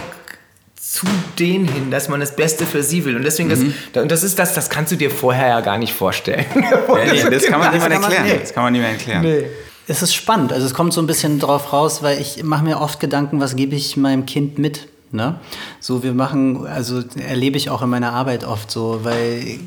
zu 0.76 1.06
denen 1.38 1.68
hin, 1.68 1.90
dass 1.90 2.08
man 2.08 2.20
das 2.20 2.34
Beste 2.36 2.64
für 2.66 2.82
sie 2.82 3.04
will. 3.04 3.16
Und 3.16 3.22
deswegen, 3.22 3.48
Mhm. 3.50 3.74
das, 3.92 4.02
und 4.02 4.10
das 4.10 4.22
ist 4.22 4.38
das, 4.38 4.54
das 4.54 4.70
kannst 4.70 4.90
du 4.92 4.96
dir 4.96 5.10
vorher 5.10 5.48
ja 5.48 5.60
gar 5.60 5.78
nicht 5.78 5.92
vorstellen. 5.92 6.46
Ja, 6.54 7.04
nee, 7.12 7.30
das 7.30 7.44
kann 7.46 7.60
man 7.60 7.72
nicht 7.72 7.80
mehr 7.88 7.90
kann 7.90 8.00
man- 8.00 8.12
erklären. 8.12 8.24
nee. 8.26 8.38
Das 8.40 8.52
kann 8.54 8.62
man 8.64 8.72
nicht 8.72 8.82
mehr 8.82 8.90
erklären. 8.90 9.22
Nee. 9.22 9.44
Es 9.86 10.02
ist 10.02 10.14
spannend, 10.14 10.52
also 10.52 10.66
es 10.66 10.72
kommt 10.74 10.92
so 10.92 11.00
ein 11.02 11.06
bisschen 11.06 11.38
drauf 11.40 11.72
raus, 11.72 12.02
weil 12.02 12.20
ich 12.20 12.42
mache 12.44 12.62
mir 12.64 12.80
oft 12.80 13.00
Gedanken, 13.00 13.40
was 13.40 13.56
gebe 13.56 13.74
ich 13.74 13.96
meinem 13.96 14.24
Kind 14.24 14.58
mit? 14.58 14.86
Ne? 15.12 15.40
So, 15.80 16.04
wir 16.04 16.12
machen, 16.12 16.64
also 16.66 17.02
erlebe 17.16 17.56
ich 17.56 17.70
auch 17.70 17.82
in 17.82 17.88
meiner 17.88 18.12
Arbeit 18.12 18.44
oft 18.44 18.70
so, 18.70 19.00
weil 19.02 19.58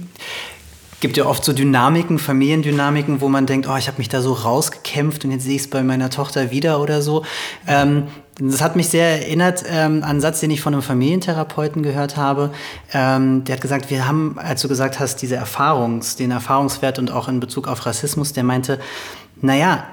gibt 1.03 1.17
ja 1.17 1.25
oft 1.25 1.43
so 1.43 1.51
Dynamiken, 1.51 2.17
Familiendynamiken, 2.17 3.19
wo 3.19 3.27
man 3.27 3.45
denkt, 3.45 3.67
oh, 3.67 3.75
ich 3.75 3.87
habe 3.87 3.97
mich 3.97 4.07
da 4.07 4.21
so 4.21 4.31
rausgekämpft 4.31 5.25
und 5.25 5.31
jetzt 5.31 5.43
sehe 5.43 5.55
ich 5.55 5.63
es 5.63 5.69
bei 5.69 5.83
meiner 5.83 6.09
Tochter 6.09 6.49
wieder 6.49 6.79
oder 6.79 7.01
so. 7.01 7.25
Ähm, 7.67 8.03
das 8.39 8.61
hat 8.61 8.77
mich 8.77 8.87
sehr 8.87 9.21
erinnert 9.21 9.65
ähm, 9.67 9.97
an 9.97 10.03
einen 10.03 10.21
Satz, 10.21 10.39
den 10.39 10.49
ich 10.49 10.61
von 10.61 10.73
einem 10.73 10.81
Familientherapeuten 10.81 11.83
gehört 11.83 12.15
habe. 12.15 12.51
Ähm, 12.93 13.43
der 13.43 13.55
hat 13.55 13.61
gesagt, 13.61 13.89
wir 13.89 14.07
haben, 14.07 14.39
als 14.39 14.61
du 14.61 14.69
gesagt 14.69 15.01
hast, 15.01 15.17
diese 15.17 15.35
Erfahrungs, 15.35 16.15
den 16.15 16.31
Erfahrungswert 16.31 16.97
und 16.99 17.11
auch 17.11 17.27
in 17.27 17.41
Bezug 17.41 17.67
auf 17.67 17.85
Rassismus, 17.85 18.31
der 18.31 18.45
meinte, 18.45 18.79
naja, 19.41 19.83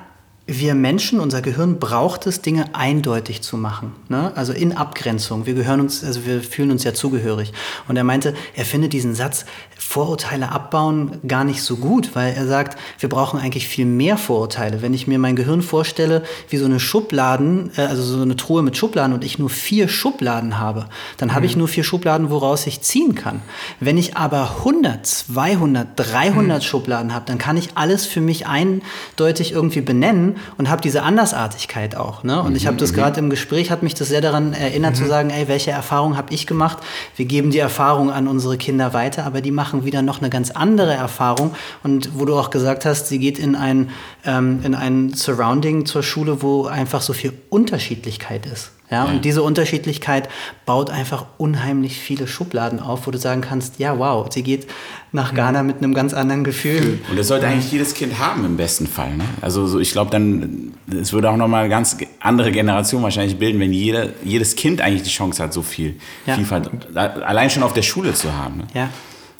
wir 0.58 0.74
Menschen, 0.74 1.20
unser 1.20 1.42
Gehirn 1.42 1.78
braucht 1.78 2.26
es, 2.26 2.42
Dinge 2.42 2.74
eindeutig 2.74 3.42
zu 3.42 3.56
machen. 3.56 3.92
Ne? 4.08 4.32
Also 4.34 4.52
in 4.52 4.76
Abgrenzung. 4.76 5.46
Wir 5.46 5.54
gehören 5.54 5.80
uns, 5.80 6.02
also 6.02 6.26
wir 6.26 6.42
fühlen 6.42 6.72
uns 6.72 6.82
ja 6.82 6.92
zugehörig. 6.92 7.52
Und 7.86 7.96
er 7.96 8.04
meinte, 8.04 8.34
er 8.54 8.64
findet 8.64 8.92
diesen 8.92 9.14
Satz, 9.14 9.44
Vorurteile 9.78 10.52
abbauen, 10.52 11.18
gar 11.26 11.44
nicht 11.44 11.62
so 11.62 11.76
gut, 11.76 12.14
weil 12.14 12.34
er 12.34 12.46
sagt, 12.46 12.78
wir 12.98 13.08
brauchen 13.08 13.40
eigentlich 13.40 13.66
viel 13.66 13.86
mehr 13.86 14.18
Vorurteile. 14.18 14.82
Wenn 14.82 14.92
ich 14.92 15.06
mir 15.06 15.18
mein 15.18 15.36
Gehirn 15.36 15.62
vorstelle, 15.62 16.22
wie 16.48 16.58
so 16.58 16.66
eine 16.66 16.80
Schubladen, 16.80 17.70
äh, 17.76 17.82
also 17.82 18.02
so 18.02 18.20
eine 18.20 18.36
Truhe 18.36 18.62
mit 18.62 18.76
Schubladen 18.76 19.14
und 19.14 19.24
ich 19.24 19.38
nur 19.38 19.50
vier 19.50 19.88
Schubladen 19.88 20.58
habe, 20.58 20.86
dann 21.16 21.34
habe 21.34 21.46
ich 21.46 21.56
nur 21.56 21.68
vier 21.68 21.84
Schubladen, 21.84 22.30
woraus 22.30 22.66
ich 22.66 22.82
ziehen 22.82 23.14
kann. 23.14 23.40
Wenn 23.78 23.96
ich 23.98 24.16
aber 24.16 24.56
100, 24.58 25.06
200, 25.06 25.88
300 25.96 26.62
Schubladen 26.62 27.14
habe, 27.14 27.24
dann 27.26 27.38
kann 27.38 27.56
ich 27.56 27.70
alles 27.76 28.04
für 28.04 28.20
mich 28.20 28.46
eindeutig 28.46 29.52
irgendwie 29.52 29.80
benennen 29.80 30.39
und 30.58 30.70
habe 30.70 30.82
diese 30.82 31.02
Andersartigkeit 31.02 31.96
auch. 31.96 32.24
Ne? 32.24 32.42
Und 32.42 32.56
ich 32.56 32.66
habe 32.66 32.76
das 32.76 32.92
gerade 32.92 33.18
im 33.20 33.30
Gespräch, 33.30 33.70
hat 33.70 33.82
mich 33.82 33.94
das 33.94 34.08
sehr 34.08 34.20
daran 34.20 34.52
erinnert 34.52 34.96
zu 34.96 35.06
sagen, 35.06 35.30
ey, 35.30 35.48
welche 35.48 35.70
Erfahrung 35.70 36.16
habe 36.16 36.32
ich 36.32 36.46
gemacht? 36.46 36.78
Wir 37.16 37.26
geben 37.26 37.50
die 37.50 37.58
Erfahrung 37.58 38.10
an 38.10 38.28
unsere 38.28 38.56
Kinder 38.56 38.92
weiter, 38.92 39.24
aber 39.24 39.40
die 39.40 39.50
machen 39.50 39.84
wieder 39.84 40.02
noch 40.02 40.20
eine 40.20 40.30
ganz 40.30 40.50
andere 40.50 40.94
Erfahrung. 40.94 41.54
Und 41.82 42.18
wo 42.18 42.24
du 42.24 42.36
auch 42.36 42.50
gesagt 42.50 42.84
hast, 42.84 43.08
sie 43.08 43.18
geht 43.18 43.38
in 43.38 43.54
ein, 43.54 43.90
ähm, 44.24 44.60
in 44.62 44.74
ein 44.74 45.12
Surrounding 45.14 45.86
zur 45.86 46.02
Schule, 46.02 46.42
wo 46.42 46.66
einfach 46.66 47.02
so 47.02 47.12
viel 47.12 47.32
Unterschiedlichkeit 47.50 48.46
ist. 48.46 48.72
Ja, 48.90 49.04
und 49.04 49.24
diese 49.24 49.42
Unterschiedlichkeit 49.42 50.28
baut 50.66 50.90
einfach 50.90 51.26
unheimlich 51.38 51.98
viele 51.98 52.26
Schubladen 52.26 52.80
auf, 52.80 53.06
wo 53.06 53.12
du 53.12 53.18
sagen 53.18 53.40
kannst, 53.40 53.78
ja, 53.78 53.96
wow, 53.98 54.26
sie 54.28 54.42
geht 54.42 54.66
nach 55.12 55.32
Ghana 55.32 55.62
mit 55.62 55.78
einem 55.78 55.94
ganz 55.94 56.12
anderen 56.12 56.42
Gefühl. 56.42 56.98
Und 57.08 57.16
das 57.16 57.28
sollte 57.28 57.46
eigentlich 57.46 57.70
jedes 57.70 57.94
Kind 57.94 58.18
haben 58.18 58.44
im 58.44 58.56
besten 58.56 58.88
Fall. 58.88 59.16
Ne? 59.16 59.24
Also 59.40 59.66
so, 59.68 59.78
ich 59.78 59.92
glaube 59.92 60.10
dann, 60.10 60.74
es 60.90 61.12
würde 61.12 61.30
auch 61.30 61.36
nochmal 61.36 61.60
eine 61.60 61.70
ganz 61.70 61.98
andere 62.18 62.50
Generation 62.50 63.02
wahrscheinlich 63.02 63.38
bilden, 63.38 63.60
wenn 63.60 63.72
jeder, 63.72 64.08
jedes 64.24 64.56
Kind 64.56 64.80
eigentlich 64.80 65.04
die 65.04 65.10
Chance 65.10 65.42
hat, 65.42 65.52
so 65.52 65.62
viel 65.62 65.94
Ja. 66.26 66.34
Vielfalt 66.34 66.70
allein 66.96 67.48
schon 67.50 67.62
auf 67.62 67.72
der 67.72 67.82
Schule 67.82 68.12
zu 68.14 68.36
haben. 68.36 68.58
Ne? 68.58 68.66
Ja. 68.74 68.88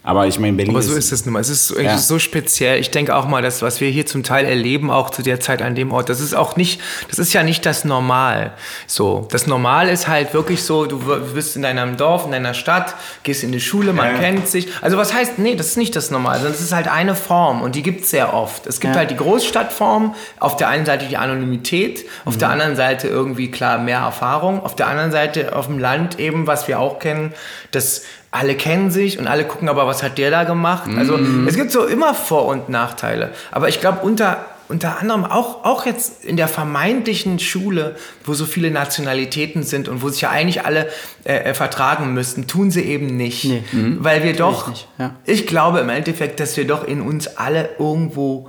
Aber 0.03 0.27
ich 0.27 0.39
meine, 0.39 0.57
Berlin 0.57 0.75
Aber 0.75 0.83
so 0.83 0.95
ist 0.95 1.13
es 1.13 1.27
nun 1.27 1.35
mal. 1.35 1.41
Es 1.41 1.51
ist 1.51 1.69
so, 1.69 1.79
Ja. 1.79 1.99
so 1.99 2.19
speziell. 2.19 2.81
Ich 2.81 2.91
denke 2.91 3.15
auch 3.15 3.27
mal, 3.27 3.43
das, 3.43 3.61
was 3.61 3.83
wir 3.83 3.91
hier 3.91 4.07
zum 4.07 4.23
Teil 4.23 4.47
erleben, 4.47 4.91
auch 4.91 5.11
zu 5.11 5.23
der 5.23 5.41
Zeit 5.41 5.61
an 5.61 5.75
dem 5.75 5.93
Ort, 5.93 6.09
das 6.09 6.21
ist 6.21 6.33
auch 6.35 6.57
nicht, 6.57 6.81
das 7.11 7.19
ist 7.19 7.35
ja 7.35 7.43
nicht 7.43 7.67
das 7.67 7.85
Normal. 7.85 8.53
So, 8.87 9.29
das 9.31 9.47
Normal 9.47 9.91
ist 9.91 10.09
halt 10.09 10.33
wirklich 10.33 10.63
so, 10.63 10.87
du 10.87 10.99
bist 11.35 11.55
in 11.55 11.63
deinem 11.63 11.99
Dorf, 11.99 12.25
in 12.25 12.33
deiner 12.33 12.55
Stadt, 12.55 12.95
gehst 13.25 13.43
in 13.45 13.53
die 13.53 13.61
Schule, 13.61 13.93
man 13.93 14.15
Ja. 14.15 14.19
kennt 14.21 14.49
sich. 14.49 14.69
Also 14.81 14.97
was 14.97 15.13
heißt, 15.13 15.39
nee, 15.39 15.55
das 15.55 15.67
ist 15.67 15.77
nicht 15.77 15.95
das 15.95 16.11
Normal, 16.11 16.37
sondern 16.37 16.55
es 16.55 16.63
ist 16.63 16.73
halt 16.73 16.89
eine 16.89 17.15
Form 17.15 17.61
und 17.61 17.75
die 17.75 17.83
gibt 17.83 18.05
es 18.05 18.11
sehr 18.11 18.33
oft. 18.33 18.67
Es 18.67 18.81
gibt 18.81 18.95
Ja. 18.95 19.01
halt 19.01 19.11
die 19.11 19.17
Großstadtform, 19.17 20.15
auf 20.39 20.57
der 20.57 20.69
einen 20.69 20.87
Seite 20.87 21.07
die 21.09 21.19
Anonymität, 21.19 22.07
auf 22.25 22.39
der 22.39 22.49
anderen 22.49 22.75
Seite 22.75 23.07
irgendwie 23.09 23.51
klar 23.51 23.77
mehr 23.77 23.99
Erfahrung, 23.99 24.63
auf 24.65 24.75
der 24.75 24.87
anderen 24.89 25.13
Seite 25.13 25.55
auf 25.55 25.67
dem 25.67 25.79
Land 25.79 26.19
eben, 26.19 26.47
was 26.47 26.69
wir 26.69 26.81
auch 26.81 26.99
kennen, 27.01 27.35
das 27.73 28.03
alle 28.31 28.55
kennen 28.55 28.91
sich 28.91 29.19
und 29.19 29.27
alle 29.27 29.45
gucken 29.45 29.69
aber, 29.69 29.87
was 29.87 30.03
hat 30.03 30.19
der 30.19 30.31
da 30.31 30.45
gemacht? 30.45 30.89
Also 30.97 31.19
es 31.47 31.57
gibt 31.57 31.73
so 31.73 31.85
immer 31.85 32.15
Vor- 32.15 32.47
und 32.47 32.69
Nachteile. 32.69 33.31
Aber 33.51 33.69
ich 33.69 33.81
glaube, 33.81 34.01
unter, 34.03 34.45
unter 34.69 35.01
anderem 35.01 35.25
auch, 35.25 35.65
auch 35.65 35.85
jetzt 35.85 36.25
in 36.25 36.37
der 36.37 36.47
vermeintlichen 36.47 37.41
Schule, 37.41 37.97
wo 38.25 38.35
so 38.35 38.47
viele 38.47 38.71
Nationalitäten 38.71 39.65
sind 39.65 39.89
und 39.89 40.01
wo 40.01 40.09
sich 40.11 40.21
ja 40.21 40.31
eigentlich 40.31 40.65
alle 40.65 40.89
äh, 41.25 41.39
äh, 41.39 41.55
vertragen 41.55 42.15
müssten, 42.15 42.47
tun 42.47 42.71
sie 42.71 42.83
eben 42.83 43.17
nicht. 43.17 43.47
Nee. 43.47 43.65
Weil 43.99 44.23
wir 44.23 44.37
doch, 44.37 44.69
nicht, 44.69 44.87
ja. 44.99 45.17
ich 45.25 45.49
glaube 45.49 45.81
im 45.81 45.89
Endeffekt, 45.89 46.39
dass 46.39 46.57
wir 46.57 46.67
doch 46.67 46.87
in 46.87 47.01
uns 47.01 47.37
alle 47.37 47.71
irgendwo 47.81 48.49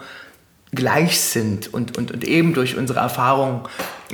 gleich 0.73 1.19
sind 1.19 1.73
und, 1.73 1.97
und, 1.97 2.11
und 2.11 2.23
eben 2.23 2.53
durch 2.53 2.77
unsere 2.77 2.99
Erfahrung 2.99 3.67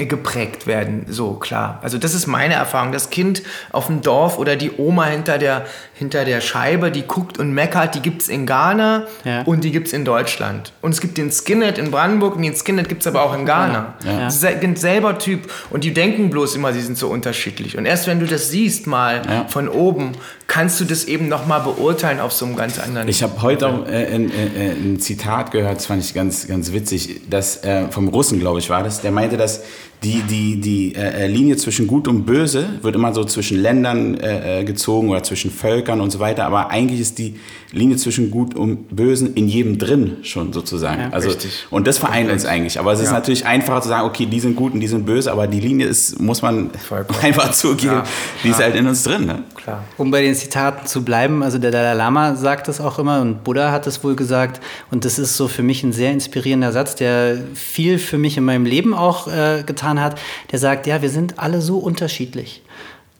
geprägt 0.05 0.67
werden. 0.67 1.05
So, 1.09 1.33
klar. 1.33 1.79
Also 1.81 1.97
das 1.97 2.13
ist 2.13 2.27
meine 2.27 2.53
Erfahrung. 2.53 2.91
Das 2.91 3.09
Kind 3.09 3.41
auf 3.71 3.87
dem 3.87 4.01
Dorf 4.01 4.37
oder 4.37 4.55
die 4.55 4.71
Oma 4.77 5.05
hinter 5.05 5.37
der, 5.37 5.65
hinter 5.93 6.23
der 6.25 6.41
Scheibe, 6.41 6.91
die 6.91 7.03
guckt 7.03 7.39
und 7.39 7.51
meckert, 7.53 7.95
die 7.95 8.01
gibt's 8.01 8.27
in 8.27 8.45
Ghana 8.45 9.07
Ja. 9.23 9.41
und 9.43 9.63
die 9.63 9.71
gibt's 9.71 9.93
in 9.93 10.05
Deutschland. 10.05 10.73
Und 10.81 10.91
es 10.91 11.01
gibt 11.01 11.17
den 11.17 11.31
Skinhead 11.31 11.77
in 11.77 11.89
Brandenburg 11.91 12.35
und 12.35 12.43
den 12.43 12.55
Skinhead 12.55 12.87
gibt's 12.89 13.07
aber 13.07 13.23
auch 13.23 13.33
in 13.33 13.45
Ghana. 13.45 13.95
Ja. 14.05 14.19
Das 14.21 14.35
ist 14.35 14.45
ein 14.45 14.75
selber 14.75 15.17
Typ. 15.17 15.51
Und 15.69 15.83
die 15.83 15.93
denken 15.93 16.29
bloß 16.29 16.55
immer, 16.55 16.73
sie 16.73 16.81
sind 16.81 16.97
so 16.97 17.07
unterschiedlich. 17.07 17.77
Und 17.77 17.85
erst 17.85 18.07
wenn 18.07 18.19
du 18.19 18.25
das 18.27 18.49
siehst 18.49 18.85
mal 18.87 19.21
Ja. 19.27 19.45
von 19.47 19.67
oben, 19.67 20.11
kannst 20.47 20.79
du 20.79 20.85
das 20.85 21.05
eben 21.05 21.27
nochmal 21.27 21.59
beurteilen 21.61 22.19
auf 22.19 22.31
so 22.31 22.45
einem 22.45 22.55
ganz 22.55 22.79
anderen 22.79 23.07
Ich 23.07 23.23
habe 23.23 23.41
heute 23.41 23.67
auch, 23.67 23.87
äh, 23.87 24.05
ein, 24.13 24.29
äh, 24.31 24.71
ein 24.71 24.99
Zitat 24.99 25.51
gehört, 25.51 25.77
das 25.77 25.85
fand 25.87 26.03
ich 26.03 26.13
ganz, 26.13 26.47
ganz 26.47 26.71
witzig, 26.71 27.21
das, 27.29 27.63
äh, 27.63 27.87
vom 27.89 28.07
Russen, 28.07 28.39
glaube 28.39 28.59
ich, 28.59 28.69
war 28.69 28.83
das. 28.83 29.01
Der 29.01 29.11
meinte, 29.11 29.37
dass 29.37 29.63
die, 30.03 30.21
die, 30.21 30.61
die 30.61 30.95
äh, 30.95 31.25
Linie 31.27 31.57
zwischen 31.57 31.87
Gut 31.87 32.07
und 32.07 32.25
Böse 32.25 32.65
wird 32.83 32.95
immer 32.95 33.13
so 33.13 33.23
zwischen 33.23 33.59
Ländern 33.59 34.15
äh, 34.19 34.59
äh, 34.59 34.63
gezogen 34.63 35.09
oder 35.09 35.23
zwischen 35.23 35.49
Völkern 35.49 36.01
und 36.01 36.11
so 36.11 36.19
weiter, 36.19 36.45
aber 36.45 36.69
eigentlich 36.69 36.99
ist 37.01 37.17
die 37.17 37.35
Linie 37.71 37.97
zwischen 37.97 38.29
Gut 38.31 38.53
und 38.55 38.95
Bösen 38.95 39.33
in 39.33 39.47
jedem 39.49 39.77
drin 39.77 40.17
schon 40.21 40.53
sozusagen. 40.53 41.01
Ja, 41.01 41.09
also, 41.09 41.29
richtig. 41.29 41.65
Und 41.69 41.85
das 41.87 41.97
vereint 41.97 42.31
uns 42.31 42.45
eigentlich. 42.45 42.79
Aber 42.79 42.93
es 42.93 42.99
ist 42.99 43.07
Ja. 43.07 43.13
natürlich 43.13 43.45
einfacher 43.45 43.81
zu 43.81 43.89
sagen, 43.89 44.07
okay, 44.07 44.25
die 44.25 44.39
sind 44.39 44.55
gut 44.55 44.73
und 44.73 44.79
die 44.79 44.87
sind 44.87 45.05
böse, 45.05 45.31
aber 45.31 45.47
die 45.47 45.59
Linie 45.59 45.87
ist, 45.87 46.19
muss 46.21 46.41
man 46.41 46.69
Vollkommen. 46.87 47.19
einfach 47.23 47.51
zugeben, 47.51 47.93
Ja. 47.95 48.03
die 48.43 48.49
ist 48.49 48.59
halt 48.59 48.75
in 48.75 48.87
uns 48.87 49.03
drin. 49.03 49.25
Ne? 49.25 49.43
Klar. 49.55 49.83
Um 49.97 50.11
bei 50.11 50.21
den 50.21 50.35
Zitaten 50.35 50.85
zu 50.87 51.03
bleiben, 51.03 51.43
also 51.43 51.57
der 51.57 51.71
Dalai 51.71 51.93
Lama 51.95 52.35
sagt 52.35 52.67
das 52.67 52.79
auch 52.79 52.99
immer 52.99 53.19
und 53.21 53.43
Buddha 53.43 53.71
hat 53.71 53.85
es 53.87 54.03
wohl 54.03 54.15
gesagt 54.15 54.61
und 54.91 55.03
das 55.03 55.19
ist 55.19 55.35
so 55.35 55.47
für 55.49 55.63
mich 55.63 55.83
ein 55.83 55.91
sehr 55.91 56.11
inspirierender 56.11 56.71
Satz, 56.71 56.95
der 56.95 57.37
viel 57.55 57.97
für 57.99 58.17
mich 58.17 58.37
in 58.37 58.45
meinem 58.45 58.65
Leben 58.65 58.93
auch 58.93 59.27
äh, 59.27 59.63
getan 59.65 59.86
hat. 59.95 60.19
Der 60.51 60.59
sagt, 60.59 60.87
ja, 60.87 61.01
wir 61.01 61.09
sind 61.09 61.39
alle 61.39 61.61
so 61.61 61.77
unterschiedlich, 61.77 62.61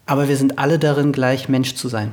aber 0.05 0.27
wir 0.27 0.37
sind 0.37 0.59
alle 0.59 0.79
darin 0.79 1.11
gleich 1.11 1.49
Mensch 1.49 1.75
zu 1.75 1.87
sein. 1.87 2.11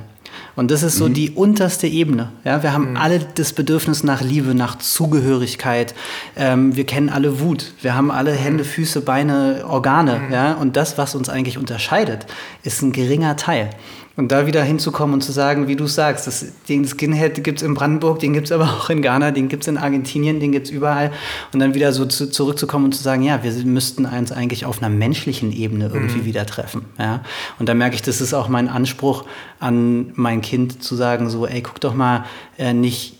Und 0.55 0.71
das 0.71 0.83
ist 0.83 0.97
so 0.97 1.09
die 1.09 1.31
unterste 1.31 1.87
Ebene. 1.87 2.31
Ja, 2.43 2.63
wir 2.63 2.71
haben 2.71 2.97
alle 2.97 3.19
das 3.19 3.53
Bedürfnis 3.53 4.03
nach 4.03 4.21
Liebe, 4.21 4.55
nach 4.55 4.77
Zugehörigkeit. 4.77 5.93
Ähm, 6.35 6.75
wir 6.75 6.85
kennen 6.85 7.09
alle 7.09 7.39
Wut. 7.39 7.73
Wir 7.81 7.95
haben 7.95 8.11
alle 8.11 8.31
Hände, 8.31 8.63
Füße, 8.63 9.01
Beine, 9.01 9.65
Organe. 9.67 10.21
Ja, 10.31 10.53
und 10.53 10.77
das, 10.77 10.97
was 10.97 11.15
uns 11.15 11.29
eigentlich 11.29 11.57
unterscheidet, 11.57 12.25
ist 12.63 12.81
ein 12.81 12.91
geringer 12.91 13.35
Teil. 13.35 13.69
Und 14.17 14.31
da 14.31 14.47
wieder 14.47 14.63
hinzukommen 14.63 15.15
und 15.15 15.21
zu 15.21 15.33
sagen, 15.33 15.67
wie 15.67 15.75
du 15.75 15.87
sagst, 15.87 16.25
das, 16.25 16.45
den 16.69 16.87
Skinhead 16.87 17.43
gibt 17.43 17.59
es 17.59 17.67
in 17.67 17.73
Brandenburg, 17.73 18.19
den 18.19 18.31
gibt 18.31 18.45
es 18.47 18.51
aber 18.53 18.63
auch 18.79 18.89
in 18.89 19.01
Ghana, 19.01 19.31
den 19.31 19.49
gibt 19.49 19.63
es 19.63 19.67
in 19.67 19.77
Argentinien, 19.77 20.39
den 20.39 20.53
gibt 20.53 20.67
es 20.67 20.71
überall. 20.71 21.11
Und 21.51 21.59
dann 21.59 21.73
wieder 21.73 21.91
so 21.91 22.05
zu, 22.05 22.29
zurückzukommen 22.29 22.85
und 22.85 22.91
zu 22.93 23.03
sagen, 23.03 23.23
ja, 23.23 23.43
wir 23.43 23.51
müssten 23.65 24.05
uns 24.05 24.31
eigentlich 24.31 24.65
auf 24.65 24.81
einer 24.81 24.89
menschlichen 24.89 25.51
Ebene 25.51 25.91
irgendwie 25.93 26.23
wieder 26.23 26.45
treffen. 26.45 26.85
Ja? 26.97 27.23
Und 27.59 27.67
da 27.67 27.73
merke 27.73 27.95
ich, 27.95 28.01
das 28.01 28.21
ist 28.21 28.33
auch 28.33 28.47
mein 28.47 28.69
Anspruch 28.69 29.25
an 29.59 30.11
mein 30.15 30.41
Kind 30.41 30.81
zu 30.81 30.95
sagen, 30.95 31.29
so, 31.29 31.45
ey, 31.45 31.61
guck 31.61 31.81
doch 31.81 31.93
mal 31.93 32.23
äh, 32.57 32.73
nicht, 32.73 33.17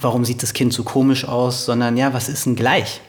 warum 0.00 0.24
sieht 0.24 0.42
das 0.42 0.52
Kind 0.52 0.72
so 0.72 0.82
komisch 0.82 1.24
aus, 1.26 1.64
sondern 1.64 1.96
ja, 1.96 2.12
was 2.12 2.28
ist 2.28 2.46
denn 2.46 2.56
gleich? 2.56 3.00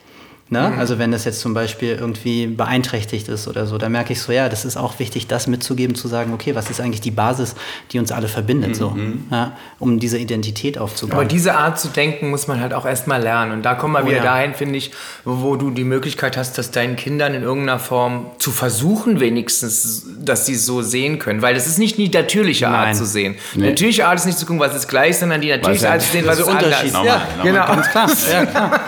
Ne? 0.48 0.74
Also 0.78 1.00
wenn 1.00 1.12
das 1.12 1.26
jetzt 1.26 1.40
zum 1.40 1.56
Beispiel 1.56 1.98
irgendwie 2.00 2.46
beeinträchtigt 2.46 3.28
ist 3.30 3.48
oder 3.48 3.66
so, 3.66 3.80
da 3.80 3.90
merke 3.90 4.14
ich 4.14 4.22
so, 4.22 4.32
ja, 4.32 4.48
das 4.48 4.64
ist 4.64 4.78
auch 4.78 5.00
wichtig, 5.00 5.26
das 5.26 5.48
mitzugeben, 5.48 5.96
zu 5.96 6.08
sagen, 6.08 6.34
okay, 6.36 6.54
was 6.54 6.70
ist 6.70 6.80
eigentlich 6.80 7.02
die 7.02 7.10
Basis, 7.10 7.56
die 7.92 7.98
uns 7.98 8.12
alle 8.12 8.28
verbindet, 8.28 8.76
so, 8.76 8.96
ja, 9.32 9.54
um 9.80 10.00
diese 10.00 10.20
Identität 10.20 10.78
aufzubauen. 10.78 11.18
Aber 11.18 11.26
diese 11.26 11.56
Art 11.56 11.80
zu 11.80 11.88
denken 11.88 12.30
muss 12.30 12.46
man 12.48 12.62
halt 12.62 12.76
auch 12.76 12.86
erstmal 12.86 13.24
lernen. 13.24 13.54
Und 13.54 13.64
da 13.64 13.74
kommen 13.74 13.94
wir 13.96 14.04
Oh 14.04 14.06
wieder 14.06 14.18
ja. 14.18 14.24
dahin, 14.24 14.54
finde 14.54 14.78
ich, 14.78 14.92
wo, 15.24 15.56
du 15.56 15.72
die 15.72 15.84
Möglichkeit 15.84 16.38
hast, 16.38 16.60
das 16.60 16.70
deinen 16.70 16.96
Kindern 16.96 17.34
in 17.34 17.42
irgendeiner 17.42 17.80
Form 17.80 18.28
zu 18.38 18.52
versuchen, 18.52 19.20
wenigstens, 19.20 20.06
dass 20.20 20.46
sie 20.46 20.54
es 20.54 20.66
so 20.68 20.84
sehen 20.84 21.18
können. 21.18 21.42
Weil 21.42 21.56
das 21.56 21.66
ist 21.66 21.80
nicht 21.80 21.98
die 21.98 22.08
natürliche 22.10 22.68
Art 22.68 22.90
Nein. 22.90 22.96
zu 22.96 23.06
sehen. 23.08 23.36
Die 23.56 23.62
Nee. 23.62 23.70
natürliche 23.72 24.06
Art 24.06 24.20
ist 24.20 24.26
nicht 24.28 24.38
zu 24.38 24.46
gucken, 24.46 24.60
was 24.60 24.76
ist 24.76 24.88
gleich, 24.88 25.18
sondern 25.18 25.42
die 25.42 25.50
natürliche 25.50 25.90
Art 25.90 26.04
zu 26.04 26.12
sehen, 26.12 26.28
was 26.28 26.38
ist 26.38 26.48
anders. 26.48 26.84
Ja, 26.92 26.94
normal. 26.94 27.22
genau. 27.44 27.66
Ganz 27.66 27.90
klar, 27.90 28.10
ja, 28.32 28.46
klar. 28.46 28.82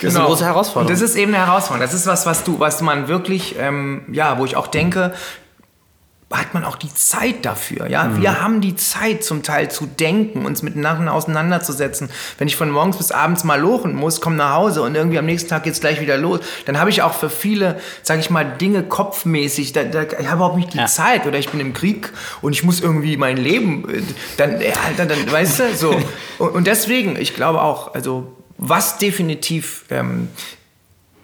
Das 0.00 0.12
ist 0.12 0.18
eine 0.18 0.26
große 0.26 0.44
Herausforderung. 0.44 0.92
Das 0.92 1.00
ist 1.02 1.16
eben 1.16 1.34
eine 1.34 1.46
Herausforderung. 1.46 1.80
Das 1.86 1.94
ist 1.94 2.06
was, 2.06 2.26
was 2.26 2.44
du, 2.44 2.58
was 2.60 2.80
man 2.82 3.08
wirklich, 3.08 3.56
ähm, 3.58 4.02
ja, 4.12 4.38
wo 4.38 4.44
ich 4.44 4.56
auch 4.56 4.66
denke, 4.68 5.12
hat 6.32 6.54
man 6.54 6.62
auch 6.64 6.76
die 6.76 6.94
Zeit 6.94 7.44
dafür. 7.44 7.88
Ja, 7.88 8.04
Mhm. 8.04 8.22
wir 8.22 8.40
haben 8.40 8.60
die 8.60 8.76
Zeit 8.76 9.24
zum 9.24 9.42
Teil 9.42 9.68
zu 9.68 9.86
denken, 9.86 10.46
uns 10.46 10.62
miteinander 10.62 11.12
auseinanderzusetzen. 11.12 12.08
Wenn 12.38 12.46
ich 12.46 12.54
von 12.54 12.70
morgens 12.70 12.98
bis 12.98 13.10
abends 13.10 13.42
mal 13.42 13.60
lochen 13.60 13.96
muss, 13.96 14.20
komme 14.20 14.36
nach 14.36 14.54
Hause 14.54 14.82
und 14.82 14.94
irgendwie 14.94 15.18
am 15.18 15.26
nächsten 15.26 15.48
Tag 15.50 15.64
geht's 15.64 15.80
gleich 15.80 16.00
wieder 16.00 16.16
los, 16.16 16.38
dann 16.66 16.78
habe 16.78 16.88
ich 16.88 17.02
auch 17.02 17.14
für 17.14 17.30
viele, 17.30 17.80
sage 18.04 18.20
ich 18.20 18.30
mal, 18.30 18.44
Dinge 18.44 18.84
kopfmäßig. 18.84 19.72
Da, 19.72 19.82
da, 19.82 20.02
ich 20.04 20.26
habe 20.28 20.36
überhaupt 20.36 20.56
nicht 20.56 20.72
die 20.72 20.78
Ja. 20.78 20.86
Zeit 20.86 21.26
oder 21.26 21.36
ich 21.36 21.48
bin 21.48 21.58
im 21.58 21.72
Krieg 21.72 22.12
und 22.42 22.52
ich 22.52 22.62
muss 22.62 22.80
irgendwie 22.80 23.16
mein 23.16 23.36
Leben, 23.36 23.90
äh, 23.92 24.00
dann, 24.36 24.60
ja, 24.60 24.68
dann, 24.96 25.08
dann 25.08 25.32
weißt 25.32 25.58
du, 25.58 25.74
so. 25.74 25.90
Und, 26.38 26.50
und 26.54 26.66
deswegen, 26.68 27.16
ich 27.16 27.34
glaube 27.34 27.60
auch, 27.60 27.92
also 27.92 28.32
was 28.62 28.98
definitiv 28.98 29.86
ähm, 29.88 30.28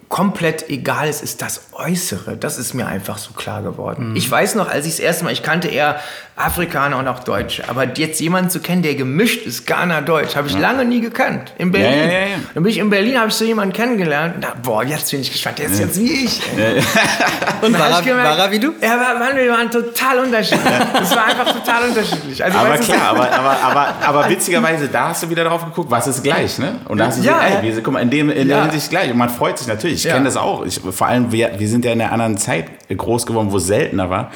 komplett 0.08 0.70
egal 0.70 1.06
ist, 1.06 1.22
ist 1.22 1.42
das 1.42 1.65
Äußere. 1.78 2.36
Das 2.36 2.58
ist 2.58 2.74
mir 2.74 2.86
einfach 2.86 3.18
so 3.18 3.32
klar 3.32 3.62
geworden. 3.62 4.14
Ich 4.16 4.30
weiß 4.30 4.54
noch, 4.54 4.68
als 4.70 4.86
ich 4.86 4.92
das 4.92 5.00
erste 5.00 5.24
Mal, 5.24 5.32
ich 5.32 5.42
kannte 5.42 5.68
eher 5.68 5.96
Afrikaner 6.36 6.98
und 6.98 7.08
auch 7.08 7.20
Deutsche, 7.20 7.64
aber 7.68 7.84
jetzt 7.96 8.20
jemanden 8.20 8.50
zu 8.50 8.60
kennen, 8.60 8.82
der 8.82 8.94
gemischt 8.94 9.46
ist, 9.46 9.66
Ghana-Deutsch, 9.66 10.36
habe 10.36 10.48
ich 10.48 10.58
lange 10.58 10.84
nie 10.84 11.00
gekannt. 11.00 11.52
In 11.56 11.72
Berlin. 11.72 11.90
Ja, 11.98 12.04
ja, 12.04 12.12
ja, 12.12 12.18
ja. 12.26 12.36
Dann 12.52 12.62
bin 12.62 12.70
ich 12.72 12.78
in 12.78 12.90
Berlin, 12.90 13.18
habe 13.18 13.28
ich 13.28 13.34
so 13.34 13.44
jemanden 13.44 13.72
kennengelernt. 13.72 14.34
Na, 14.40 14.48
boah, 14.62 14.84
jetzt 14.84 15.10
bin 15.10 15.20
ich 15.20 15.32
gespannt, 15.32 15.58
der 15.58 15.66
ist 15.66 15.78
jetzt 15.80 15.98
wie 15.98 16.24
ich. 16.24 16.40
Und 17.62 17.72
Dann 17.72 17.80
war, 17.80 18.00
ich 18.00 18.06
gemerkt, 18.06 18.38
war 18.38 18.50
wie 18.50 18.58
du? 18.58 18.72
Ja, 18.82 18.88
war, 19.00 19.18
waren, 19.20 19.36
wir 19.36 19.50
waren 19.50 19.70
total 19.70 20.18
unterschiedlich. 20.20 20.72
Es 21.02 21.16
war 21.16 21.24
einfach 21.26 21.52
total 21.52 21.88
unterschiedlich. 21.88 22.44
Also, 22.44 22.58
Aber 22.58 22.76
klar, 22.78 23.08
aber, 23.10 23.32
aber, 23.32 23.56
aber, 23.62 23.94
aber 24.06 24.28
witzigerweise, 24.30 24.88
da 24.88 25.08
hast 25.08 25.22
du 25.22 25.30
wieder 25.30 25.44
drauf 25.44 25.64
geguckt, 25.64 25.90
was 25.90 26.06
ist 26.06 26.22
gleich, 26.22 26.58
ne? 26.58 26.76
Und 26.86 26.98
da 26.98 27.06
hast 27.06 27.18
du 27.18 27.22
Ja, 27.24 27.34
gesagt, 27.34 27.50
ja. 27.50 27.68
ey, 27.68 27.74
wir 27.76 27.82
guck 27.82 27.94
mal, 27.94 28.00
in, 28.00 28.10
dem, 28.10 28.28
in 28.30 28.48
Ja. 28.48 28.56
der 28.56 28.62
Hinsicht 28.64 28.90
gleich. 28.90 29.10
Und 29.10 29.16
man 29.16 29.30
freut 29.30 29.58
sich 29.58 29.66
natürlich. 29.68 29.96
Ich 29.96 30.04
Ja. 30.04 30.12
kenne 30.12 30.26
das 30.26 30.36
auch. 30.36 30.64
Ich, 30.66 30.80
vor 30.90 31.06
allem, 31.06 31.32
wir, 31.32 31.52
wir 31.58 31.65
sind 31.66 31.84
ja 31.84 31.92
in 31.92 32.00
einer 32.00 32.12
anderen 32.12 32.38
Zeit 32.38 32.66
groß 32.88 33.26
geworden, 33.26 33.52
wo 33.52 33.56
es 33.56 33.66
seltener 33.66 34.10
war. 34.10 34.30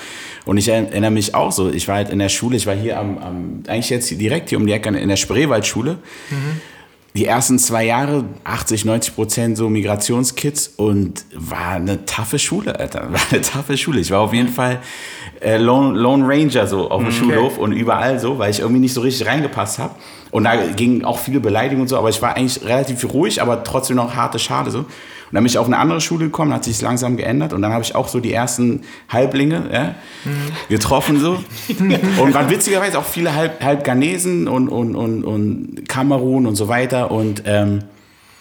Und 0.47 0.57
ich 0.57 0.69
erinnere 0.69 1.11
mich 1.11 1.35
auch 1.35 1.53
so, 1.53 1.71
ich 1.71 1.87
war 1.89 1.97
halt 1.97 2.11
in 2.11 2.19
der 2.19 2.29
Schule, 2.29 2.57
ich 2.57 2.67
war 2.67 2.75
hier 2.75 2.99
am, 2.99 3.19
am 3.19 3.63
eigentlich 3.67 3.91
jetzt 3.91 4.11
direkt 4.11 4.49
hier 4.49 4.59
um 4.59 4.67
die 4.67 4.73
Ecke 4.73 4.89
in 4.89 5.09
der 5.09 5.17
Spreewaldschule. 5.17 5.99
Die 7.15 7.27
ersten 7.27 7.59
zwei 7.59 7.85
Jahre, 7.85 8.25
80, 8.45 8.85
90 8.85 9.15
Prozent 9.17 9.57
so 9.57 9.69
Migrationskids 9.69 10.69
und 10.77 11.25
war 11.35 11.73
eine 11.73 12.05
taffe 12.07 12.39
Schule, 12.39 12.79
Alter. 12.79 13.09
War 13.13 13.21
eine 13.31 13.41
taffe 13.41 13.77
Schule. 13.77 14.01
Ich 14.01 14.13
war 14.13 14.21
auf 14.21 14.33
jeden 14.33 14.49
Fall 14.49 14.81
äh, 15.41 15.57
Lone, 15.57 15.99
Lone 15.99 16.25
Ranger 16.27 16.69
so 16.69 16.89
auf 16.89 17.03
dem 17.03 17.11
Schulhof 17.11 17.59
und 17.59 17.73
überall 17.73 18.21
so, 18.21 18.39
weil 18.39 18.51
ich 18.51 18.61
irgendwie 18.61 18.81
nicht 18.81 18.95
so 18.95 19.01
richtig 19.01 19.27
reingepasst 19.27 19.81
habe. 19.81 19.95
Und 20.31 20.45
da 20.45 20.57
gingen 20.57 21.05
auch 21.05 21.19
viele 21.19 21.41
Beleidigungen 21.41 21.83
und 21.83 21.89
so, 21.89 21.99
aber 21.99 22.09
ich 22.09 22.23
war 22.23 22.37
eigentlich 22.37 22.65
relativ 22.65 23.13
ruhig, 23.13 23.43
aber 23.43 23.65
trotzdem 23.65 23.97
noch 23.97 24.15
harte 24.15 24.39
Schale 24.39 24.71
so. 24.71 24.79
Und 24.81 25.35
dann 25.35 25.45
bin 25.45 25.51
ich 25.51 25.59
auf 25.59 25.67
eine 25.67 25.79
andere 25.79 26.01
Schule 26.01 26.25
gekommen, 26.25 26.53
hat 26.53 26.65
sich 26.65 26.81
langsam 26.81 27.17
geändert 27.17 27.53
und 27.53 27.63
dann 27.63 27.73
habe 27.73 27.85
ich 27.85 27.95
auch 27.95 28.09
so 28.09 28.19
die 28.19 28.33
ersten 28.33 28.83
Halblinge 29.09 29.71
ja, 29.73 29.95
getroffen 30.69 31.21
so. 31.21 31.39
und 32.21 32.35
waren 32.35 32.51
witzigerweise 32.51 32.99
auch 32.99 33.05
viele 33.05 33.35
halb, 33.35 33.63
halb 33.63 33.85
Ghanesen 33.85 34.49
und, 34.49 34.69
und, 34.69 34.97
und, 34.97 35.23
und 35.23 35.89
Kamerun 35.89 36.47
und 36.47 36.57
so 36.57 36.67
weiter 36.67 37.13
und, 37.13 37.45
ähm, 37.47 37.85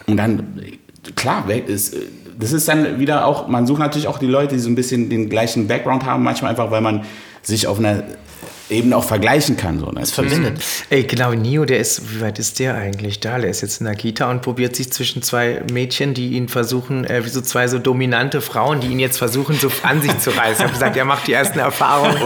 und 0.07 0.17
dann, 0.17 0.61
klar, 1.15 1.47
ist, 1.49 1.95
das 2.39 2.53
ist 2.53 2.67
dann 2.67 2.99
wieder 2.99 3.25
auch, 3.27 3.47
man 3.47 3.67
sucht 3.67 3.79
natürlich 3.79 4.07
auch 4.07 4.17
die 4.17 4.25
Leute, 4.25 4.55
die 4.55 4.61
so 4.61 4.69
ein 4.69 4.75
bisschen 4.75 5.09
den 5.09 5.29
gleichen 5.29 5.67
Background 5.67 6.05
haben, 6.05 6.23
manchmal 6.23 6.51
einfach, 6.51 6.71
weil 6.71 6.81
man 6.81 7.03
sich 7.43 7.67
auf 7.67 7.77
einer 7.77 8.03
Ebene 8.69 8.95
auch 8.95 9.03
vergleichen 9.03 9.57
kann. 9.57 9.79
So, 9.79 9.87
ne? 9.87 10.01
Das 10.01 10.11
verbindet. 10.11 10.61
Ey, 10.89 11.03
genau, 11.03 11.33
Nio, 11.33 11.65
der 11.65 11.79
ist, 11.79 12.13
wie 12.13 12.21
weit 12.21 12.39
ist 12.39 12.59
der 12.59 12.75
eigentlich 12.75 13.19
da? 13.19 13.39
Der 13.39 13.49
ist 13.49 13.61
jetzt 13.61 13.79
in 13.81 13.85
der 13.85 13.95
Kita 13.95 14.29
und 14.29 14.41
probiert 14.41 14.75
sich 14.75 14.91
zwischen 14.91 15.21
zwei 15.23 15.63
Mädchen, 15.71 16.13
die 16.13 16.33
ihn 16.33 16.47
versuchen, 16.47 17.05
äh, 17.05 17.25
wie 17.25 17.29
so 17.29 17.41
zwei 17.41 17.67
so 17.67 17.79
dominante 17.79 18.41
Frauen, 18.41 18.79
die 18.79 18.87
ihn 18.87 18.99
jetzt 18.99 19.17
versuchen, 19.17 19.57
so 19.57 19.71
an 19.83 20.01
sich 20.01 20.17
zu 20.19 20.29
reißen. 20.29 20.53
Ich 20.53 20.61
habe 20.61 20.73
gesagt, 20.73 20.97
er 20.97 21.05
macht 21.05 21.27
die 21.27 21.33
ersten 21.33 21.59
Erfahrungen. 21.59 22.17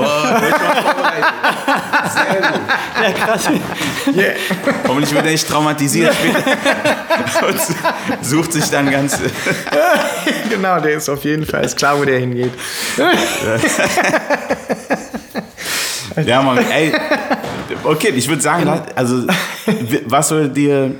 Ja, 3.01 3.11
krass. 3.11 3.49
Hoffentlich 4.87 5.13
wird 5.13 5.25
er 5.25 5.31
nicht 5.31 5.47
traumatisiert 5.47 6.15
und 7.47 7.59
sucht 8.21 8.53
sich 8.53 8.69
dann 8.69 8.89
ganz. 8.91 9.17
genau, 10.49 10.79
der 10.79 10.97
ist 10.97 11.09
auf 11.09 11.23
jeden 11.23 11.45
Fall 11.45 11.63
ist 11.63 11.77
klar, 11.77 11.99
wo 11.99 12.05
der 12.05 12.19
hingeht. 12.19 12.51
Ja, 16.25 16.41
Mann, 16.41 16.57
ey. 16.57 16.91
Okay, 17.83 18.11
ich 18.15 18.27
würde 18.27 18.41
sagen, 18.41 18.69
also, 18.95 19.25
was 20.05 20.31
würde 20.31 20.49
dir, 20.49 20.95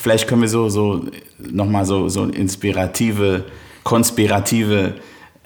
vielleicht 0.00 0.28
können 0.28 0.42
wir 0.42 0.48
so, 0.48 0.68
so 0.68 1.06
nochmal 1.38 1.84
so, 1.84 2.08
so 2.08 2.24
inspirative, 2.24 3.44
konspirative 3.84 4.94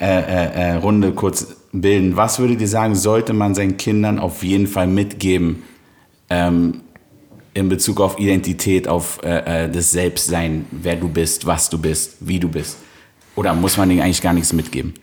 äh, 0.00 0.04
äh, 0.06 0.70
äh, 0.70 0.74
Runde 0.74 1.12
kurz 1.12 1.56
bilden. 1.72 2.16
Was 2.16 2.38
würde 2.38 2.56
dir 2.56 2.68
sagen, 2.68 2.94
sollte 2.94 3.32
man 3.32 3.54
seinen 3.54 3.76
Kindern 3.76 4.18
auf 4.18 4.42
jeden 4.42 4.66
Fall 4.66 4.86
mitgeben 4.86 5.62
ähm, 6.28 6.80
in 7.54 7.68
Bezug 7.68 8.00
auf 8.00 8.18
Identität, 8.18 8.88
auf 8.88 9.20
äh, 9.22 9.64
äh, 9.64 9.70
das 9.70 9.90
Selbstsein, 9.92 10.66
wer 10.70 10.96
du 10.96 11.08
bist, 11.08 11.46
was 11.46 11.70
du 11.70 11.78
bist, 11.78 12.16
wie 12.20 12.40
du 12.40 12.48
bist? 12.48 12.78
Oder 13.36 13.54
muss 13.54 13.76
man 13.76 13.88
denen 13.88 14.00
eigentlich 14.00 14.22
gar 14.22 14.32
nichts 14.32 14.52
mitgeben? 14.52 14.94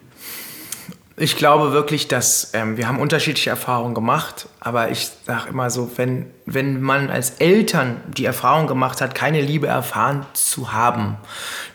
Ich 1.22 1.36
glaube 1.36 1.74
wirklich, 1.74 2.08
dass 2.08 2.52
ähm, 2.54 2.78
wir 2.78 2.88
haben 2.88 2.98
unterschiedliche 2.98 3.50
Erfahrungen 3.50 3.94
gemacht, 3.94 4.48
aber 4.62 4.90
ich 4.90 5.12
sage 5.26 5.50
immer 5.50 5.70
so, 5.70 5.92
wenn, 5.98 6.32
wenn 6.54 6.82
man 6.82 7.10
als 7.10 7.32
Eltern 7.40 7.98
die 8.08 8.26
Erfahrung 8.26 8.68
gemacht 8.68 9.02
hat, 9.02 9.14
keine 9.14 9.42
Liebe 9.42 9.68
erfahren 9.68 10.26
zu 10.34 10.74
haben, 10.74 11.18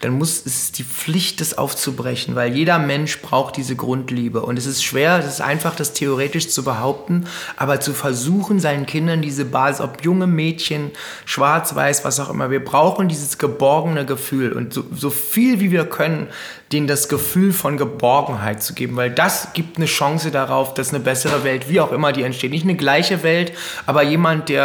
dann 0.01 0.13
muss 0.13 0.45
es 0.45 0.73
die 0.73 0.85
Pflicht, 0.85 1.41
das 1.41 1.57
aufzubrechen, 1.57 2.35
weil 2.35 2.55
jeder 2.55 2.79
Mensch 2.79 3.21
braucht 3.23 3.57
diese 3.57 3.77
Grundliebe. 3.77 4.43
Und 4.43 4.59
es 4.59 4.67
ist 4.67 4.83
schwer, 4.83 5.19
es 5.19 5.27
ist 5.27 5.41
einfach, 5.41 5.77
das 5.77 5.93
theoretisch 5.93 6.49
zu 6.49 6.65
behaupten, 6.65 7.27
aber 7.57 7.81
zu 7.81 7.95
versuchen, 7.95 8.59
seinen 8.59 8.87
Kindern 8.87 9.23
diese 9.23 9.45
Basis, 9.45 9.81
ob 9.81 10.05
junge 10.05 10.27
Mädchen, 10.27 10.91
schwarz, 11.25 11.75
weiß, 11.75 12.05
was 12.05 12.19
auch 12.19 12.31
immer, 12.31 12.51
wir 12.51 12.65
brauchen 12.65 13.09
dieses 13.09 13.39
geborgene 13.39 14.05
Gefühl 14.05 14.53
und 14.53 14.75
so, 14.75 14.85
so 14.95 15.11
viel 15.11 15.61
wie 15.61 15.71
wir 15.71 15.85
können, 15.85 16.29
denen 16.73 16.87
das 16.89 17.09
Gefühl 17.09 17.53
von 17.53 17.77
Geborgenheit 17.77 18.63
zu 18.63 18.75
geben, 18.75 18.97
weil 18.97 19.11
das 19.11 19.53
gibt 19.53 19.77
eine 19.77 19.87
Chance 19.87 20.31
darauf, 20.31 20.75
dass 20.75 20.91
eine 20.91 20.99
bessere 20.99 21.45
Welt, 21.45 21.69
wie 21.69 21.81
auch 21.81 21.93
immer 21.93 22.13
die 22.13 22.23
entsteht, 22.23 22.51
nicht 22.51 22.65
eine 22.65 22.75
gleiche 22.75 23.23
Welt, 23.23 23.53
aber 23.87 24.03
jemand, 24.03 24.49
der 24.49 24.64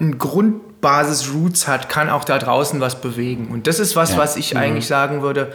ein 0.00 0.18
Grundbasis-Roots 0.18 1.68
hat, 1.68 1.88
kann 1.88 2.08
auch 2.10 2.24
da 2.24 2.38
draußen 2.38 2.80
was 2.80 3.00
bewegen. 3.00 3.48
Und 3.48 3.66
das 3.66 3.78
ist 3.78 3.96
was, 3.96 4.12
Ja. 4.12 4.18
was 4.18 4.36
ich 4.36 4.56
eigentlich 4.56 4.86
sagen 4.86 5.22
würde, 5.22 5.52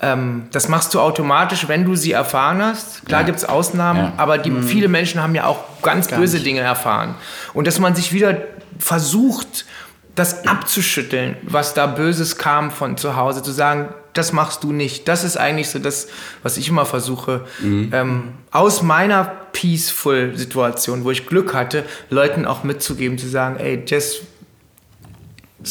ähm, 0.00 0.48
das 0.52 0.68
machst 0.68 0.92
du 0.94 1.00
automatisch, 1.00 1.68
wenn 1.68 1.84
du 1.84 1.94
sie 1.94 2.12
erfahren 2.12 2.62
hast. 2.62 3.06
Klar 3.06 3.20
Ja. 3.22 3.26
gibt 3.26 3.38
es 3.38 3.44
Ausnahmen, 3.44 4.00
Ja. 4.00 4.12
aber 4.18 4.38
die, 4.38 4.50
viele 4.62 4.88
Menschen 4.88 5.22
haben 5.22 5.34
ja 5.34 5.46
auch 5.46 5.60
ganz 5.82 6.08
böse 6.08 6.40
Dinge 6.40 6.60
erfahren. 6.60 7.14
Und 7.54 7.66
dass 7.66 7.78
man 7.78 7.94
sich 7.94 8.12
wieder 8.12 8.36
versucht, 8.78 9.64
das 10.16 10.46
abzuschütteln, 10.46 11.36
was 11.42 11.74
da 11.74 11.86
Böses 11.86 12.36
kam 12.36 12.70
von 12.72 12.96
zu 12.96 13.14
Hause, 13.16 13.42
zu 13.42 13.52
sagen, 13.52 13.90
das 14.14 14.32
machst 14.32 14.64
du 14.64 14.72
nicht. 14.72 15.06
Das 15.08 15.22
ist 15.24 15.36
eigentlich 15.36 15.68
so 15.68 15.78
das, 15.78 16.08
was 16.42 16.56
ich 16.56 16.68
immer 16.68 16.86
versuche, 16.86 17.44
ähm, 17.62 18.32
aus 18.50 18.82
meiner 18.82 19.24
Peaceful-Situation, 19.52 21.04
wo 21.04 21.10
ich 21.10 21.26
Glück 21.26 21.52
hatte, 21.54 21.84
Leuten 22.10 22.46
auch 22.46 22.64
mitzugeben, 22.64 23.18
zu 23.18 23.28
sagen, 23.28 23.56
ey, 23.58 23.82
Jess, 23.86 24.22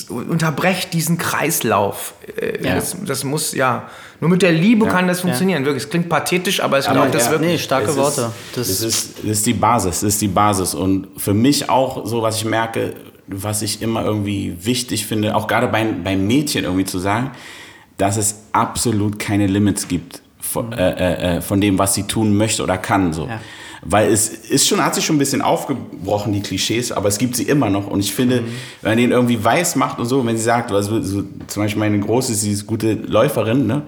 unterbrecht 0.09 0.93
diesen 0.93 1.17
Kreislauf. 1.17 2.13
Äh, 2.39 2.63
Ja. 2.63 2.75
das, 2.75 2.95
das 3.05 3.23
muss, 3.23 3.53
ja, 3.53 3.89
nur 4.19 4.29
mit 4.29 4.41
der 4.41 4.51
Liebe 4.51 4.87
kann 4.87 5.07
das 5.07 5.21
funktionieren. 5.21 5.63
Wirklich, 5.65 5.83
es 5.83 5.89
klingt 5.89 6.09
pathetisch, 6.09 6.59
aber 6.61 6.79
ich 6.79 6.85
glaube, 6.89 7.11
das 7.11 7.25
ja, 7.25 7.31
wirklich. 7.31 7.51
Nee, 7.51 7.57
starke 7.59 7.91
Es 7.91 7.95
Worte. 7.97 8.21
Ist, 8.21 8.57
Das- 8.57 8.67
das, 8.67 8.81
ist, 8.81 9.17
das 9.19 9.25
ist 9.31 9.45
die 9.45 9.53
Basis, 9.53 9.91
das 10.01 10.03
ist 10.13 10.21
die 10.21 10.27
Basis. 10.27 10.73
Und 10.73 11.07
für 11.17 11.33
mich 11.33 11.69
auch 11.69 12.05
so, 12.05 12.21
was 12.21 12.37
ich 12.37 12.45
merke, 12.45 12.93
was 13.27 13.61
ich 13.61 13.81
immer 13.81 14.03
irgendwie 14.03 14.55
wichtig 14.61 15.05
finde, 15.05 15.35
auch 15.35 15.47
gerade 15.47 15.67
bei, 15.67 15.83
bei 15.83 16.15
Mädchen 16.15 16.63
irgendwie 16.63 16.85
zu 16.85 16.99
sagen, 16.99 17.31
dass 17.97 18.17
es 18.17 18.43
absolut 18.51 19.19
keine 19.19 19.47
Limits 19.47 19.87
gibt 19.87 20.21
von, 20.39 20.73
äh, 20.73 21.37
äh, 21.37 21.41
von 21.41 21.61
dem, 21.61 21.79
was 21.79 21.93
sie 21.93 22.03
tun 22.03 22.35
möchte 22.35 22.63
oder 22.63 22.77
kann. 22.77 23.13
So. 23.13 23.27
Ja. 23.27 23.39
Weil 23.81 24.11
es 24.11 24.29
ist 24.29 24.67
schon, 24.67 24.83
hat 24.83 24.95
sich 24.95 25.05
schon 25.05 25.15
ein 25.15 25.19
bisschen 25.19 25.41
aufgebrochen, 25.41 26.33
die 26.33 26.41
Klischees, 26.41 26.91
aber 26.91 27.07
es 27.07 27.17
gibt 27.17 27.35
sie 27.35 27.43
immer 27.43 27.69
noch. 27.69 27.87
Und 27.87 27.99
ich 27.99 28.13
finde, 28.13 28.43
wenn 28.81 28.91
man 28.91 28.97
denen 28.97 29.11
irgendwie 29.11 29.43
weiß 29.43 29.75
macht 29.75 29.99
und 29.99 30.05
so, 30.05 30.25
wenn 30.25 30.37
sie 30.37 30.43
sagt, 30.43 30.71
also 30.71 31.01
so, 31.01 31.23
zum 31.47 31.63
Beispiel 31.63 31.79
meine 31.79 31.99
Große, 31.99 32.33
sie 32.33 32.51
ist 32.51 32.65
gute 32.65 32.93
Läuferin, 32.93 33.67
ne? 33.67 33.83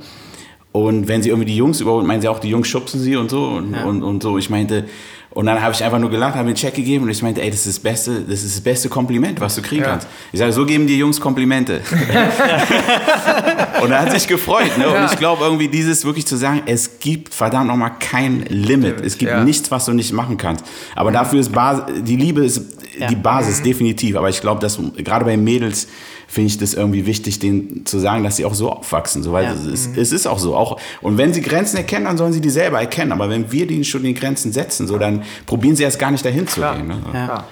Und 0.86 1.08
wenn 1.08 1.22
sie 1.24 1.30
irgendwie 1.30 1.48
die 1.48 1.58
Jungs 1.58 1.80
überholt, 1.82 2.06
meinen 2.06 2.22
sie 2.22 2.28
auch, 2.28 2.40
die 2.40 2.50
Jungs 2.50 2.68
schubsen 2.68 3.00
sie 3.00 3.16
und 3.16 3.30
so 3.32 3.46
und, 3.48 3.74
und, 3.74 4.04
und 4.04 4.22
so. 4.24 4.38
Ich 4.38 4.50
meinte, 4.50 4.86
und 5.32 5.46
dann 5.46 5.62
habe 5.62 5.74
ich 5.74 5.84
einfach 5.84 6.00
nur 6.00 6.10
gelacht, 6.10 6.34
habe 6.34 6.44
mir 6.46 6.50
einen 6.50 6.56
Check 6.56 6.74
gegeben 6.74 7.04
und 7.06 7.10
ich 7.12 7.22
meinte, 7.22 7.42
ey, 7.42 7.50
das 7.50 7.60
ist 7.66 7.78
das 7.78 7.80
beste, 7.80 8.22
das 8.22 8.44
ist 8.44 8.56
das 8.56 8.62
beste 8.62 8.90
Kompliment, 8.90 9.40
was 9.40 9.56
du 9.56 9.62
kriegen 9.62 9.84
Ja. 9.84 9.90
kannst. 9.92 10.08
Ich 10.32 10.40
sage, 10.40 10.52
so 10.52 10.66
geben 10.66 10.88
die 10.88 10.98
Jungs 10.98 11.20
Komplimente. 11.20 11.82
und 13.82 13.92
er 13.92 14.02
hat 14.02 14.12
sich 14.12 14.28
gefreut. 14.28 14.78
Ne? 14.78 14.88
Und 14.90 15.06
ich 15.12 15.18
glaube 15.18 15.44
irgendwie 15.46 15.68
dieses 15.68 16.06
wirklich 16.06 16.26
zu 16.26 16.36
sagen, 16.38 16.64
es 16.66 17.00
gibt 17.00 17.34
verdammt 17.34 17.68
nochmal 17.68 17.92
kein 18.00 18.46
Limit. 18.50 19.02
Es 19.02 19.18
gibt 19.18 19.32
ja. 19.32 19.44
nichts, 19.44 19.70
was 19.72 19.86
du 19.86 19.94
nicht 19.94 20.12
machen 20.14 20.38
kannst. 20.38 20.66
Aber 20.96 21.12
dafür 21.12 21.40
ist 21.40 21.52
Bas 21.52 21.82
die 22.02 22.16
Liebe 22.16 22.44
ist 22.44 22.62
Ja. 22.98 23.08
die 23.08 23.16
Basis, 23.16 23.62
definitiv. 23.62 24.16
Aber 24.16 24.30
ich 24.30 24.42
glaube, 24.42 24.60
dass 24.60 24.80
gerade 24.98 25.24
bei 25.26 25.38
Mädels 25.38 25.88
finde 26.28 26.48
ich 26.48 26.58
das 26.58 26.74
irgendwie 26.74 27.06
wichtig, 27.06 27.40
denen 27.40 27.86
zu 27.86 28.00
sagen, 28.00 28.24
dass 28.24 28.36
sie 28.36 28.46
auch 28.46 28.54
so 28.54 28.70
aufwachsen. 28.72 29.24
So, 29.24 29.32
weil 29.32 29.46
Ja. 29.46 29.54
es, 29.54 29.66
ist, 29.66 29.98
es 29.98 30.12
ist 30.12 30.28
auch 30.28 30.40
so. 30.40 30.56
Auch, 30.56 30.80
und 31.02 31.18
wenn 31.18 31.34
sie 31.34 31.42
Grenzen 31.42 31.78
erkennen, 31.78 32.06
dann 32.06 32.18
sollen 32.18 32.34
sie 32.34 32.42
die 32.42 32.50
selber 32.50 32.80
erkennen. 32.80 33.12
Aber 33.14 33.30
wenn 33.30 33.52
wir 33.52 33.66
denen 33.66 33.84
schon 33.86 34.04
die 34.04 34.14
Grenzen 34.14 34.52
setzen, 34.52 34.88
so, 34.88 34.98
dann 34.98 35.24
probieren 35.46 35.76
sie 35.76 35.84
erst 35.84 36.00
gar 36.00 36.12
nicht 36.12 36.26
dahin 36.26 36.48
zu 36.48 36.60
Klar. 36.60 36.76
gehen. 36.76 36.88
Ne? 36.88 36.98
Ja. 37.14 37.48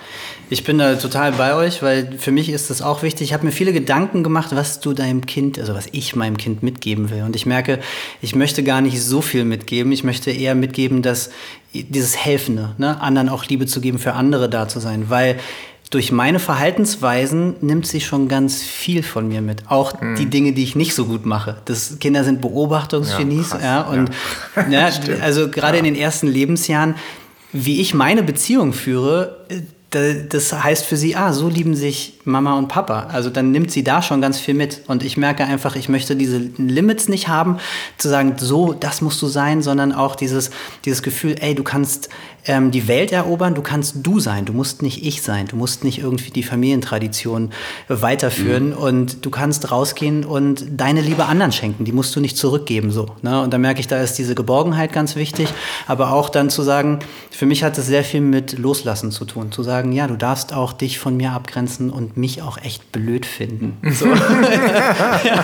Ich 0.50 0.64
bin 0.64 0.78
da 0.78 0.94
total 0.96 1.32
bei 1.32 1.56
euch, 1.56 1.82
weil 1.82 2.18
für 2.20 2.32
mich 2.32 2.50
ist 2.50 2.70
das 2.70 2.84
auch 2.84 3.02
wichtig. 3.02 3.22
Ich 3.30 3.34
habe 3.34 3.44
mir 3.46 3.52
viele 3.52 3.74
Gedanken 3.74 4.22
gemacht, 4.24 4.50
was 4.56 4.80
du 4.80 4.94
deinem 4.94 5.26
Kind, 5.26 5.58
also 5.58 5.74
was 5.74 5.88
ich 5.92 6.16
meinem 6.16 6.38
Kind 6.38 6.62
mitgeben 6.62 7.10
will. 7.10 7.24
Und 7.24 7.36
ich 7.36 7.48
merke, 7.48 7.80
ich 8.22 8.36
möchte 8.36 8.62
gar 8.62 8.82
nicht 8.82 9.02
so 9.02 9.22
viel 9.22 9.44
mitgeben. 9.44 9.92
Ich 9.92 10.04
möchte 10.04 10.30
eher 10.30 10.54
mitgeben, 10.54 11.02
dass 11.02 11.32
dieses 11.74 12.16
Helfende, 12.18 12.76
ne, 12.78 13.02
anderen 13.02 13.30
auch 13.30 13.46
Liebe 13.48 13.66
zu 13.66 13.82
geben, 13.82 13.98
für 13.98 14.14
andere 14.14 14.48
da 14.48 14.68
zu 14.68 14.80
sein. 14.80 15.06
Weil 15.10 15.38
durch 15.92 16.12
meine 16.12 16.40
Verhaltensweisen 16.40 17.56
nimmt 17.62 17.86
sie 17.88 18.02
schon 18.02 18.28
ganz 18.28 18.62
viel 18.64 19.04
von 19.04 19.28
mir 19.28 19.42
mit. 19.42 19.70
Auch 19.70 20.00
Mhm. 20.02 20.16
die 20.16 20.26
Dinge, 20.26 20.52
die 20.54 20.64
ich 20.64 20.76
nicht 20.76 20.94
so 20.96 21.06
gut 21.06 21.26
mache. 21.26 21.58
Das, 21.66 22.00
Kinder 22.00 22.24
sind 22.24 22.42
Beobachtungsgenies. 22.42 23.52
Ja, 23.54 23.60
Ja, 23.62 23.82
und 23.84 24.10
ja. 24.70 24.90
also 25.22 25.50
gerade 25.50 25.78
in 25.78 25.84
den 25.84 25.96
ersten 25.96 26.28
Lebensjahren, 26.28 26.96
wie 27.54 27.80
ich 27.82 27.94
meine 27.94 28.24
Beziehung 28.24 28.74
führe, 28.74 29.46
äh, 29.50 29.62
da- 29.92 30.24
das 30.28 30.52
heißt 30.52 30.86
für 30.86 30.98
sie, 30.98 31.16
ah, 31.16 31.32
so 31.32 31.48
lieben 31.48 31.76
sich 31.76 32.15
Mama 32.26 32.58
und 32.58 32.68
Papa. 32.68 33.08
Also 33.12 33.30
dann 33.30 33.52
nimmt 33.52 33.72
sie 33.72 33.84
da 33.84 34.02
schon 34.02 34.22
ganz 34.22 34.40
viel 34.40 34.54
mit. 34.54 34.82
Und 34.88 35.04
ich 35.04 35.16
merke 35.16 35.46
einfach, 35.46 35.76
ich 35.76 35.90
möchte 35.90 36.16
diese 36.16 36.38
Limits 36.58 37.08
nicht 37.08 37.28
haben, 37.28 37.58
zu 37.98 38.10
sagen, 38.10 38.34
so, 38.38 38.74
das 38.74 39.02
musst 39.02 39.22
du 39.22 39.28
sein, 39.28 39.62
sondern 39.62 39.94
auch 39.94 40.16
dieses, 40.16 40.50
dieses 40.84 41.04
Gefühl, 41.04 41.36
ey, 41.40 41.56
du 41.56 41.64
kannst 41.64 42.10
ähm, 42.48 42.72
die 42.72 42.88
Welt 42.88 43.12
erobern, 43.12 43.56
du 43.56 43.62
kannst 43.62 43.98
du 44.04 44.20
sein, 44.20 44.46
du 44.46 44.54
musst 44.54 44.82
nicht 44.82 45.04
ich 45.04 45.22
sein, 45.22 45.48
du 45.48 45.56
musst 45.56 45.84
nicht 45.84 46.00
irgendwie 46.00 46.32
die 46.32 46.44
Familientradition 46.44 47.52
weiterführen 47.88 48.74
und 48.74 49.26
du 49.26 49.30
kannst 49.30 49.72
rausgehen 49.72 50.24
und 50.24 50.66
deine 50.70 51.02
Liebe 51.02 51.26
anderen 51.26 51.52
schenken, 51.52 51.86
die 51.86 51.92
musst 51.92 52.16
du 52.16 52.20
nicht 52.20 52.38
zurückgeben, 52.38 52.92
so. 52.92 53.08
Ne? 53.22 53.42
Und 53.42 53.54
da 53.54 53.58
merke 53.58 53.80
ich, 53.80 53.88
da 53.88 54.02
ist 54.02 54.18
diese 54.18 54.36
Geborgenheit 54.36 54.94
ganz 54.94 55.16
wichtig, 55.16 55.50
aber 55.88 56.12
auch 56.12 56.30
dann 56.30 56.50
zu 56.50 56.62
sagen, 56.62 57.00
für 57.32 57.46
mich 57.46 57.64
hat 57.64 57.78
es 57.78 57.88
sehr 57.88 58.04
viel 58.04 58.22
mit 58.22 58.58
Loslassen 58.58 59.12
zu 59.12 59.26
tun, 59.26 59.52
zu 59.52 59.64
sagen, 59.64 59.92
ja, 59.92 60.08
du 60.08 60.16
darfst 60.16 60.54
auch 60.54 60.74
dich 60.74 61.00
von 61.00 61.18
mir 61.18 61.32
abgrenzen 61.32 61.90
und 61.90 62.15
mich 62.18 62.42
auch 62.42 62.58
echt 62.58 62.92
blöd 62.92 63.26
finden. 63.26 63.78
So. 63.92 64.06
ja. 65.24 65.42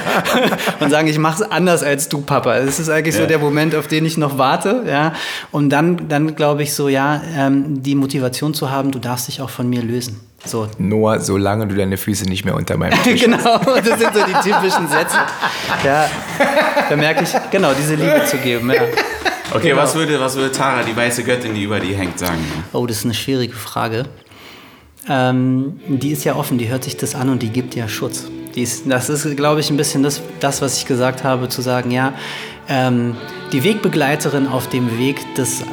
Und 0.79 0.89
sagen, 0.89 1.07
ich 1.07 1.17
mache 1.17 1.43
es 1.43 1.51
anders 1.51 1.83
als 1.83 2.09
du, 2.09 2.21
Papa. 2.21 2.59
Das 2.59 2.79
ist 2.79 2.89
eigentlich 2.89 3.15
so 3.15 3.21
Ja. 3.21 3.27
der 3.27 3.39
Moment, 3.39 3.75
auf 3.75 3.87
den 3.87 4.05
ich 4.05 4.17
noch 4.17 4.37
warte, 4.37 4.83
ja. 4.87 5.13
Und 5.51 5.69
dann, 5.69 6.07
dann 6.07 6.35
glaube 6.35 6.63
ich 6.63 6.73
so, 6.73 6.87
ja, 6.89 7.21
ähm, 7.37 7.81
die 7.83 7.95
Motivation 7.95 8.53
zu 8.53 8.69
haben, 8.71 8.91
du 8.91 8.99
darfst 8.99 9.27
dich 9.27 9.41
auch 9.41 9.49
von 9.49 9.69
mir 9.69 9.81
lösen. 9.81 10.19
So. 10.43 10.67
Nur 10.79 11.19
solange 11.19 11.67
du 11.67 11.75
deine 11.75 11.97
Füße 11.97 12.25
nicht 12.25 12.45
mehr 12.45 12.55
unter 12.55 12.75
meinem 12.77 12.97
Tisch 13.03 13.21
genau, 13.21 13.57
das 13.59 13.99
sind 13.99 14.13
so 14.13 14.25
die 14.25 14.49
typischen 14.49 14.87
Sätze. 14.87 15.17
Ja, 15.83 16.09
da 16.89 16.95
merke 16.95 17.23
ich, 17.23 17.29
genau, 17.51 17.73
diese 17.73 17.93
Liebe 17.95 18.23
zu 18.25 18.37
geben, 18.37 18.71
ja. 18.71 18.81
Okay, 19.53 19.69
Genau. 19.71 19.81
was, 19.81 19.93
würde, 19.95 20.19
was 20.19 20.35
würde 20.37 20.51
Tara, 20.51 20.81
die 20.81 20.95
weiße 20.95 21.23
Göttin, 21.25 21.53
die 21.53 21.63
über 21.63 21.79
die 21.81 21.93
hängt, 21.93 22.17
sagen? 22.17 22.39
Oh, 22.73 22.87
das 22.87 22.97
ist 22.99 23.05
eine 23.05 23.13
schwierige 23.13 23.53
Frage. 23.53 24.05
Ähm, 25.09 25.79
die 25.87 26.11
ist 26.11 26.23
ja 26.23 26.35
offen, 26.35 26.57
die 26.57 26.69
hört 26.69 26.83
sich 26.83 26.97
das 26.97 27.15
an 27.15 27.29
und 27.29 27.41
die 27.41 27.49
gibt 27.49 27.75
ja 27.75 27.87
Schutz. 27.87 28.27
Ist, 28.55 28.83
das 28.87 29.09
ist, 29.09 29.35
glaube 29.37 29.61
ich, 29.61 29.69
ein 29.69 29.77
bisschen 29.77 30.03
das, 30.03 30.21
das, 30.41 30.61
was 30.61 30.77
ich 30.77 30.85
gesagt 30.85 31.23
habe, 31.23 31.47
zu 31.49 31.61
sagen, 31.61 31.89
ja, 31.89 32.13
ähm, 32.67 33.15
die 33.53 33.63
Wegbegleiterin 33.63 34.47
auf 34.47 34.67
dem 34.67 34.97
Weg 34.99 35.17
des 35.35 35.63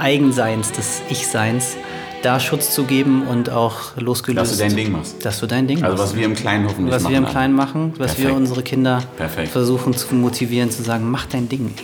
Eigenseins, 0.00 0.70
des 0.72 1.02
Ich-Seins, 1.10 1.76
da 2.22 2.40
Schutz 2.40 2.72
zu 2.72 2.84
geben 2.84 3.26
und 3.26 3.50
auch 3.50 3.96
losgelöst. 3.96 4.52
Dass 4.52 4.56
du 4.58 4.64
dein 4.64 4.76
Ding 4.76 4.92
machst. 4.92 5.24
Dass 5.24 5.38
du 5.40 5.46
dein 5.46 5.66
Ding 5.66 5.82
Also 5.82 5.96
machst. 5.96 6.12
was 6.12 6.16
wir 6.18 6.24
im 6.26 6.34
Kleinen 6.34 6.66
hoffentlich 6.66 6.94
was 6.94 7.02
machen. 7.02 7.12
wir 7.12 7.18
im. 7.18 7.26
Kleinen 7.26 7.54
machen, 7.54 7.92
was 7.98 8.16
wir 8.16 8.24
Perfekt. 8.26 8.36
unsere 8.36 8.62
Kinder 8.62 9.02
Perfekt. 9.16 9.48
versuchen 9.48 9.94
zu 9.94 10.14
motivieren, 10.14 10.70
zu 10.70 10.82
sagen, 10.82 11.10
mach 11.10 11.26
dein 11.26 11.48
Ding. 11.48 11.74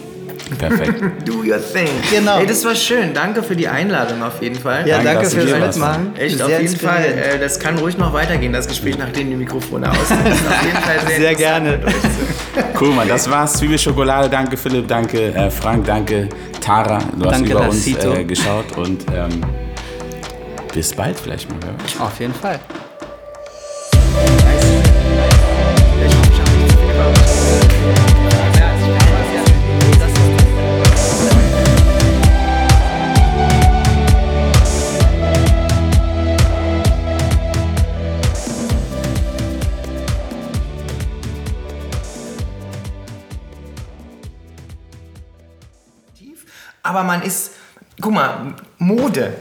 Perfekt. 0.59 1.03
Do 1.28 1.42
your 1.42 1.59
thing. 1.61 1.88
Genau. 2.11 2.38
Ey, 2.38 2.47
das 2.47 2.64
war 2.64 2.74
schön. 2.74 3.14
Danke 3.14 3.42
für 3.42 3.57
die 3.57 3.68
Einladung 3.68 4.22
auf 4.22 4.42
jeden 4.42 4.59
Fall. 4.59 4.86
Ja, 4.86 4.97
Danke, 4.97 5.12
danke 5.14 5.30
fürs. 5.30 5.61
Mitmachen. 5.61 6.16
Echt, 6.16 6.36
Sehr 6.36 6.47
auf 6.47 6.61
jeden 6.61 6.76
Fall. 6.76 7.05
Äh, 7.05 7.38
das 7.38 7.59
kann 7.59 7.78
ruhig 7.78 7.97
noch 7.99 8.12
weitergehen, 8.12 8.53
das 8.53 8.66
Gespräch, 8.66 8.99
nachdem 8.99 9.30
die 9.30 9.36
Mikrofone 9.36 9.90
aus 9.90 10.09
sind. 10.09 10.18
Auf 10.26 10.62
jeden 10.64 10.76
Fall 10.78 11.01
sehr, 11.07 11.18
Sehr 11.18 11.34
gerne. 11.34 11.80
Cool, 12.80 12.90
Mann. 12.90 13.09
Das 13.09 13.30
war's. 13.30 13.55
Zwiebelschokolade. 13.55 14.28
Danke, 14.28 14.57
Philipp. 14.57 14.88
Danke, 14.88 15.34
äh, 15.34 15.51
Frank. 15.51 15.86
Danke, 15.86 16.28
Tara. 16.61 16.99
Du 17.16 17.26
hast 17.26 17.32
Danke, 17.40 17.53
über 17.53 17.68
uns 17.68 17.86
äh, 17.86 18.24
geschaut 18.24 18.76
und 18.76 19.05
ähm, 19.14 19.40
bis 20.72 20.92
bald 20.92 21.18
vielleicht 21.18 21.49
mal. 21.51 21.59
Auf 21.99 22.18
jeden 22.20 22.34
Fall. 22.34 22.59
Aber 46.95 47.03
man 47.03 47.22
ist, 47.22 47.51
guck 48.01 48.12
mal, 48.12 48.55
Mode. 48.78 49.32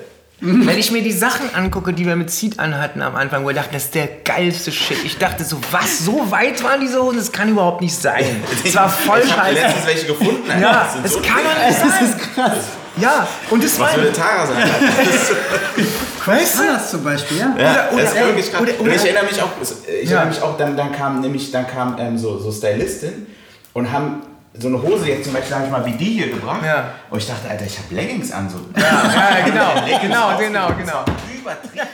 Wenn 0.46 0.78
ich 0.78 0.92
mir 0.92 1.02
die 1.04 1.12
Sachen 1.14 1.54
angucke, 1.56 1.94
die 1.94 2.06
wir 2.06 2.18
mit 2.18 2.30
Seed 2.32 2.60
anhatten 2.60 3.02
am 3.02 3.16
Anfang, 3.16 3.46
wo 3.46 3.50
ich 3.52 3.56
dachte, 3.56 3.70
das 3.74 3.84
ist 3.86 3.96
der 3.96 4.08
geilste 4.26 4.72
Shit. 4.74 4.98
Ich 5.06 5.18
dachte 5.18 5.44
so, 5.46 5.58
was, 5.72 6.00
so 6.00 6.30
weit 6.32 6.62
waren 6.64 6.82
diese 6.82 7.02
Hosen? 7.02 7.18
Das 7.20 7.32
kann 7.32 7.48
überhaupt 7.50 7.80
nicht 7.82 7.96
sein. 7.96 8.26
Das 8.64 8.76
war 8.76 8.90
voll 8.90 9.22
Ich 9.24 9.32
scheiße. 9.32 9.54
letztens 9.54 9.86
welche 9.88 10.08
gefunden. 10.08 10.50
Alter. 10.52 10.62
Ja, 10.62 10.90
Das 10.96 11.04
das 11.04 11.14
so 11.14 11.20
kann 11.20 11.38
doch 11.46 11.68
nicht 11.68 11.80
sein. 11.80 11.90
Das 11.90 12.10
ist 12.10 12.34
krass. 12.36 12.58
Ja, 12.98 13.28
und 13.52 13.64
das 13.64 13.80
Was 13.80 13.92
war... 13.92 13.98
würde 14.04 14.12
Tara 14.12 14.46
sagen? 14.48 14.60
Weißt 16.26 16.60
du? 16.60 16.64
Das 16.64 16.92
zum 16.92 17.04
Beispiel, 17.04 17.38
ja. 17.38 17.56
Ja, 17.58 17.90
Oder- 17.92 18.02
das 18.02 18.12
ist 18.12 18.18
oder- 18.18 18.26
wirklich 18.28 18.52
krass. 18.52 18.62
oder- 18.62 18.72
Und 18.80 18.82
oder- 18.88 18.96
ich 18.96 19.04
erinnere 19.06 19.26
mich 19.26 19.42
auch, 19.42 19.50
ich 19.62 20.10
Ja. 20.10 20.18
erinnere 20.18 20.26
mich 20.34 20.42
auch 20.42 20.58
dann, 20.58 20.76
dann 20.78 20.92
kam 20.92 21.22
nämlich, 21.22 21.52
dann 21.52 21.68
kam 21.68 21.96
ähm, 22.00 22.18
so, 22.18 22.38
so 22.40 22.52
Stylistin 22.52 23.28
und 23.74 23.92
haben 23.92 24.22
so 24.60 24.68
eine 24.68 24.82
Hose 24.82 25.08
jetzt 25.08 25.26
zum 25.26 25.34
Beispiel, 25.34 25.52
sag 25.52 25.66
ich 25.66 25.72
mal, 25.72 25.86
wie 25.86 25.94
die 25.94 26.06
hier 26.14 26.30
gebracht. 26.30 26.64
Ja. 26.64 26.92
Und 27.10 27.18
ich 27.18 27.28
dachte, 27.28 27.50
Alter, 27.50 27.66
ich 27.66 27.78
habe 27.78 27.96
Leggings 27.96 28.32
an. 28.32 28.50
So. 28.50 28.60
Ja, 28.80 29.42
genau, 29.46 29.74
Leggings 29.86 30.02
genau, 30.02 30.32
ausgezogen. 30.32 30.54
genau, 30.54 30.68
genau. 30.78 31.06
Übertrieben. 31.40 31.88